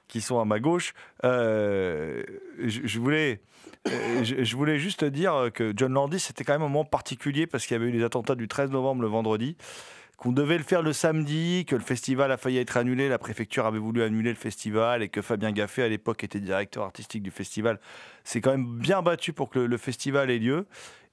qui 0.08 0.20
sont 0.20 0.38
à 0.38 0.44
ma 0.44 0.60
gauche. 0.60 0.94
Euh, 1.24 2.22
je, 2.58 2.98
voulais, 2.98 3.40
je, 3.86 4.56
voulais 4.56 4.78
juste 4.78 5.04
dire 5.04 5.50
que 5.52 5.72
John 5.76 5.92
Landis, 5.92 6.20
c'était 6.20 6.44
quand 6.44 6.52
même 6.52 6.62
un 6.62 6.68
moment 6.68 6.84
particulier 6.84 7.46
parce 7.46 7.66
qu'il 7.66 7.74
y 7.74 7.80
avait 7.80 7.88
eu 7.88 7.92
les 7.92 8.04
attentats 8.04 8.34
du 8.34 8.48
13 8.48 8.70
novembre 8.70 9.02
le 9.02 9.08
vendredi, 9.08 9.56
qu'on 10.16 10.32
devait 10.32 10.58
le 10.58 10.64
faire 10.64 10.82
le 10.82 10.92
samedi, 10.92 11.64
que 11.66 11.74
le 11.74 11.82
festival 11.82 12.30
a 12.30 12.36
failli 12.36 12.58
être 12.58 12.76
annulé, 12.76 13.08
la 13.08 13.18
préfecture 13.18 13.66
avait 13.66 13.78
voulu 13.78 14.02
annuler 14.02 14.30
le 14.30 14.36
festival 14.36 15.02
et 15.02 15.08
que 15.08 15.22
Fabien 15.22 15.52
Gaffé, 15.52 15.82
à 15.82 15.88
l'époque, 15.88 16.22
était 16.22 16.40
directeur 16.40 16.84
artistique 16.84 17.22
du 17.22 17.30
festival. 17.30 17.80
C'est 18.22 18.40
quand 18.40 18.52
même 18.52 18.78
bien 18.78 19.02
battu 19.02 19.32
pour 19.32 19.50
que 19.50 19.58
le 19.58 19.76
festival 19.76 20.30
ait 20.30 20.38
lieu. 20.38 20.66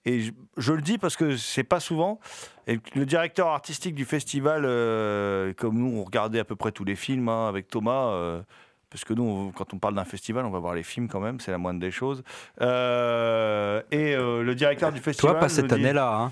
Et 0.06 0.22
je, 0.22 0.32
je 0.58 0.74
le 0.74 0.82
dis 0.82 0.98
parce 0.98 1.16
que 1.16 1.38
c'est 1.38 1.64
pas 1.64 1.80
souvent. 1.80 2.20
Et 2.68 2.80
le 2.96 3.06
directeur 3.06 3.48
artistique 3.50 3.94
du 3.96 4.06
festival, 4.06 4.64
euh, 4.66 5.54
comme 5.54 5.78
nous, 5.78 6.00
on 6.00 6.04
regardait 6.04 6.40
à 6.40 6.44
peu 6.44 6.56
près 6.56 6.72
tous 6.72 6.84
les 6.86 6.96
films 6.96 7.30
hein, 7.30 7.48
avec 7.48 7.68
Thomas. 7.68 8.08
euh, 8.08 8.42
parce 8.90 9.06
que 9.06 9.14
nous, 9.14 9.24
on- 9.24 9.52
quand 9.52 9.74
on 9.74 9.78
parle 9.80 9.96
d'un 9.96 10.04
festival, 10.04 10.44
on 10.46 10.50
va 10.50 10.60
voir 10.60 10.74
les 10.74 10.84
films 10.84 11.08
quand 11.08 11.22
même, 11.22 11.40
c'est 11.40 11.52
la 11.52 11.58
moindre 11.58 11.80
des 11.80 11.92
choses. 11.92 12.24
Euh, 12.60 13.82
et 13.92 14.16
le 14.18 14.54
directeur 14.54 14.92
du 14.92 15.00
festival. 15.00 15.34
Toi, 15.34 15.40
pas 15.40 15.48
cette 15.50 15.72
année-là. 15.72 16.14
Hein. 16.14 16.32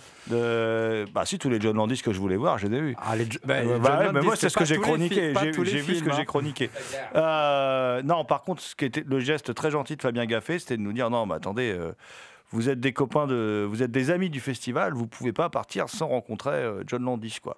Bah 1.13 1.25
si, 1.25 1.37
tous 1.39 1.49
les 1.49 1.61
John 1.61 1.77
Landis 1.77 2.01
que 2.01 2.11
je 2.11 2.19
voulais 2.19 2.35
voir, 2.35 2.57
je 2.57 2.67
les 2.67 2.77
ai 2.77 2.81
vus. 2.81 2.95
Ah, 2.99 3.15
les 3.15 3.25
bah, 3.45 3.63
John 3.63 3.79
bah 3.79 3.99
ouais, 3.99 4.11
mais 4.11 4.21
moi, 4.21 4.35
c'est 4.35 4.49
ce 4.49 4.57
que 4.57 4.65
j'ai 4.65 4.75
les 4.75 4.81
chroniqué. 4.81 5.33
J'ai 5.39 5.51
les 5.51 5.65
j'ai 5.65 5.79
vu 5.79 5.95
ce 5.95 6.03
que 6.03 6.11
j'ai 6.11 6.21
hein. 6.21 6.25
chroniqué. 6.25 6.69
Non, 7.15 8.25
par 8.25 8.41
contre, 8.41 8.61
ce 8.61 8.75
qui 8.75 8.85
était 8.85 9.03
le 9.05 9.19
geste 9.19 9.53
très 9.53 9.71
gentil 9.71 9.95
de 9.95 10.01
Fabien 10.01 10.25
Gaffé, 10.25 10.59
c'était 10.59 10.75
de 10.75 10.81
nous 10.81 10.93
dire 10.93 11.09
non, 11.09 11.25
mais 11.25 11.35
attendez. 11.35 11.77
Vous 12.51 12.69
êtes 12.69 12.79
des 12.79 12.93
copains 12.93 13.27
de, 13.27 13.65
vous 13.69 13.83
êtes 13.83 13.91
des 13.91 14.11
amis 14.11 14.29
du 14.29 14.39
festival, 14.39 14.93
vous 14.93 15.07
pouvez 15.07 15.33
pas 15.33 15.49
partir 15.49 15.89
sans 15.89 16.07
rencontrer 16.07 16.55
euh, 16.55 16.83
John 16.87 17.03
Landis, 17.03 17.37
quoi. 17.41 17.57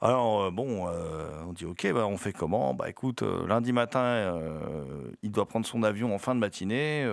Alors 0.00 0.42
euh, 0.42 0.50
bon, 0.50 0.86
euh, 0.88 1.30
on 1.46 1.52
dit 1.52 1.64
ok, 1.64 1.92
bah, 1.92 2.06
on 2.06 2.16
fait 2.16 2.32
comment? 2.32 2.74
Bah 2.74 2.88
écoute, 2.88 3.22
euh, 3.22 3.46
lundi 3.46 3.72
matin, 3.72 4.00
euh, 4.00 4.58
il 5.22 5.30
doit 5.30 5.46
prendre 5.46 5.66
son 5.66 5.82
avion 5.82 6.14
en 6.14 6.18
fin 6.18 6.34
de 6.34 6.40
matinée. 6.40 7.08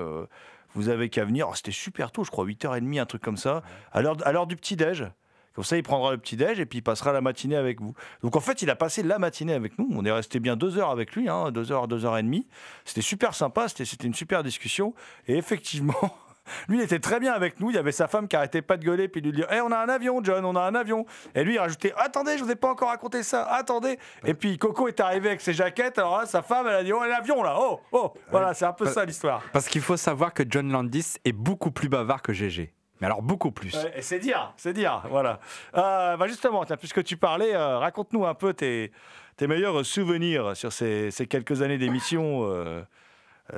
vous 0.73 0.89
avez 0.89 1.09
qu'à 1.09 1.25
venir. 1.25 1.47
Oh, 1.49 1.55
C'était 1.55 1.71
super 1.71 2.11
tôt, 2.11 2.23
je 2.23 2.31
crois, 2.31 2.45
8h30, 2.45 2.99
un 2.99 3.05
truc 3.05 3.21
comme 3.21 3.37
ça, 3.37 3.61
à 3.91 4.01
l'heure 4.01 4.47
du 4.47 4.55
petit 4.55 4.75
déj. 4.75 5.05
Comme 5.53 5.65
ça, 5.65 5.75
il 5.75 5.83
prendra 5.83 6.11
le 6.11 6.17
petit 6.17 6.37
déj 6.37 6.61
et 6.61 6.65
puis 6.65 6.79
il 6.79 6.81
passera 6.81 7.11
la 7.11 7.19
matinée 7.19 7.57
avec 7.57 7.81
vous. 7.81 7.93
Donc 8.23 8.37
en 8.37 8.39
fait, 8.39 8.61
il 8.61 8.69
a 8.69 8.75
passé 8.75 9.03
la 9.03 9.19
matinée 9.19 9.53
avec 9.53 9.77
nous. 9.77 9.89
On 9.91 10.05
est 10.05 10.11
resté 10.11 10.39
bien 10.39 10.55
deux 10.55 10.77
heures 10.77 10.91
avec 10.91 11.13
lui, 11.13 11.27
hein, 11.27 11.51
deux 11.51 11.73
heures, 11.73 11.89
deux 11.89 12.05
heures 12.05 12.17
et 12.17 12.23
demie. 12.23 12.47
C'était 12.85 13.01
super 13.01 13.35
sympa. 13.35 13.67
C'était 13.67 14.07
une 14.07 14.13
super 14.13 14.43
discussion. 14.43 14.93
Et 15.27 15.35
effectivement. 15.35 15.93
Lui, 16.67 16.77
il 16.79 16.81
était 16.81 16.99
très 16.99 17.19
bien 17.19 17.33
avec 17.33 17.59
nous. 17.59 17.69
Il 17.69 17.75
y 17.75 17.79
avait 17.79 17.91
sa 17.91 18.07
femme 18.07 18.27
qui 18.27 18.35
arrêtait 18.35 18.61
pas 18.61 18.77
de 18.77 18.83
gueuler 18.83 19.07
puis 19.07 19.21
lui 19.21 19.31
dire 19.31 19.47
Eh, 19.51 19.61
on 19.61 19.71
a 19.71 19.77
un 19.77 19.89
avion, 19.89 20.23
John, 20.23 20.43
on 20.45 20.55
a 20.55 20.61
un 20.61 20.75
avion. 20.75 21.05
Et 21.35 21.43
lui, 21.43 21.55
il 21.55 21.59
rajoutait 21.59 21.93
Attendez, 21.97 22.37
je 22.37 22.43
vous 22.43 22.51
ai 22.51 22.55
pas 22.55 22.69
encore 22.69 22.89
raconté 22.89 23.23
ça, 23.23 23.43
attendez. 23.43 23.97
Et 24.25 24.33
puis 24.33 24.57
Coco 24.57 24.87
est 24.87 24.99
arrivé 24.99 25.29
avec 25.29 25.41
ses 25.41 25.53
jaquettes. 25.53 25.97
Alors 25.97 26.19
là, 26.19 26.25
sa 26.25 26.41
femme, 26.41 26.67
elle 26.67 26.75
a 26.75 26.83
dit 26.83 26.93
Oh, 26.93 27.03
l'avion 27.03 27.43
là, 27.43 27.55
oh, 27.59 27.79
oh. 27.91 28.13
Voilà, 28.29 28.53
c'est 28.53 28.65
un 28.65 28.73
peu 28.73 28.85
ça 28.85 29.05
l'histoire. 29.05 29.43
Parce 29.53 29.67
qu'il 29.67 29.81
faut 29.81 29.97
savoir 29.97 30.33
que 30.33 30.43
John 30.47 30.71
Landis 30.71 31.15
est 31.25 31.33
beaucoup 31.33 31.71
plus 31.71 31.89
bavard 31.89 32.21
que 32.21 32.33
GG. 32.33 32.73
Mais 32.99 33.07
alors 33.07 33.23
beaucoup 33.23 33.51
plus. 33.51 33.73
Ouais, 33.73 34.01
c'est 34.01 34.19
dire, 34.19 34.53
c'est 34.57 34.73
dire, 34.73 35.03
voilà. 35.09 35.39
Euh, 35.75 36.15
bah 36.17 36.27
justement, 36.27 36.63
puisque 36.79 37.03
tu 37.03 37.17
parlais, 37.17 37.55
euh, 37.55 37.79
raconte-nous 37.79 38.27
un 38.27 38.35
peu 38.35 38.53
tes, 38.53 38.91
tes 39.37 39.47
meilleurs 39.47 39.83
souvenirs 39.83 40.55
sur 40.55 40.71
ces, 40.71 41.09
ces 41.09 41.25
quelques 41.25 41.63
années 41.63 41.79
d'émission 41.79 42.41
euh, 42.43 42.83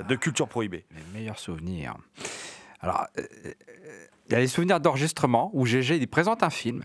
de 0.07 0.15
culture 0.15 0.47
prohibée. 0.47 0.85
Les 0.91 1.19
meilleurs 1.19 1.39
souvenirs. 1.39 1.95
Alors, 2.83 3.07
euh, 3.17 3.21
euh, 3.45 3.53
il 4.27 4.33
y 4.33 4.35
a 4.35 4.39
les 4.39 4.47
souvenirs 4.47 4.79
d'enregistrement 4.79 5.49
où 5.53 5.65
GG 5.65 5.95
il 5.95 6.07
présente 6.07 6.43
un 6.43 6.49
film. 6.49 6.83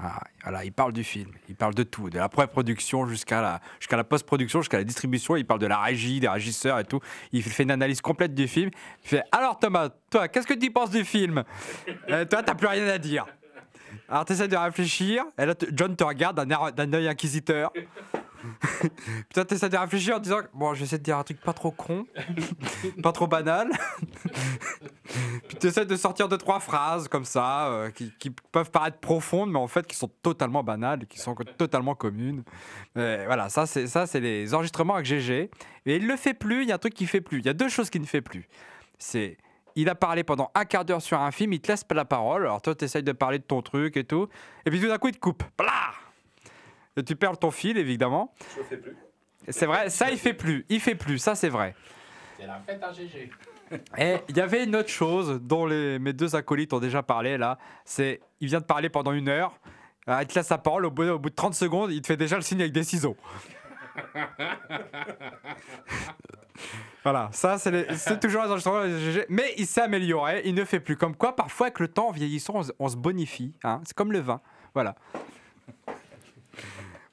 Ah, 0.00 0.22
voilà, 0.44 0.64
il 0.64 0.72
parle 0.72 0.92
du 0.92 1.02
film, 1.02 1.32
il 1.48 1.56
parle 1.56 1.74
de 1.74 1.82
tout, 1.82 2.08
de 2.08 2.18
la 2.18 2.28
pré-production 2.28 3.04
jusqu'à 3.06 3.42
la, 3.42 3.60
jusqu'à 3.80 3.96
la 3.96 4.04
post-production, 4.04 4.60
jusqu'à 4.60 4.78
la 4.78 4.84
distribution. 4.84 5.34
Il 5.36 5.44
parle 5.44 5.58
de 5.60 5.66
la 5.66 5.78
régie, 5.80 6.20
des 6.20 6.28
régisseurs 6.28 6.78
et 6.78 6.84
tout. 6.84 7.00
Il 7.32 7.42
fait 7.42 7.64
une 7.64 7.72
analyse 7.72 8.00
complète 8.00 8.32
du 8.32 8.46
film. 8.46 8.70
Il 9.02 9.08
fait 9.08 9.22
Alors 9.32 9.58
Thomas, 9.58 9.88
toi, 10.08 10.28
qu'est-ce 10.28 10.46
que 10.46 10.54
tu 10.54 10.70
penses 10.70 10.90
du 10.90 11.04
film? 11.04 11.42
Euh, 12.10 12.24
Toi, 12.24 12.42
t'as 12.44 12.54
plus 12.54 12.68
rien 12.68 12.86
à 12.86 12.98
dire. 12.98 13.26
Alors 14.08 14.24
tu 14.24 14.32
essaies 14.32 14.48
de 14.48 14.56
réfléchir. 14.56 15.24
Et 15.36 15.44
là, 15.44 15.54
John 15.72 15.94
te 15.96 16.04
regarde 16.04 16.42
d'un 16.46 16.92
œil 16.92 17.08
inquisiteur. 17.08 17.72
Putain, 19.28 19.44
tu 19.44 19.54
essaies 19.54 19.68
de 19.68 19.76
réfléchir 19.76 20.16
en 20.16 20.18
disant 20.20 20.40
Bon, 20.54 20.74
je 20.74 20.80
vais 20.80 20.84
essayer 20.84 20.98
de 20.98 21.02
dire 21.02 21.18
un 21.18 21.24
truc 21.24 21.40
pas 21.40 21.52
trop 21.52 21.70
con, 21.70 22.06
pas 23.02 23.12
trop 23.12 23.26
banal. 23.26 23.70
Puis 25.48 25.56
tu 25.58 25.66
essaies 25.66 25.86
de 25.86 25.96
sortir 25.96 26.28
deux, 26.28 26.38
trois 26.38 26.60
phrases 26.60 27.08
comme 27.08 27.24
ça, 27.24 27.68
euh, 27.68 27.90
qui, 27.90 28.12
qui 28.18 28.30
peuvent 28.30 28.70
paraître 28.70 28.98
profondes, 28.98 29.50
mais 29.50 29.58
en 29.58 29.68
fait 29.68 29.86
qui 29.86 29.96
sont 29.96 30.10
totalement 30.22 30.62
banales 30.62 31.02
et 31.02 31.06
qui 31.06 31.18
sont 31.18 31.34
totalement 31.56 31.94
communes. 31.94 32.44
Euh, 32.96 33.24
voilà, 33.26 33.48
ça 33.48 33.66
c'est, 33.66 33.86
ça, 33.86 34.06
c'est 34.06 34.20
les 34.20 34.54
enregistrements 34.54 34.94
avec 34.94 35.06
GG. 35.06 35.50
Et 35.86 35.96
il 35.96 36.06
le 36.06 36.16
fait 36.16 36.34
plus, 36.34 36.62
il 36.62 36.68
y 36.68 36.72
a 36.72 36.76
un 36.76 36.78
truc 36.78 36.94
qui 36.94 37.06
fait 37.06 37.20
plus. 37.20 37.38
Il 37.38 37.46
y 37.46 37.50
a 37.50 37.54
deux 37.54 37.68
choses 37.68 37.90
qu'il 37.90 38.00
ne 38.02 38.06
fait 38.06 38.22
plus. 38.22 38.48
C'est. 38.98 39.36
Il 39.74 39.88
a 39.88 39.94
parlé 39.94 40.24
pendant 40.24 40.50
un 40.56 40.64
quart 40.64 40.84
d'heure 40.84 41.02
sur 41.02 41.20
un 41.20 41.30
film, 41.30 41.52
il 41.52 41.60
te 41.60 41.70
laisse 41.70 41.84
pas 41.84 41.94
la 41.94 42.04
parole. 42.04 42.42
Alors 42.42 42.60
toi, 42.60 42.74
tu 42.74 42.84
essayes 42.84 43.04
de 43.04 43.12
parler 43.12 43.38
de 43.38 43.44
ton 43.44 43.62
truc 43.62 43.96
et 43.96 44.02
tout. 44.02 44.28
Et 44.66 44.70
puis 44.70 44.80
tout 44.80 44.88
d'un 44.88 44.98
coup, 44.98 45.06
il 45.08 45.14
te 45.14 45.20
coupe. 45.20 45.44
Blah 45.56 45.92
et 46.07 46.07
tu 47.06 47.16
perds 47.16 47.38
ton 47.38 47.50
fil, 47.50 47.76
évidemment. 47.78 48.32
Je 48.56 48.62
fais 48.64 48.76
plus. 48.76 48.96
C'est 49.48 49.66
vrai, 49.66 49.88
ça, 49.90 50.10
il 50.10 50.18
fait 50.18 50.34
plus. 50.34 50.66
Il 50.68 50.80
fait 50.80 50.94
plus, 50.94 51.18
ça, 51.18 51.34
c'est 51.34 51.48
vrai. 51.48 51.74
C'est 52.38 52.46
la 52.46 52.60
fête 52.66 52.82
à 52.82 52.92
GG. 52.92 53.30
Et 53.98 54.16
il 54.28 54.36
y 54.36 54.40
avait 54.40 54.64
une 54.64 54.74
autre 54.76 54.88
chose 54.88 55.40
dont 55.42 55.66
les, 55.66 55.98
mes 55.98 56.12
deux 56.12 56.34
acolytes 56.36 56.72
ont 56.72 56.80
déjà 56.80 57.02
parlé 57.02 57.36
là. 57.38 57.58
C'est, 57.84 58.20
il 58.40 58.48
vient 58.48 58.60
de 58.60 58.64
parler 58.64 58.88
pendant 58.88 59.12
une 59.12 59.28
heure. 59.28 59.52
euh, 60.08 60.18
Il 60.22 60.26
te 60.26 60.34
laisse 60.34 60.48
la 60.48 60.58
parole. 60.58 60.86
Au 60.86 60.90
bout, 60.90 61.02
au 61.08 61.18
bout 61.18 61.30
de 61.30 61.34
30 61.34 61.54
secondes, 61.54 61.90
il 61.92 62.00
te 62.00 62.06
fait 62.06 62.16
déjà 62.16 62.36
le 62.36 62.42
signe 62.42 62.60
avec 62.60 62.72
des 62.72 62.84
ciseaux. 62.84 63.16
Voilà, 67.04 67.28
ça 67.32 67.56
c'est 67.58 67.70
les- 67.70 67.96
c'est 67.96 68.18
toujours 68.20 68.42
les 68.42 68.48
enregistrements 68.48 68.82
de 68.84 68.98
GG. 68.98 69.26
Mais 69.28 69.54
il 69.56 69.66
s'est 69.66 69.80
amélioré, 69.82 70.42
il 70.44 70.54
ne 70.54 70.64
fait 70.64 70.80
plus. 70.80 70.96
Comme 70.96 71.14
quoi, 71.16 71.34
parfois 71.36 71.68
avec 71.68 71.78
le 71.78 71.88
temps, 71.88 72.08
en 72.08 72.12
vieillissant, 72.12 72.54
on, 72.56 72.62
se- 72.64 72.72
on 72.78 72.88
se 72.88 72.96
bonifie. 72.96 73.54
hein. 73.62 73.80
C'est 73.84 73.94
comme 73.96 74.12
le 74.12 74.18
vin. 74.18 74.40
Voilà. 74.74 74.96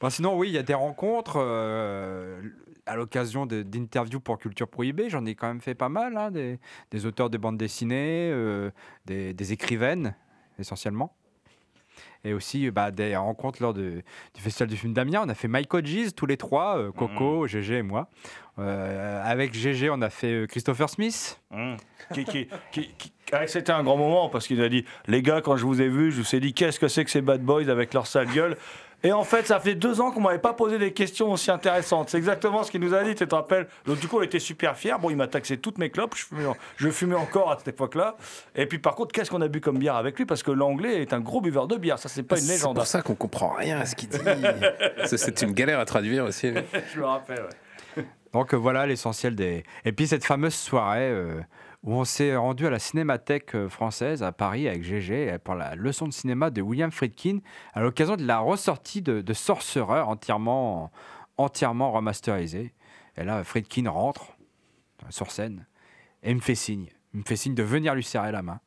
Sinon, 0.10 0.38
oui, 0.38 0.49
il 0.49 0.53
y 0.53 0.58
a 0.58 0.64
des 0.64 0.74
rencontres 0.74 1.38
euh, 1.38 2.41
à 2.86 2.95
l'occasion 2.95 3.45
d'interviews 3.45 4.20
pour 4.20 4.38
Culture 4.38 4.68
Prohibée. 4.68 5.10
J'en 5.10 5.26
ai 5.26 5.36
quand 5.36 5.47
même 5.47 5.62
fait 5.62 5.76
pas 5.76 5.89
mal. 5.89 6.18
hein, 6.18 6.32
des, 6.32 6.60
des 6.91 7.06
auteurs 7.06 7.30
de 7.30 7.38
bandes 7.38 7.58
dessinées, 7.58 8.30
euh, 8.32 8.70
des, 9.06 9.34
des 9.34 9.53
écrivaines, 9.53 10.16
essentiellement. 10.60 11.14
Et 12.26 12.34
aussi 12.34 12.72
bah, 12.72 12.89
des 12.91 13.16
rencontres 13.16 13.62
lors 13.62 13.74
de- 13.74 14.01
du 14.34 14.41
Festival 14.41 14.68
du 14.68 14.76
film 14.78 14.93
d'Amiens. 14.93 15.22
On 15.26 15.30
a 15.30 15.36
fait 15.36 15.47
Mike 15.47 15.72
Hodges, 15.74 16.14
tous 16.16 16.26
les 16.26 16.38
trois, 16.38 16.78
euh, 16.80 16.91
Coco, 16.91 17.45
GG 17.47 17.78
et 17.78 17.82
moi. 17.84 18.10
Avec 18.58 19.53
GG, 19.53 19.89
on 19.89 20.01
a 20.01 20.10
fait 20.10 20.45
Christopher 20.49 20.89
Smith. 20.89 21.39
Mmh. 21.51 21.76
Qui- 22.14 22.24
qui- 22.26 22.47
qui- 22.72 22.89
qui- 22.97 23.14
ah, 23.32 23.45
C'était 23.47 23.72
un 23.72 23.84
grand 23.84 23.97
moment 23.97 24.30
parce 24.30 24.47
qu'il 24.47 24.58
nous 24.58 24.64
a 24.64 24.70
dit 24.70 24.86
Les 25.08 25.22
gars, 25.22 25.41
quand 25.41 25.56
je 25.58 25.66
vous 25.66 25.82
ai 25.82 25.89
vus, 25.89 26.12
je 26.12 26.22
vous 26.22 26.36
ai 26.36 26.39
dit 26.39 26.53
Qu'est-ce 26.53 26.80
que 26.80 26.88
c'est 26.88 27.03
que 27.06 27.12
ces 27.12 27.22
bad 27.22 27.41
boys 27.41 27.70
avec 27.70 27.93
leur 27.93 28.08
sale 28.08 28.28
gueule? 28.34 28.58
Et 29.06 29.12
en 29.14 29.24
fait, 29.24 29.45
ça 29.47 29.60
fait 29.60 29.76
deux 29.76 30.01
ans 30.01 30.12
qu'on 30.12 30.20
m'avait 30.22 30.39
pas 30.39 30.53
posé 30.53 30.78
des 30.80 30.91
questions 30.91 31.32
aussi 31.32 31.51
intéressantes. 31.51 32.10
C'est 32.10 32.18
exactement 32.18 32.64
ce 32.64 32.72
qu'il 32.72 32.82
nous 32.82 32.93
a 32.93 33.03
dit, 33.03 33.14
tu 33.16 33.28
te 33.28 33.36
rappelles 33.36 33.68
Donc, 33.86 33.99
du 33.99 34.08
coup, 34.08 34.18
on 34.18 34.22
était 34.24 34.39
super 34.39 34.76
fiers. 34.76 34.95
Bon, 34.99 35.10
il 35.12 35.16
m'a 35.16 35.28
taxé 35.28 35.58
toutes 35.58 35.78
mes 35.78 35.89
clopes. 35.91 36.16
Je 36.16 36.26
fumais, 36.26 36.45
en- 36.47 36.58
je 36.78 36.89
fumais 36.89 37.16
encore 37.16 37.51
à 37.51 37.58
cette 37.58 37.68
époque-là. 37.68 38.16
Et 38.56 38.66
puis, 38.66 38.80
par 38.80 38.95
contre, 38.95 39.12
qu'est-ce 39.14 39.30
qu'on 39.30 39.41
a 39.41 39.47
bu 39.47 39.62
comme 39.62 39.78
bière 39.78 39.95
avec 39.95 40.18
lui? 40.18 40.26
Parce 40.26 40.41
que 40.43 40.51
l'anglais 40.51 41.01
est 41.01 41.14
un 41.14 41.20
gros 41.20 41.39
buveur 41.39 41.68
de 41.68 41.76
bière. 41.78 41.99
Ça, 41.99 42.10
c'est 42.10 42.24
pas 42.24 42.38
une 42.38 42.41
C'est 42.45 42.53
légende. 42.53 42.78
hein. 42.78 42.82
pour 42.82 42.88
ça 42.88 43.01
qu'on 43.03 43.16
comprend 43.16 43.49
rien 43.53 43.80
à 43.80 43.86
ce 43.86 43.95
qu'il 43.95 44.10
dit. 44.10 44.18
C'est- 45.06 45.18
C'est 45.18 45.41
une 45.43 45.51
galère 45.53 45.80
à 45.80 45.86
traduire 45.86 46.26
aussi. 46.26 46.51
je 46.93 46.99
me 46.99 47.06
rappelle, 47.06 47.41
ouais. 47.97 48.03
Donc 48.34 48.53
euh, 48.53 48.58
voilà 48.58 48.86
l'essentiel 48.86 49.34
des. 49.36 49.64
Et 49.86 49.91
puis 49.93 50.08
cette 50.08 50.26
fameuse 50.26 50.56
soirée 50.56 51.10
euh, 51.10 51.39
où 51.86 51.94
on 51.94 52.04
s'est 52.04 52.36
rendu 52.36 52.66
à 52.66 52.72
la 52.72 52.80
Cinémathèque 52.80 53.54
euh, 53.56 53.70
française 53.70 54.24
à 54.24 54.32
Paris 54.32 54.68
avec 54.68 54.84
GG 54.84 55.38
pour 55.44 55.54
la 55.54 55.76
leçon 55.76 56.08
de 56.08 56.14
cinéma 56.14 56.50
de 56.50 56.62
William 56.62 56.92
Friedkin 56.92 57.40
à 57.74 57.82
l'occasion 57.82 58.16
de 58.16 58.26
la 58.26 58.40
ressortie 58.40 59.04
de, 59.04 59.34
Sorcerer 59.34 60.02
entièrement, 60.02 60.92
entièrement 61.38 61.92
remasterisée. 61.92 62.74
Et 63.18 63.24
là, 63.24 63.44
Friedkin 63.44 63.90
rentre 63.90 64.36
sur 65.10 65.32
scène 65.32 65.68
et 66.24 66.34
me 66.34 66.40
fait 66.40 66.56
signe. 66.56 66.90
Il 67.14 67.20
me 67.20 67.26
fait 67.26 67.36
signe 67.36 67.54
de 67.54 67.64
venir 67.64 67.94
lui 67.94 68.04
serrer 68.04 68.32
la 68.32 68.42
main. 68.42 68.60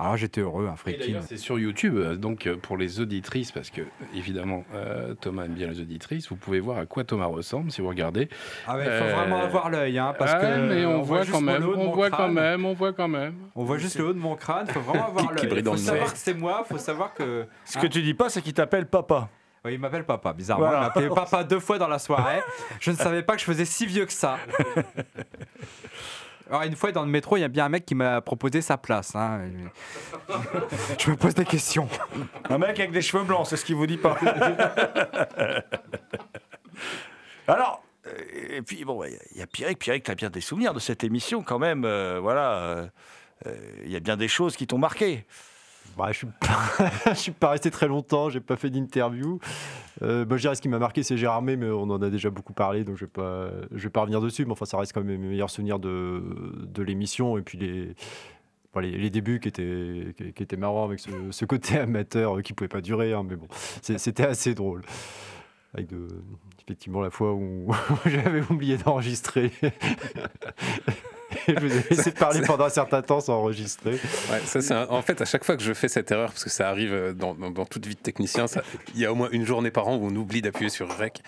Alors 0.00 0.16
j'étais 0.16 0.42
heureux, 0.42 0.68
hein, 0.70 0.76
Friedkin. 0.76 1.06
d'ailleurs, 1.06 1.24
c'est 1.26 1.36
sur 1.36 1.58
YouTube, 1.58 1.96
euh, 1.96 2.14
donc 2.14 2.46
euh, 2.46 2.56
pour 2.56 2.76
les 2.76 3.00
auditrices, 3.00 3.50
parce 3.50 3.70
que 3.70 3.80
évidemment 4.14 4.62
euh, 4.72 5.14
Thomas 5.14 5.46
aime 5.46 5.54
bien 5.54 5.66
les 5.66 5.80
auditrices, 5.80 6.28
vous 6.28 6.36
pouvez 6.36 6.60
voir 6.60 6.78
à 6.78 6.86
quoi 6.86 7.02
Thomas 7.02 7.26
ressemble 7.26 7.72
si 7.72 7.80
vous 7.80 7.88
regardez. 7.88 8.28
Ah 8.68 8.76
ouais, 8.76 8.84
il 8.84 8.92
faut 8.92 9.04
Euh, 9.06 9.14
vraiment 9.16 9.42
avoir 9.42 9.70
l'œil, 9.70 9.98
hein, 9.98 10.14
parce 10.16 10.34
ah, 10.34 10.38
que 10.38 10.68
mais 10.68 10.86
on, 10.86 11.02
voit 11.02 11.26
quand 11.26 11.40
même, 11.40 11.64
on 11.64 11.90
voit 11.90 12.10
quand 12.10 12.28
même, 12.28 12.64
on 12.64 12.74
voit 12.74 12.92
quand 12.92 13.08
même. 13.08 13.34
On 13.56 13.64
voit 13.64 13.78
juste 13.78 13.98
le 13.98 14.06
haut 14.06 14.12
de 14.12 14.20
mon 14.20 14.36
crâne, 14.36 14.68
faut 14.68 14.78
vraiment 14.78 15.08
avoir 15.08 15.32
l'œil. 15.32 15.62
dans 15.64 15.72
faut 15.72 15.78
savoir 15.78 16.12
que 16.12 16.18
c'est 16.18 16.34
moi, 16.34 16.64
faut 16.68 16.78
savoir 16.78 17.12
que. 17.12 17.46
Ce 17.64 17.76
que 17.78 17.88
tu 17.88 18.00
dis 18.00 18.14
pas, 18.14 18.28
c'est 18.28 18.40
qu'il 18.40 18.54
t'appelle 18.54 18.86
papa. 18.86 19.28
Oui, 19.64 19.74
il 19.74 19.80
m'appelle 19.80 20.04
papa, 20.04 20.32
bizarrement. 20.32 20.66
Voilà. 20.66 20.78
Il 20.78 20.82
m'a 20.82 20.86
appelé 20.86 21.08
papa 21.08 21.42
deux 21.42 21.58
fois 21.58 21.78
dans 21.78 21.88
la 21.88 21.98
soirée. 21.98 22.40
Je 22.78 22.92
ne 22.92 22.96
savais 22.96 23.24
pas 23.24 23.34
que 23.34 23.40
je 23.40 23.46
faisais 23.46 23.64
si 23.64 23.84
vieux 23.86 24.06
que 24.06 24.12
ça. 24.12 24.38
Alors, 26.48 26.62
une 26.62 26.76
fois 26.76 26.92
dans 26.92 27.04
le 27.04 27.10
métro, 27.10 27.36
il 27.36 27.40
y 27.40 27.44
a 27.44 27.48
bien 27.48 27.66
un 27.66 27.68
mec 27.68 27.84
qui 27.84 27.94
m'a 27.94 28.20
proposé 28.20 28.62
sa 28.62 28.78
place. 28.78 29.14
hein. 29.14 29.40
Je 30.98 31.10
me 31.10 31.16
pose 31.16 31.34
des 31.34 31.44
questions. 31.44 31.88
Un 32.48 32.58
mec 32.58 32.78
avec 32.80 32.90
des 32.92 33.02
cheveux 33.02 33.24
blancs, 33.24 33.46
c'est 33.48 33.56
ce 33.56 33.64
qu'il 33.64 33.76
vous 33.76 33.86
dit 33.86 33.98
pas. 33.98 34.16
Alors, 37.46 37.82
euh, 38.06 38.56
et 38.56 38.62
puis 38.62 38.84
bon, 38.84 39.02
il 39.04 39.38
y 39.38 39.42
a 39.42 39.46
Pierrick. 39.46 39.78
Pierrick, 39.78 40.04
tu 40.04 40.10
as 40.10 40.14
bien 40.14 40.30
des 40.30 40.40
souvenirs 40.40 40.74
de 40.74 40.80
cette 40.80 41.04
émission 41.04 41.42
quand 41.42 41.58
même. 41.58 41.84
euh, 41.84 42.18
voilà, 42.20 42.52
euh, 42.54 42.86
euh, 43.46 43.54
il 43.84 43.90
y 43.90 43.96
a 43.96 44.00
bien 44.00 44.16
des 44.16 44.28
choses 44.28 44.56
qui 44.56 44.66
t'ont 44.66 44.78
marqué. 44.78 45.24
Bah, 45.96 46.12
je 46.12 46.26
je 47.06 47.14
suis 47.14 47.32
pas 47.32 47.50
resté 47.50 47.70
très 47.70 47.88
longtemps, 47.88 48.30
j'ai 48.30 48.40
pas 48.40 48.56
fait 48.56 48.70
d'interview. 48.70 49.38
Euh, 50.02 50.24
bah, 50.24 50.36
je 50.36 50.42
dirais 50.42 50.54
ce 50.54 50.62
qui 50.62 50.68
m'a 50.68 50.78
marqué, 50.78 51.02
c'est 51.02 51.16
Gérard 51.16 51.42
May, 51.42 51.56
mais 51.56 51.70
on 51.70 51.82
en 51.82 52.00
a 52.02 52.10
déjà 52.10 52.30
beaucoup 52.30 52.52
parlé, 52.52 52.84
donc 52.84 52.96
je 52.96 53.04
je 53.72 53.82
vais 53.82 53.90
pas 53.90 54.00
revenir 54.00 54.20
dessus. 54.20 54.44
Mais 54.44 54.52
enfin, 54.52 54.64
ça 54.64 54.78
reste 54.78 54.92
quand 54.92 55.02
même 55.02 55.20
mes 55.20 55.28
meilleurs 55.28 55.50
souvenirs 55.50 55.78
de, 55.78 56.82
l'émission 56.82 57.38
et 57.38 57.42
puis 57.42 57.58
les, 57.58 59.10
débuts 59.10 59.40
qui 59.40 59.48
étaient, 59.48 60.56
marrants 60.56 60.84
avec 60.84 61.00
ce, 61.00 61.44
côté 61.44 61.78
amateur 61.78 62.42
qui 62.42 62.52
pouvait 62.52 62.68
pas 62.68 62.80
durer, 62.80 63.12
hein, 63.12 63.24
mais 63.28 63.36
bon, 63.36 63.48
c'était 63.82 64.26
assez 64.26 64.54
drôle. 64.54 64.82
Avec 65.74 65.88
effectivement 66.62 67.00
la 67.00 67.10
fois 67.10 67.34
où 67.34 67.72
j'avais 68.06 68.40
oublié 68.50 68.76
d'enregistrer. 68.78 69.52
Je 71.60 71.66
vous 71.66 71.72
ai 71.76 71.84
laissé 71.90 72.10
parler 72.12 72.42
pendant 72.42 72.64
un 72.66 72.70
certain 72.70 73.00
temps 73.02 73.20
sans 73.20 73.34
enregistrer. 73.34 73.92
Ouais, 74.30 74.40
ça, 74.44 74.60
c'est 74.60 74.74
un- 74.74 74.86
En 74.90 75.02
fait, 75.02 75.20
à 75.20 75.24
chaque 75.24 75.44
fois 75.44 75.56
que 75.56 75.62
je 75.62 75.72
fais 75.72 75.88
cette 75.88 76.10
erreur, 76.10 76.28
parce 76.30 76.44
que 76.44 76.50
ça 76.50 76.68
arrive 76.68 76.92
euh, 76.92 77.12
dans, 77.12 77.34
dans- 77.34 77.50
dans 77.50 77.64
toute 77.64 77.86
vie 77.86 77.94
de 77.94 78.00
technicien, 78.00 78.46
ça- 78.46 78.62
il 78.94 79.00
y 79.00 79.06
a 79.06 79.12
au 79.12 79.14
moins 79.14 79.28
une 79.32 79.46
journée 79.46 79.70
par 79.70 79.88
an 79.88 79.96
où 79.96 80.06
on 80.06 80.14
oublie 80.16 80.42
d'appuyer 80.42 80.68
sur 80.70 80.88
REC. 80.96 81.20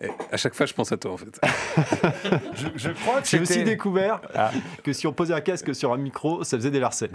Et 0.00 0.08
à 0.32 0.36
chaque 0.36 0.54
fois, 0.54 0.66
je 0.66 0.72
pense 0.74 0.90
à 0.92 0.96
toi, 0.96 1.12
en 1.12 1.16
fait. 1.16 1.38
Je, 2.56 2.66
je 2.76 2.90
crois 2.90 3.20
que 3.20 3.28
J'ai 3.28 3.40
aussi 3.40 3.62
découvert 3.64 4.20
que 4.82 4.92
si 4.92 5.06
on 5.06 5.12
posait 5.12 5.34
un 5.34 5.40
casque 5.40 5.74
sur 5.74 5.92
un 5.92 5.96
micro, 5.98 6.42
ça 6.44 6.56
faisait 6.56 6.70
des 6.70 6.80
larcènes. 6.80 7.10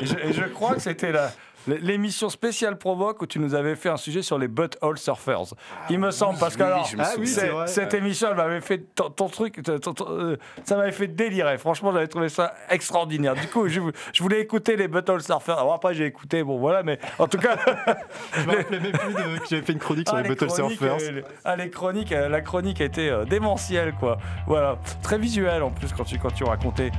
Et 0.00 0.06
je, 0.06 0.14
et 0.28 0.32
je 0.32 0.44
crois 0.44 0.74
que 0.74 0.82
c'était 0.82 1.12
la- 1.12 1.32
l'émission 1.66 2.28
spéciale 2.28 2.76
Provoque 2.78 3.22
où 3.22 3.26
tu 3.26 3.38
nous 3.38 3.54
avais 3.54 3.74
fait 3.76 3.88
un 3.88 3.96
sujet 3.96 4.22
sur 4.22 4.38
les 4.38 4.48
butthole 4.48 4.98
surfers. 4.98 5.54
Il 5.90 5.98
me 5.98 6.10
semble, 6.10 6.38
parce 6.38 6.56
que 6.56 6.62
oui, 6.62 6.68
alors, 6.68 6.88
Ah 6.98 7.10
oui, 7.18 7.26
vrai. 7.26 7.66
cette 7.66 7.94
émission, 7.94 8.28
elle 8.30 8.36
m'avait 8.36 8.60
fait 8.60 8.78
ton, 8.94 9.10
ton 9.10 9.28
truc, 9.28 9.62
ton- 9.62 9.78
ton- 9.78 9.94
ton- 9.94 10.10
euh, 10.10 10.36
ça 10.64 10.76
m'avait 10.76 10.92
fait 10.92 11.06
délirer. 11.08 11.56
Franchement, 11.58 11.92
j'avais 11.92 12.08
trouvé 12.08 12.28
ça 12.28 12.54
extraordinaire. 12.70 13.34
Du 13.34 13.46
coup, 13.48 13.68
je, 13.68 13.80
je 14.12 14.22
voulais 14.22 14.40
écouter 14.40 14.76
les 14.76 14.88
butthole 14.88 15.22
surfers. 15.22 15.58
Alors 15.58 15.74
après, 15.74 15.94
j'ai 15.94 16.06
écouté, 16.06 16.42
bon 16.42 16.58
voilà, 16.58 16.82
mais 16.82 16.98
en 17.18 17.26
tout 17.26 17.38
cas. 17.38 17.56
Je 18.34 18.44
me 18.46 18.56
rappelais 18.56 18.80
même 18.80 18.92
plus 18.92 19.14
de- 19.14 19.38
que 19.38 19.46
j'avais 19.48 19.62
fait 19.62 19.72
une 19.72 19.78
chronique 19.78 20.08
sur 20.08 20.16
Ah, 20.16 20.22
les 20.22 20.28
les 20.28 20.34
butthole 20.34 20.50
surfers. 20.50 20.96
euh, 21.00 21.10
les- 21.12 21.24
ah, 21.44 21.56
les 21.56 21.70
chroniques, 21.70 22.12
euh, 22.12 22.28
la 22.28 22.40
chronique 22.40 22.80
était 22.80 23.08
euh, 23.08 23.24
démentielle, 23.24 23.94
quoi. 23.98 24.18
Voilà, 24.46 24.76
très 25.02 25.18
visuel 25.18 25.62
en 25.62 25.70
plus 25.70 25.92
quand 25.92 26.04
tu, 26.04 26.18
quand 26.18 26.30
tu 26.32 26.44
racontais. 26.44 26.90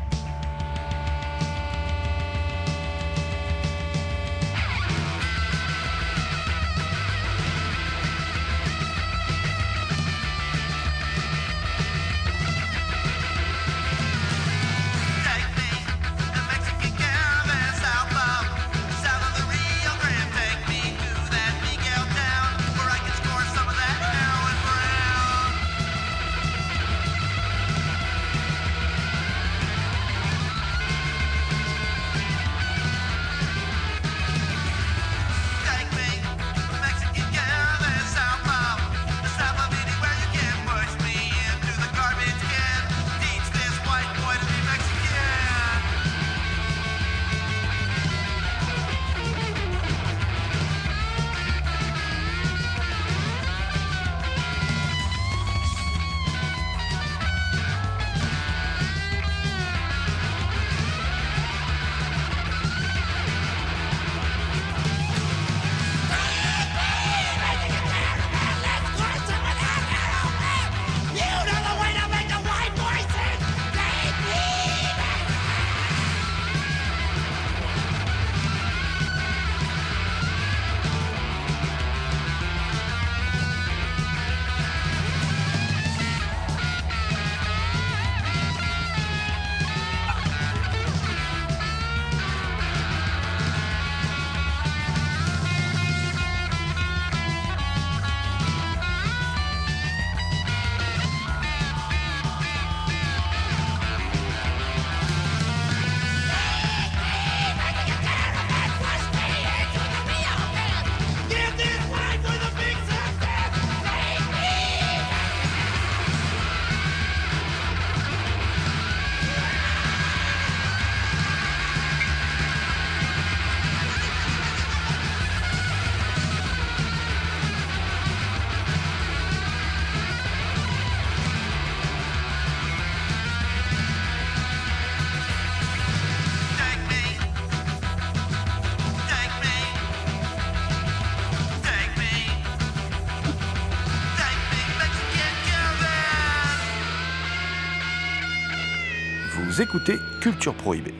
Vous 149.55 149.61
écoutez 149.61 149.95
Culture 150.21 150.53
Prohibée. 150.53 150.93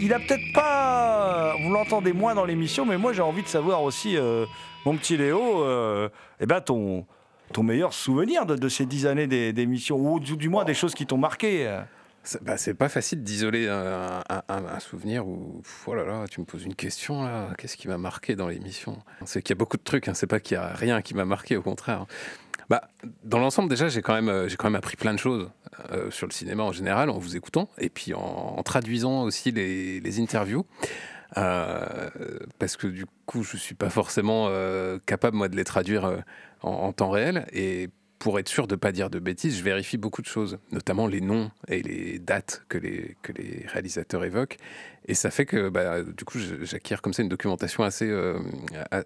Il 0.00 0.12
a 0.12 0.20
peut-être 0.20 0.52
pas. 0.54 1.56
Vous 1.60 1.72
l'entendez 1.72 2.12
moins 2.12 2.36
dans 2.36 2.44
l'émission, 2.44 2.86
mais 2.86 2.96
moi 2.96 3.12
j'ai 3.12 3.22
envie 3.22 3.42
de 3.42 3.48
savoir 3.48 3.82
aussi, 3.82 4.16
euh, 4.16 4.46
mon 4.86 4.96
petit 4.96 5.16
Léo, 5.16 5.64
euh, 5.64 6.08
eh 6.38 6.46
ben 6.46 6.60
ton, 6.60 7.04
ton 7.52 7.64
meilleur 7.64 7.92
souvenir 7.92 8.46
de, 8.46 8.68
ces 8.68 8.86
dix 8.86 9.06
années 9.06 9.26
d'é- 9.26 9.52
d'émission, 9.52 9.96
ou 9.98 10.20
du, 10.20 10.48
moins 10.48 10.64
des 10.64 10.74
choses 10.74 10.94
qui 10.94 11.04
t'ont 11.04 11.18
marqué. 11.18 11.66
euh. 11.66 11.80
C'est 12.22 12.44
bah, 12.44 12.54
pas 12.78 12.88
facile 12.88 13.24
d'isoler 13.24 13.66
un, 13.68 14.78
souvenir 14.78 15.26
où, 15.26 15.60
oh 15.86 15.94
là, 15.96 16.26
tu 16.30 16.38
me 16.40 16.44
poses 16.44 16.62
une 16.62 16.76
question 16.76 17.24
là, 17.24 17.48
qu'est-ce 17.58 17.76
qui 17.76 17.88
m'a 17.88 17.98
marqué 17.98 18.36
dans 18.36 18.46
l'émission? 18.46 18.96
C'est 19.24 19.42
qu'il 19.42 19.56
y 19.56 19.56
a 19.56 19.58
beaucoup 19.58 19.76
de 19.76 19.82
trucs, 19.82 20.06
hein, 20.06 20.14
c'est 20.14 20.28
pas 20.28 20.38
qu'il 20.38 20.54
y 20.54 20.58
a 20.58 20.68
rien 20.68 21.02
qui 21.02 21.14
m'a 21.14 21.24
marqué, 21.24 21.56
au 21.56 21.62
contraire. 21.62 22.06
Bah, 22.68 22.88
dans 23.24 23.38
l'ensemble, 23.38 23.68
déjà, 23.68 23.88
j'ai 23.88 24.02
quand, 24.02 24.14
même, 24.14 24.28
euh, 24.28 24.48
j'ai 24.48 24.56
quand 24.56 24.68
même 24.68 24.76
appris 24.76 24.96
plein 24.96 25.12
de 25.12 25.18
choses 25.18 25.50
euh, 25.90 26.10
sur 26.10 26.26
le 26.26 26.32
cinéma 26.32 26.62
en 26.62 26.72
général, 26.72 27.10
en 27.10 27.18
vous 27.18 27.36
écoutant, 27.36 27.68
et 27.78 27.88
puis 27.88 28.14
en, 28.14 28.62
traduisant 28.62 29.22
aussi 29.22 29.50
les, 29.50 30.20
interviews. 30.20 30.66
Euh, 31.38 32.10
parce 32.58 32.76
que 32.76 32.86
du 32.86 33.06
coup, 33.26 33.42
je 33.42 33.56
suis 33.56 33.74
pas 33.74 33.90
forcément 33.90 34.50
capable, 35.06 35.36
moi, 35.36 35.48
de 35.48 35.56
les 35.56 35.64
traduire 35.64 36.22
en, 36.62 36.70
en 36.70 36.92
temps 36.92 37.10
réel. 37.10 37.46
Et 37.52 37.88
pour 38.22 38.38
être 38.38 38.48
sûr 38.48 38.68
de 38.68 38.74
ne 38.74 38.78
pas 38.78 38.92
dire 38.92 39.10
de 39.10 39.18
bêtises, 39.18 39.58
je 39.58 39.64
vérifie 39.64 39.96
beaucoup 39.96 40.22
de 40.22 40.28
choses, 40.28 40.60
notamment 40.70 41.08
les 41.08 41.20
noms 41.20 41.50
et 41.66 41.82
les 41.82 42.20
dates 42.20 42.62
que 42.68 42.78
les, 42.78 43.16
que 43.20 43.32
les 43.32 43.66
réalisateurs 43.66 44.24
évoquent. 44.24 44.58
Et 45.06 45.14
ça 45.14 45.32
fait 45.32 45.44
que, 45.44 45.68
bah, 45.68 46.04
du 46.04 46.24
coup, 46.24 46.38
j'acquiers 46.38 46.98
comme 47.02 47.12
ça 47.12 47.24
une 47.24 47.28
documentation 47.28 47.82
assez, 47.82 48.08
euh, 48.08 48.38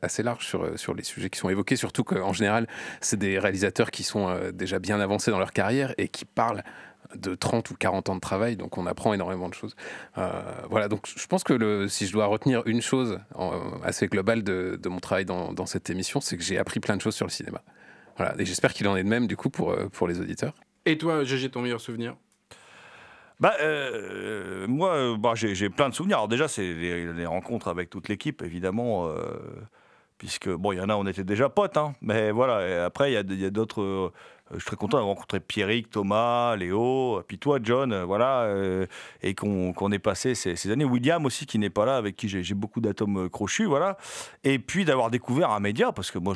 assez 0.02 0.22
large 0.22 0.46
sur, 0.46 0.78
sur 0.78 0.92
les 0.92 1.02
sujets 1.02 1.30
qui 1.30 1.38
sont 1.38 1.48
évoqués, 1.48 1.76
surtout 1.76 2.04
qu'en 2.04 2.34
général, 2.34 2.66
c'est 3.00 3.18
des 3.18 3.38
réalisateurs 3.38 3.90
qui 3.90 4.02
sont 4.02 4.28
euh, 4.28 4.52
déjà 4.52 4.78
bien 4.80 5.00
avancés 5.00 5.30
dans 5.30 5.38
leur 5.38 5.54
carrière 5.54 5.94
et 5.96 6.08
qui 6.08 6.26
parlent 6.26 6.62
de 7.14 7.34
30 7.34 7.70
ou 7.70 7.74
40 7.74 8.10
ans 8.10 8.16
de 8.16 8.20
travail, 8.20 8.56
donc 8.56 8.76
on 8.76 8.84
apprend 8.84 9.14
énormément 9.14 9.48
de 9.48 9.54
choses. 9.54 9.76
Euh, 10.18 10.42
voilà, 10.68 10.88
donc 10.88 11.06
je 11.06 11.26
pense 11.26 11.42
que 11.42 11.88
si 11.88 12.06
je 12.06 12.12
dois 12.12 12.26
retenir 12.26 12.62
une 12.66 12.82
chose 12.82 13.18
assez 13.82 14.08
globale 14.08 14.42
de, 14.42 14.78
de 14.78 14.88
mon 14.90 15.00
travail 15.00 15.24
dans, 15.24 15.54
dans 15.54 15.64
cette 15.64 15.88
émission, 15.88 16.20
c'est 16.20 16.36
que 16.36 16.42
j'ai 16.42 16.58
appris 16.58 16.80
plein 16.80 16.96
de 16.98 17.00
choses 17.00 17.14
sur 17.14 17.24
le 17.24 17.32
cinéma. 17.32 17.62
Voilà, 18.16 18.34
et 18.38 18.44
j'espère 18.44 18.72
qu'il 18.72 18.88
en 18.88 18.96
est 18.96 19.04
de 19.04 19.08
même 19.08 19.26
du 19.26 19.36
coup 19.36 19.50
pour, 19.50 19.72
euh, 19.72 19.88
pour 19.88 20.08
les 20.08 20.20
auditeurs. 20.20 20.54
Et 20.84 20.96
toi, 20.98 21.24
GG, 21.24 21.50
ton 21.50 21.62
meilleur 21.62 21.80
souvenir? 21.80 22.16
Bah, 23.38 23.54
euh, 23.60 24.66
moi, 24.66 24.94
euh, 24.94 25.16
bah, 25.18 25.32
j'ai 25.34 25.54
j'ai 25.54 25.68
plein 25.68 25.90
de 25.90 25.94
souvenirs. 25.94 26.16
Alors 26.18 26.28
déjà, 26.28 26.48
c'est 26.48 26.62
les, 26.72 27.12
les 27.12 27.26
rencontres 27.26 27.68
avec 27.68 27.90
toute 27.90 28.08
l'équipe, 28.08 28.40
évidemment, 28.42 29.08
euh, 29.08 29.16
puisque 30.16 30.48
bon, 30.48 30.72
il 30.72 30.78
y 30.78 30.80
en 30.80 30.88
a, 30.88 30.94
on 30.94 31.06
était 31.06 31.24
déjà 31.24 31.50
potes, 31.50 31.76
hein, 31.76 31.92
mais 32.00 32.30
voilà. 32.30 32.66
Et 32.66 32.74
après, 32.78 33.10
il 33.10 33.14
y 33.14 33.16
a, 33.18 33.20
il 33.20 33.40
y 33.40 33.44
a 33.44 33.50
d'autres. 33.50 33.82
euh, 33.82 34.12
je 34.52 34.58
suis 34.58 34.66
très 34.66 34.76
content 34.76 34.98
d'avoir 34.98 35.16
rencontré 35.16 35.40
Pierrick, 35.40 35.90
Thomas, 35.90 36.54
Léo, 36.56 37.20
puis 37.26 37.38
toi, 37.38 37.58
John, 37.62 37.92
euh, 37.92 38.04
voilà, 38.04 38.42
euh, 38.42 38.86
et 39.22 39.34
qu'on 39.34 39.92
ait 39.92 39.98
passé 39.98 40.34
ces, 40.34 40.70
années. 40.70 40.84
William 40.84 41.24
aussi, 41.26 41.46
qui 41.46 41.58
n'est 41.58 41.70
pas 41.70 41.84
là, 41.84 41.96
avec 41.96 42.16
qui 42.16 42.28
j'ai 42.28 42.54
beaucoup 42.54 42.80
d'atomes 42.80 43.24
euh, 43.24 43.28
crochus, 43.28 43.64
voilà. 43.64 43.96
Et 44.44 44.58
puis 44.58 44.84
d'avoir 44.84 45.10
découvert 45.10 45.50
un 45.50 45.60
média, 45.60 45.90
parce 45.90 46.10
que 46.12 46.18
moi, 46.18 46.34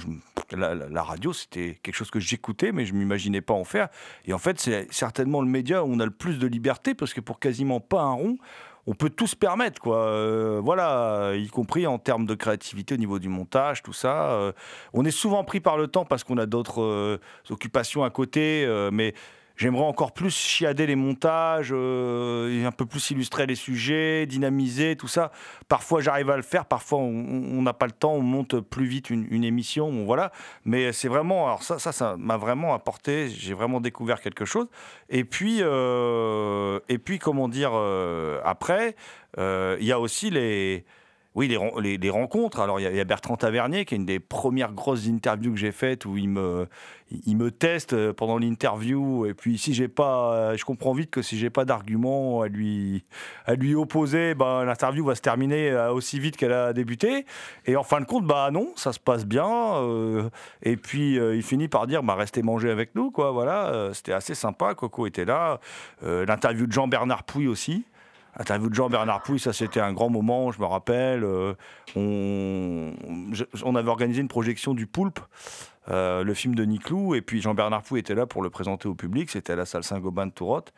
la- 0.51 0.75
la 0.75 1.03
radio, 1.03 1.33
c'était 1.33 1.79
quelque 1.83 1.95
chose 1.95 2.11
que 2.11 2.21
j'écoutais, 2.21 2.73
mais 2.73 2.85
je 2.85 2.95
m'imaginais 2.95 3.41
pas 3.43 3.55
en 3.55 3.65
faire. 3.65 3.89
Et 4.27 4.33
en 4.33 4.39
fait, 4.39 4.59
c'est 4.61 4.93
certainement 4.93 5.41
le 5.41 5.49
média 5.49 5.85
où 5.85 5.93
on 5.93 6.01
a 6.01 6.05
le 6.05 6.11
plus 6.11 6.39
de 6.39 6.49
liberté, 6.49 6.95
parce 6.95 7.15
que 7.15 7.21
pour 7.21 7.39
quasiment 7.39 7.79
pas 7.79 8.03
un 8.03 8.13
rond, 8.13 8.39
on 8.87 8.95
peut 8.95 9.11
tout 9.11 9.27
se 9.27 9.37
permettre, 9.37 9.81
quoi. 9.81 10.05
Euh, 10.07 10.61
voilà, 10.63 11.33
y 11.35 11.49
compris 11.49 11.87
en 11.87 11.99
termes 11.99 12.27
de 12.27 12.35
créativité 12.35 12.95
au 12.95 12.99
niveau 12.99 13.19
du 13.19 13.29
montage, 13.29 13.83
tout 13.83 13.93
ça. 13.93 14.33
Euh, 14.33 14.53
on 14.93 15.05
est 15.05 15.11
souvent 15.11 15.45
pris 15.45 15.61
par 15.61 15.77
le 15.77 15.87
temps 15.87 16.05
parce 16.05 16.25
qu'on 16.25 16.39
a 16.39 16.47
d'autres 16.47 16.83
euh, 16.83 17.19
occupations 17.51 18.05
à 18.05 18.11
côté, 18.11 18.67
mais 18.93 19.15
j'aimerais 19.61 19.85
encore 19.85 20.13
plus 20.13 20.35
chiader 20.35 20.87
les 20.87 20.97
montages, 20.97 21.69
euh, 21.71 22.67
un 22.67 22.73
peu 22.73 22.87
plus 22.87 23.11
illustrer 23.11 23.45
les 23.45 23.55
sujets, 23.55 24.25
dynamiser, 24.25 24.97
tout 24.97 25.07
ça. 25.07 25.31
Parfois, 25.69 26.01
j'arrive 26.01 26.31
à 26.31 26.37
le 26.37 26.43
faire, 26.43 26.65
parfois, 26.65 26.99
on 26.99 27.63
n'a 27.63 27.75
pas 27.75 27.85
le 27.85 27.93
temps, 27.93 28.15
on 28.15 28.23
monte 28.23 28.59
plus 28.61 28.87
vite 28.87 29.11
une, 29.11 29.45
émission, 29.45 30.07
voilà. 30.07 30.33
Mais 30.65 30.93
c'est 30.93 31.09
vraiment, 31.09 31.47
alors 31.47 31.63
ça, 31.63 31.79
ça, 31.79 31.93
ça 31.93 32.17
m'a 32.19 32.39
vraiment 32.39 32.73
apporté, 32.73 33.29
j'ai 33.29 33.53
vraiment 33.53 33.81
découvert 33.81 34.23
quelque 34.23 34.47
chose. 34.47 34.67
Et 35.11 35.25
puis, 35.25 35.59
euh, 35.61 36.81
et 36.89 36.97
puis 36.97 37.19
comment 37.19 37.49
dire, 37.49 37.73
euh, 37.75 38.41
après, 38.45 38.97
il 39.37 39.85
y 39.85 39.93
a 39.93 40.01
aussi 40.01 40.31
les, 40.31 40.85
oui, 41.37 41.47
les, 41.47 41.57
ren- 41.57 41.79
les, 41.81 41.97
les 41.97 42.11
rencontres. 42.11 42.59
Alors, 42.61 42.81
il 42.81 42.95
y, 42.95 43.01
a- 43.01 43.05
Bertrand 43.05 43.37
Tavernier, 43.37 43.85
qui 43.85 43.95
est 43.95 43.99
une 43.99 44.07
des 44.07 44.19
premières 44.19 44.73
grosses 44.73 45.07
interviews 45.07 45.53
que 45.53 45.59
j'ai 45.59 45.71
faites, 45.73 46.05
où 46.05 46.17
il 46.17 46.29
me, 46.29 46.67
teste 47.51 47.93
euh, 47.93 48.13
pendant 48.13 48.39
l'interview. 48.39 49.27
Et 49.27 49.35
puis, 49.35 49.57
si 49.57 49.73
j'ai 49.73 49.87
pas, 49.87 50.35
euh, 50.35 50.57
je 50.57 50.65
comprends 50.65 50.93
vite 50.93 51.11
que 51.11 51.23
si 51.23 51.39
j'ai 51.39 51.51
pas 51.51 51.65
d'argument 51.65 52.43
à 52.43 52.49
lui, 52.49 53.05
opposer, 53.77 54.35
ben, 54.35 54.65
l'interview 54.65 55.05
va 55.05 55.15
se 55.15 55.21
terminer 55.21 55.71
euh, 55.71 55.93
aussi 55.93 56.19
vite 56.19 56.37
qu'elle 56.37 56.53
a 56.53 56.73
débuté. 56.73 57.27
Et 57.67 57.77
en 57.77 57.85
fin 57.85 58.01
de 58.01 58.07
compte, 58.07 58.27
bah 58.27 58.51
non, 58.53 58.73
ça 58.75 58.93
se 58.93 58.99
passe 58.99 59.25
bien. 59.25 59.51
et 60.63 60.77
puis, 60.77 61.15
il 61.15 61.43
finit 61.43 61.69
par 61.69 61.87
dire, 61.87 62.03
bah, 62.03 62.17
restez 62.17 62.43
manger 62.43 62.71
avec 62.71 62.95
nous, 62.97 63.11
quoi. 63.13 63.31
Voilà, 63.31 63.91
c'était 63.93 64.13
assez 64.13 64.35
sympa. 64.35 64.75
Coco 64.75 65.07
était 65.07 65.25
là. 65.25 65.61
L'interview 66.03 66.67
de 66.67 66.73
Jean-Bernard 66.73 67.23
Pouy 67.23 67.47
aussi. 67.47 67.85
Interview 68.39 68.69
de 68.69 68.75
Jean-Bernard 68.75 69.23
Pouy, 69.23 69.39
ça 69.39 69.53
c'était 69.53 69.81
un 69.81 69.93
grand 69.93 70.09
moment, 70.09 70.53
je 70.53 70.61
me 70.61 70.67
rappelle. 70.67 71.25
Euh, 71.25 71.55
on, 71.97 73.75
avait 73.75 73.89
organisé 73.89 74.21
une 74.21 74.29
projection 74.29 74.75
du 74.75 74.87
Poulpe, 74.87 75.21
euh, 75.89 76.23
le 76.23 76.35
film 76.35 76.55
de 76.55 76.65
Niclou, 76.65 77.15
et 77.15 77.23
puis 77.23 77.41
Jean-Bernard 77.43 77.83
Pouy 77.83 77.99
était 77.99 78.15
là 78.15 78.27
pour 78.27 78.43
le 78.43 78.51
présenter 78.51 78.89
au 78.89 78.95
public, 78.95 79.31
c'était 79.31 79.55
à 79.55 79.57
la 79.57 79.67
salle 79.67 79.85
Saint-Gobain 79.85 80.27
de 80.27 80.33
Tourotte. 80.33 80.73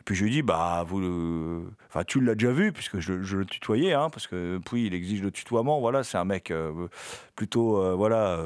Et 0.00 0.02
puis 0.04 0.14
je 0.14 0.24
lui 0.24 0.30
dit, 0.30 0.42
bah, 0.42 0.84
vous 0.86 1.66
tu 2.06 2.20
l'as 2.20 2.34
déjà 2.34 2.52
vu, 2.52 2.72
puisque 2.72 2.98
je, 2.98 3.12
le 3.12 3.44
tutoyais, 3.44 3.92
hein, 3.92 4.08
parce 4.10 4.26
que 4.26 4.58
Pouy, 4.58 4.86
il 4.86 4.94
exige 4.94 5.22
le 5.22 5.30
tutoiement, 5.30 5.80
voilà, 5.80 6.02
c'est 6.02 6.18
un 6.18 6.24
mec 6.24 6.50
euh, 6.50 6.88
plutôt, 7.34 7.96
voilà, 7.96 8.38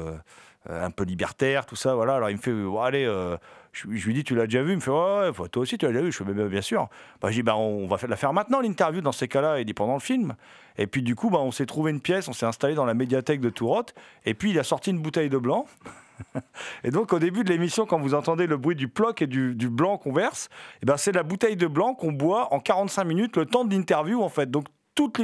un 0.69 0.91
peu 0.91 1.03
libertaire, 1.03 1.65
tout 1.65 1.75
ça, 1.75 1.95
voilà. 1.95 2.15
Alors 2.15 2.29
il 2.29 2.37
me 2.37 2.41
fait, 2.41 2.53
allez, 2.81 3.37
je, 3.71 3.87
lui 3.87 4.13
dis, 4.13 4.23
tu 4.23 4.35
l'as 4.35 4.45
déjà 4.45 4.63
vu? 4.63 4.71
Il 4.71 4.75
me 4.75 4.81
fait, 4.81 4.91
ouais, 4.91 5.29
ouais, 5.29 5.49
toi 5.49 5.61
aussi 5.61 5.77
tu 5.77 5.85
l'as 5.85 5.91
déjà 5.91 6.03
vu. 6.03 6.11
Je 6.11 6.23
fais, 6.23 6.33
bien, 6.33 6.45
bien 6.47 6.61
sûr. 6.61 6.89
Bah, 7.21 7.29
je 7.29 7.35
dis, 7.35 7.43
bah, 7.43 7.55
on 7.55 7.87
va 7.87 7.97
la 8.07 8.15
faire 8.15 8.33
maintenant, 8.33 8.59
l'interview, 8.59 9.01
dans 9.01 9.11
ces 9.11 9.27
cas-là. 9.27 9.59
Il 9.59 9.65
dit, 9.65 9.73
pendant 9.73 9.93
le 9.93 9.99
film. 9.99 10.35
Et 10.77 10.87
puis, 10.87 11.01
du 11.01 11.15
coup, 11.15 11.29
bah, 11.29 11.39
on 11.39 11.51
s'est 11.51 11.65
trouvé 11.65 11.91
une 11.91 12.01
pièce, 12.01 12.27
on 12.27 12.33
s'est 12.33 12.45
installé 12.45 12.75
dans 12.75 12.85
la 12.85 12.93
médiathèque 12.93 13.39
de 13.39 13.49
Tourotte. 13.49 13.93
Et 14.25 14.33
puis, 14.33 14.51
il 14.51 14.59
a 14.59 14.63
sorti 14.63 14.91
une 14.91 14.99
bouteille 14.99 15.29
de 15.29 15.37
blanc. 15.37 15.65
Et 16.83 16.91
donc, 16.91 17.13
au 17.13 17.19
début 17.19 17.43
de 17.43 17.49
l'émission, 17.49 17.85
quand 17.85 17.99
vous 17.99 18.13
entendez 18.13 18.45
le 18.45 18.57
bruit 18.57 18.75
du 18.75 18.87
ploc 18.87 19.21
et 19.21 19.27
du, 19.27 19.53
blanc 19.69 19.97
qu'on 19.97 20.13
verse, 20.13 20.49
eh 20.83 20.85
ben, 20.85 20.97
c'est 20.97 21.11
la 21.11 21.23
bouteille 21.23 21.55
de 21.55 21.67
blanc 21.67 21.95
qu'on 21.95 22.11
boit 22.11 22.53
en 22.53 22.59
45 22.59 23.03
minutes, 23.05 23.37
le 23.37 23.45
temps 23.45 23.65
de 23.65 23.73
l'interview, 23.73 24.21
en 24.21 24.29
fait. 24.29 24.51
Donc, 24.51 24.65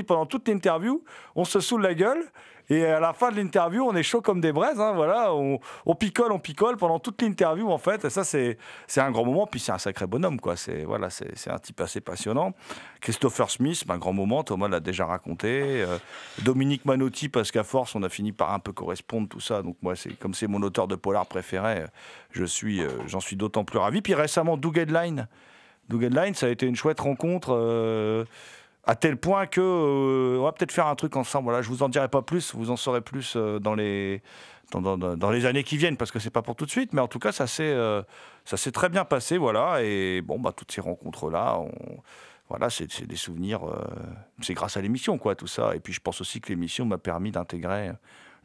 pendant 0.08 0.26
toute 0.26 0.48
l'interview, 0.48 1.04
on 1.36 1.45
se 1.45 1.60
saoule 1.60 1.82
la 1.82 1.93
gueule. 1.93 2.24
Et 2.70 2.86
à 2.86 2.99
la 2.99 3.13
fin 3.13 3.32
de 3.32 3.38
l'interview, 3.38 3.84
on 3.84 3.95
est 3.95 4.03
chaud 4.03 4.22
comme 4.22 4.41
des 4.41 4.51
braises. 4.51 4.80
hein, 4.80 4.91
voilà, 4.93 5.34
on, 5.34 5.59
picole, 5.95 6.32
on 6.32 6.39
picole 6.39 6.76
pendant 6.76 6.99
toute 6.99 7.22
l'interview, 7.22 7.70
en 7.72 7.78
fait. 7.78 8.03
Et 8.03 8.09
ça, 8.09 8.24
c'est 8.24 8.57
un 8.97 9.11
grand 9.11 9.26
moment. 9.26 9.47
Puis 9.47 9.59
c'est 9.59 9.72
un 9.72 9.78
sacré 9.78 10.05
bonhomme, 10.05 10.39
quoi. 10.39 10.57
C'est 10.57 10.84
voilà, 10.84 11.09
c'est 11.09 11.49
un 11.49 11.59
type 11.59 11.80
assez 11.80 12.01
passionnant. 12.01 12.53
Christopher 12.99 13.49
Smith, 13.49 13.86
un 13.88 13.97
grand 13.97 14.13
moment. 14.13 14.43
Thomas 14.43 14.68
l'a 14.68 14.82
déjà 14.82 15.05
raconté. 15.05 15.82
Euh, 15.82 15.97
Dominique 16.43 16.84
Manotti, 16.86 17.30
parce 17.30 17.51
qu'à 17.51 17.63
force, 17.63 17.95
on 17.95 18.03
a 18.03 18.09
fini 18.09 18.34
par 18.34 18.51
un 18.53 18.59
peu 18.59 18.74
correspondre, 18.74 19.30
tout 19.30 19.39
ça. 19.39 19.61
Donc 19.61 19.78
moi, 19.82 19.95
c'est 19.95 20.13
comme 20.20 20.34
c'est 20.34 20.47
mon 20.47 20.61
auteur 20.61 20.88
de 20.88 20.95
polar 20.95 21.26
préféré, 21.26 21.82
euh, 21.82 21.88
je 22.32 22.43
suis, 22.43 22.82
euh, 22.82 22.89
j'en 23.07 23.22
suis 23.22 23.38
d'autant 23.38 23.63
plus 23.63 23.80
ravi. 23.80 24.01
Puis 24.01 24.13
récemment, 24.13 24.57
Doug 24.57 24.78
Headline. 24.78 25.28
Doug 25.88 26.09
ça 26.34 26.47
a 26.47 26.49
été 26.49 26.65
une 26.65 26.76
chouette 26.76 26.99
rencontre. 26.99 28.26
À 28.88 28.95
tel 28.95 29.17
point 29.17 29.45
que 29.45 29.61
euh, 29.61 30.39
on 30.39 30.43
va 30.43 30.53
peut-être 30.53 30.71
faire 30.71 30.88
un 30.88 30.95
truc 30.95 31.15
ensemble. 31.17 31.45
Voilà, 31.45 31.61
je 31.61 31.67
vous 31.67 31.83
en 31.83 31.89
dirai 31.89 32.07
pas 32.07 32.21
plus, 32.21 32.55
vous 32.55 32.71
en 32.71 32.77
saurez 32.77 33.01
plus 33.01 33.33
euh, 33.35 33.59
dans 33.59 33.75
les 33.75 34.23
dans, 34.71 35.31
les 35.31 35.45
années 35.45 35.63
qui 35.63 35.77
viennent 35.77 35.95
parce 35.95 36.11
que 36.11 36.19
c'est 36.19 36.29
pas 36.29 36.41
pour 36.41 36.55
tout 36.55 36.65
de 36.65 36.69
suite, 36.69 36.91
mais 36.91 36.99
en 36.99 37.07
tout 37.07 37.19
cas 37.19 37.31
ça 37.31 37.47
s'est 37.47 37.63
euh, 37.63 38.01
ça 38.43 38.57
s'est 38.57 38.71
très 38.71 38.89
bien 38.89 39.05
passé, 39.05 39.38
voilà. 39.38 39.81
Et 39.81 40.21
bon 40.21 40.39
bah 40.39 40.53
toutes 40.55 40.71
ces 40.71 40.81
rencontres 40.81 41.29
là, 41.29 41.59
voilà, 42.49 42.69
c'est 42.69 43.05
des 43.05 43.15
souvenirs. 43.15 43.65
euh, 43.67 43.77
c'est 44.41 44.53
grâce 44.53 44.77
à 44.77 44.81
l'émission 44.81 45.17
quoi, 45.17 45.35
tout 45.35 45.47
ça. 45.47 45.75
Et 45.75 45.79
puis 45.79 45.93
je 45.93 45.99
pense 46.01 46.19
aussi 46.21 46.41
que 46.41 46.49
l'émission 46.49 46.85
m'a 46.85 46.97
permis 46.97 47.31
d'intégrer 47.31 47.91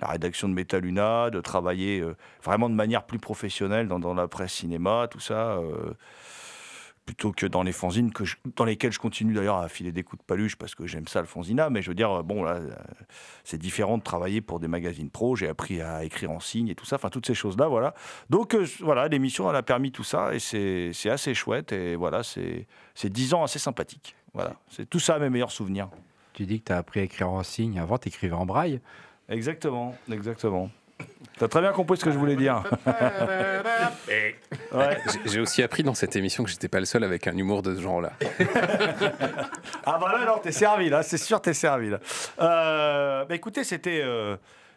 la 0.01 0.09
rédaction 0.09 0.49
de 0.49 0.55
Metaluna, 0.55 1.31
de 1.31 1.41
travailler 1.41 2.05
vraiment 2.43 2.69
de 2.69 2.75
manière 2.75 3.05
plus 3.05 3.21
professionnelle 3.21 3.87
dans 3.89 4.15
la 4.15 4.27
presse 4.27 4.53
cinéma, 4.53 5.07
tout 5.09 5.21
ça. 5.21 5.59
Euh, 7.03 7.07
plutôt 7.07 7.33
que 7.33 7.47
dans 7.47 7.63
les 7.63 7.73
fanzines 7.73 8.13
que 8.13 8.25
je- 8.25 8.37
dans 8.57 8.65
lesquelles 8.65 8.93
je 8.93 8.99
continue 8.99 9.35
d'ailleurs 9.35 9.57
à 9.59 9.69
filer 9.69 9.93
des 9.93 10.03
coups 10.03 10.21
de 10.23 10.27
paluche 10.27 10.57
parce 10.57 10.75
que 10.75 10.87
j'aime 10.87 11.07
ça 11.09 11.21
le 11.21 11.27
fanzina 11.27 11.69
mais 11.71 11.83
je 11.83 11.91
veux 11.91 11.95
dire 11.95 12.23
bon 12.25 12.43
là 12.45 12.53
euh, 12.55 12.71
c'est 13.45 13.59
différent 13.59 13.99
de 13.99 14.03
travailler 14.03 14.41
pour 14.41 14.61
des 14.61 14.69
magazines 14.69 15.11
pro. 15.11 15.35
J'ai 15.37 15.49
appris 15.49 15.81
à 15.81 16.05
écrire 16.05 16.31
en 16.31 16.41
signe 16.41 16.69
et 16.69 16.75
tout 16.75 16.85
ça. 16.87 16.97
Enfin 16.97 17.11
toutes 17.11 17.27
ces 17.27 17.35
choses 17.35 17.57
là 17.59 17.69
voilà. 17.69 17.95
Donc 18.31 18.55
euh, 18.55 18.67
voilà 18.81 19.09
l'émission 19.09 19.51
elle 19.51 19.57
a 19.57 19.63
permis 19.63 19.91
tout 19.93 20.05
ça 20.05 20.35
et 20.35 20.39
c'est 20.39 21.11
assez 21.11 21.35
chouette. 21.35 21.73
Et 21.73 21.97
voilà 21.97 22.23
c'est 22.23 22.67
c'est 22.95 23.11
dix 23.11 23.35
ans 23.35 23.43
assez 23.43 23.59
sympathiques 23.59 24.15
voilà. 24.35 24.55
C'est 24.71 24.89
tout 24.89 25.01
ça 25.01 25.19
mes 25.19 25.29
meilleurs 25.29 25.51
souvenirs. 25.53 25.91
Tu 26.33 26.47
dis 26.47 26.61
que 26.61 26.67
tu 26.67 26.73
as 26.73 26.79
appris 26.79 27.01
à 27.01 27.03
écrire 27.03 27.29
en 27.29 27.43
signe. 27.43 27.79
Avant, 27.79 27.99
tu 27.99 28.09
écrivais 28.09 28.33
en 28.35 28.47
braille. 28.47 28.81
exactement. 29.29 29.95
Exactement 30.11 30.71
T'as 31.43 31.49
très 31.49 31.61
bien 31.61 31.73
compris 31.73 31.97
ce 31.99 32.05
que 32.05 32.13
je 32.13 32.19
voulais 32.19 32.37
dire. 32.37 32.63
Ouais. 34.73 34.97
J'ai- 35.27 35.41
aussi 35.41 35.61
appris 35.63 35.83
dans 35.83 35.93
cette 35.95 36.15
émission 36.17 36.45
que 36.45 36.51
j'étais 36.51 36.69
pas 36.69 36.79
le 36.79 36.87
seul 36.87 37.03
avec 37.03 37.27
un 37.27 37.37
humour 37.37 37.63
de 37.63 37.75
ce 37.75 37.81
genre-là. 37.81 38.13
Ah 39.85 39.99
bah 40.01 40.13
là, 40.17 40.25
non, 40.25 40.39
t'es 40.41 40.53
servi, 40.53 40.89
là, 40.89 41.03
c'est 41.03 41.17
sûr, 41.19 41.41
t'es 41.41 41.53
servi, 41.55 41.91
là. 41.91 41.99
Euh, 42.41 43.25
bah 43.25 43.35
écoutez, 43.35 43.65
c'était... 43.65 44.03
euh, 44.05 44.37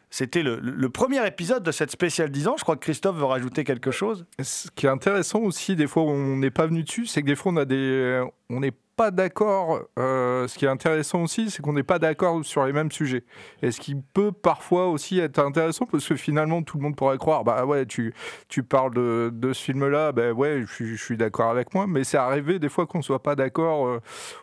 C'était 0.10 0.42
le, 0.42 0.60
le 0.60 0.90
premier 0.90 1.26
épisode 1.28 1.62
de 1.62 1.72
cette 1.72 1.92
spéciale 1.92 2.30
10 2.32 2.48
ans. 2.48 2.56
Je 2.58 2.64
crois 2.64 2.76
que 2.76 2.82
Christophe 2.82 3.16
veut 3.18 3.26
rajouter 3.26 3.64
quelque 3.64 3.92
chose. 3.92 4.26
Ce 4.42 4.68
qui 4.76 4.88
est 4.88 4.90
intéressant 4.90 5.40
aussi, 5.42 5.76
des 5.76 5.86
fois 5.88 6.02
où 6.04 6.10
on 6.10 6.38
n'est 6.38 6.50
pas 6.52 6.66
venu 6.66 6.82
dessus, 6.84 7.06
c'est 7.06 7.22
que 7.22 7.28
des 7.28 7.36
fois 7.36 7.52
on 7.52 7.58
a 7.58 7.66
des, 7.66 8.24
on 8.50 8.62
n'est 8.62 8.74
pas 8.96 9.12
d'accord. 9.12 9.82
euh, 10.00 10.48
ce 10.48 10.58
qui 10.58 10.66
est 10.66 10.70
intéressant 10.70 11.24
aussi, 11.24 11.50
c'est 11.50 11.62
qu'on 11.62 11.74
n'est 11.74 11.84
pas 11.84 12.00
d'accord 12.00 12.44
sur 12.46 12.66
les 12.66 12.74
mêmes 12.74 12.92
sujets. 12.92 13.24
Et 13.62 13.72
ce 13.72 13.80
qui 13.80 13.96
peut 13.96 14.32
parfois 14.32 14.88
aussi 14.88 15.20
être 15.20 15.40
intéressant, 15.40 15.86
parce 15.86 16.08
que 16.08 16.16
finalement 16.16 16.62
tout 16.64 16.78
le 16.78 16.84
monde 16.84 16.96
pourrait 16.96 17.18
croire, 17.18 17.44
bah 17.44 17.66
ouais, 17.66 17.86
tu, 17.86 18.14
tu 18.48 18.64
parles 18.64 18.94
de, 18.94 19.32
de 19.34 19.54
ce 19.54 19.64
film-là, 19.64 20.12
ben 20.12 20.32
ouais, 20.32 20.64
je 20.66 20.96
suis, 20.96 21.18
d'accord 21.18 21.50
avec 21.50 21.74
moi. 21.74 21.88
Mais 21.88 22.04
c'est 22.04 22.18
arrivé 22.18 22.60
des 22.60 22.70
fois 22.70 22.86
qu'on 22.86 23.02
soit 23.02 23.22
pas 23.22 23.36
d'accord 23.36 23.88
euh, 23.88 24.00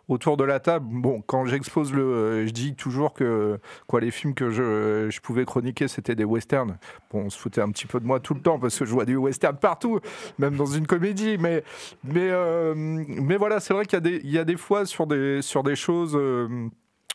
autour 0.09 0.37
de 0.37 0.45
la 0.45 0.61
table. 0.61 0.87
Bon, 0.89 1.23
quand 1.23 1.47
j'expose 1.47 1.93
le, 1.93 2.03
euh, 2.03 2.47
je 2.47 2.53
dis 2.53 2.75
toujours 2.75 3.13
que 3.15 3.59
quoi, 3.87 4.01
les 4.01 4.11
films 4.11 4.35
que 4.35 4.51
je, 4.51 5.09
je 5.11 5.21
pouvais 5.21 5.45
chroniquer, 5.45 5.89
c'était 5.89 6.15
des 6.15 6.25
westerns. 6.25 6.79
Bon, 7.11 7.25
on 7.27 7.31
se 7.31 7.39
foutait 7.39 7.61
un 7.61 7.71
petit 7.71 7.87
peu 7.87 8.01
de 8.01 8.07
moi 8.07 8.21
tout 8.21 8.35
le 8.35 8.41
temps 8.41 8.59
parce 8.59 8.79
que 8.79 8.85
je 8.85 8.93
vois 8.93 9.05
du 9.05 9.17
western 9.17 9.57
partout, 9.57 10.01
même 10.39 10.57
dans 10.57 10.67
une 10.67 10.87
comédie. 10.87 11.37
Mais, 11.39 11.63
mais, 12.05 12.31
mais 12.75 13.37
voilà, 13.37 13.61
c'est 13.61 13.75
vrai 13.75 13.85
qu'il 13.85 13.99
y 13.99 13.99
a 13.99 14.01
des, 14.01 14.21
des 14.45 14.57
fois 14.57 14.87
sur 14.87 15.07
des, 15.07 15.43
sur 15.43 15.63
des 15.63 15.77
choses. 15.77 16.15
euh, 16.17 16.49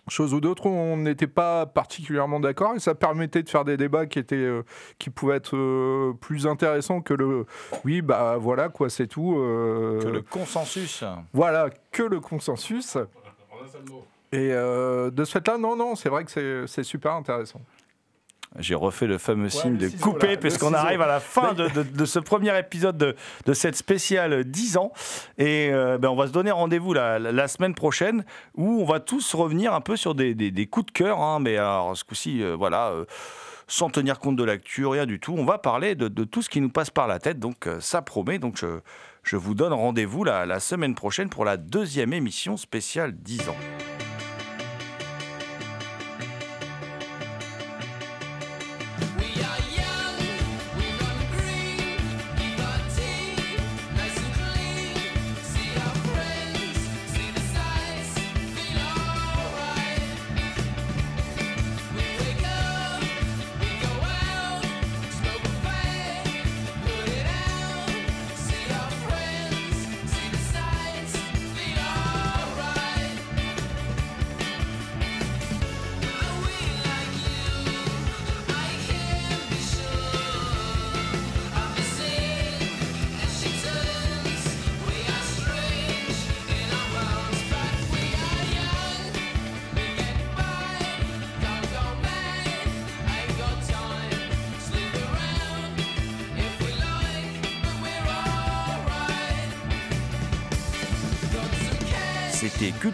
choses 0.10 0.34
ou 0.34 0.40
d'autres, 0.40 0.68
on 0.68 0.96
n'était 0.96 1.28
pas 1.28 1.66
particulièrement 1.66 2.40
d'accord 2.40 2.74
et 2.76 2.80
ça 2.80 2.96
permettait 2.96 3.44
de 3.44 3.50
faire 3.50 3.66
des 3.66 3.76
débats 3.76 4.06
qui 4.06 4.20
étaient, 4.20 4.38
euh, 4.38 4.64
qui 5.00 5.10
pouvaient 5.10 5.36
être 5.36 5.58
euh, 5.58 6.14
plus 6.22 6.48
intéressants 6.48 7.02
que 7.02 7.14
le, 7.14 7.46
oui 7.84 8.02
bah 8.02 8.38
voilà 8.40 8.70
quoi, 8.70 8.90
c'est 8.90 9.08
tout. 9.08 9.36
euh, 9.38 10.00
Que 10.02 10.08
le 10.08 10.22
consensus. 10.22 11.04
Voilà, 11.34 11.70
que 11.92 12.04
le 12.04 12.22
consensus. 12.22 12.96
Et 14.32 14.52
euh, 14.54 15.10
de 15.12 15.26
ce 15.26 15.32
fait-là, 15.34 15.58
non, 15.58 15.76
non, 15.76 15.96
c'est 15.96 16.08
vrai 16.08 16.24
que 16.24 16.32
c'est- 16.32 16.68
c'est 16.68 16.84
super 16.84 17.12
intéressant. 17.14 17.60
J'ai 18.60 18.76
refait 18.76 19.06
le 19.08 19.18
fameux 19.18 19.50
signe 19.50 19.78
de 19.78 19.88
ciseau, 19.90 20.04
couper, 20.12 20.32
là, 20.32 20.38
puisqu'on 20.38 20.74
arrive 20.74 21.02
à 21.02 21.08
la 21.08 21.20
fin 21.20 21.54
de, 21.54 21.68
de- 21.70 21.84
de 21.84 22.06
ce 22.06 22.20
premier 22.20 22.58
épisode 22.58 22.98
de, 22.98 23.16
de 23.46 23.54
cette 23.54 23.76
spéciale 23.76 24.44
10 24.44 24.78
ans. 24.78 24.92
Et 25.38 25.70
euh, 25.72 25.98
ben, 25.98 26.10
on 26.10 26.16
va 26.16 26.28
se 26.28 26.32
donner 26.32 26.52
rendez-vous 26.52 26.94
la, 26.94 27.20
la- 27.20 27.32
la 27.32 27.48
semaine 27.48 27.76
prochaine, 27.76 28.26
où 28.56 28.82
on 28.82 28.86
va 28.86 29.00
tous 29.00 29.36
revenir 29.36 29.74
un 29.74 29.82
peu 29.82 29.96
sur 29.96 30.16
des, 30.16 30.34
des- 30.36 30.52
des 30.52 30.66
coups 30.68 30.88
de 30.88 30.92
cœur. 30.92 31.20
hein. 31.22 31.40
mais 31.40 31.58
alors, 31.58 31.96
ce 31.96 32.04
coup-ci, 32.04 32.42
euh, 32.44 32.56
voilà. 32.56 32.88
euh, 32.90 33.06
sans 33.70 33.90
tenir 33.90 34.20
compte 34.20 34.38
de 34.38 34.44
l'actu, 34.46 34.86
rien 34.86 35.06
du 35.06 35.20
tout. 35.20 35.36
On 35.38 35.44
va 35.44 35.58
parler 35.58 35.94
de, 35.94 36.08
de 36.08 36.24
tout 36.24 36.42
ce 36.42 36.50
qui 36.50 36.62
nous 36.62 36.70
passe 36.70 36.90
par 36.90 37.06
la 37.06 37.20
tête, 37.20 37.38
donc 37.38 37.68
euh, 37.68 37.82
ça 37.82 38.02
promet. 38.02 38.40
Donc 38.40 38.56
je, 38.58 38.80
je 39.24 39.36
vous 39.36 39.56
donne 39.56 39.74
rendez-vous 39.74 40.24
la, 40.24 40.46
la 40.46 40.62
semaine 40.62 40.96
prochaine 40.96 41.28
pour 41.28 41.44
la 41.44 41.58
deuxième 41.58 42.14
émission 42.14 42.56
spéciale 42.56 43.12
10 43.12 43.50
ans. 43.50 43.56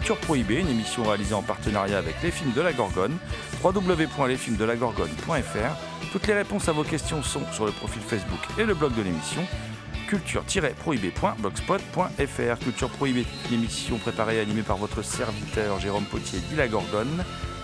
Culture 0.03 0.19
Prohibée, 0.19 0.59
une 0.59 0.67
émission 0.67 1.03
réalisée 1.03 1.33
en 1.33 1.41
partenariat 1.41 1.97
avec 1.97 2.21
les 2.21 2.29
films 2.29 2.51
de 2.51 2.59
la 2.59 2.73
Gorgone, 2.73 3.17
www.lesfilmsdelagorgone.fr. 3.63 6.11
Toutes 6.11 6.27
les 6.27 6.33
réponses 6.33 6.67
à 6.67 6.73
vos 6.73 6.83
questions 6.83 7.23
sont 7.23 7.49
sur 7.53 7.65
le 7.65 7.71
profil 7.71 8.01
Facebook 8.01 8.41
et 8.59 8.65
le 8.65 8.73
blog 8.73 8.93
de 8.95 9.01
l'émission 9.01 9.47
culture-prohibée.blogspot.fr. 10.09 12.59
Culture 12.61 12.89
Prohibée, 12.89 13.25
une 13.49 13.53
émission 13.53 13.97
préparée 13.97 14.35
et 14.35 14.41
animée 14.41 14.63
par 14.63 14.75
votre 14.75 15.03
serviteur 15.03 15.79
Jérôme 15.79 16.03
Potier 16.03 16.39
dit 16.49 16.57
la 16.57 16.67
Gorgone, 16.67 17.23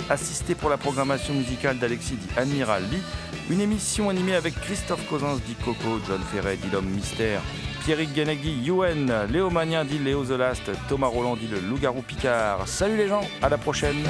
assisté 0.09 0.55
pour 0.55 0.69
la 0.69 0.77
programmation 0.77 1.33
musicale 1.33 1.77
d'Alexis 1.77 2.15
dit 2.15 2.29
Admiral 2.37 2.83
Lee, 2.89 3.03
une 3.49 3.59
émission 3.59 4.09
animée 4.09 4.35
avec 4.35 4.57
Christophe 4.61 5.05
Cosins 5.09 5.41
dit 5.45 5.55
Coco, 5.55 5.99
John 6.07 6.21
Ferret 6.31 6.55
dit 6.55 6.69
L'Homme 6.71 6.89
Mystère, 6.89 7.41
Pierrick 7.89 8.13
Guenec 8.13 8.39
dit 8.39 8.53
Yuen, 8.65 9.11
Léo 9.31 9.49
dit 9.83 9.97
Léo 9.97 10.23
The 10.23 10.33
Thomas 10.87 11.07
Roland 11.07 11.35
dit 11.35 11.47
le 11.47 11.59
Loup-Garou 11.59 12.03
Picard. 12.03 12.67
Salut 12.67 12.97
les 12.97 13.07
gens, 13.07 13.21
à 13.41 13.49
la 13.49 13.57
prochaine 13.57 14.03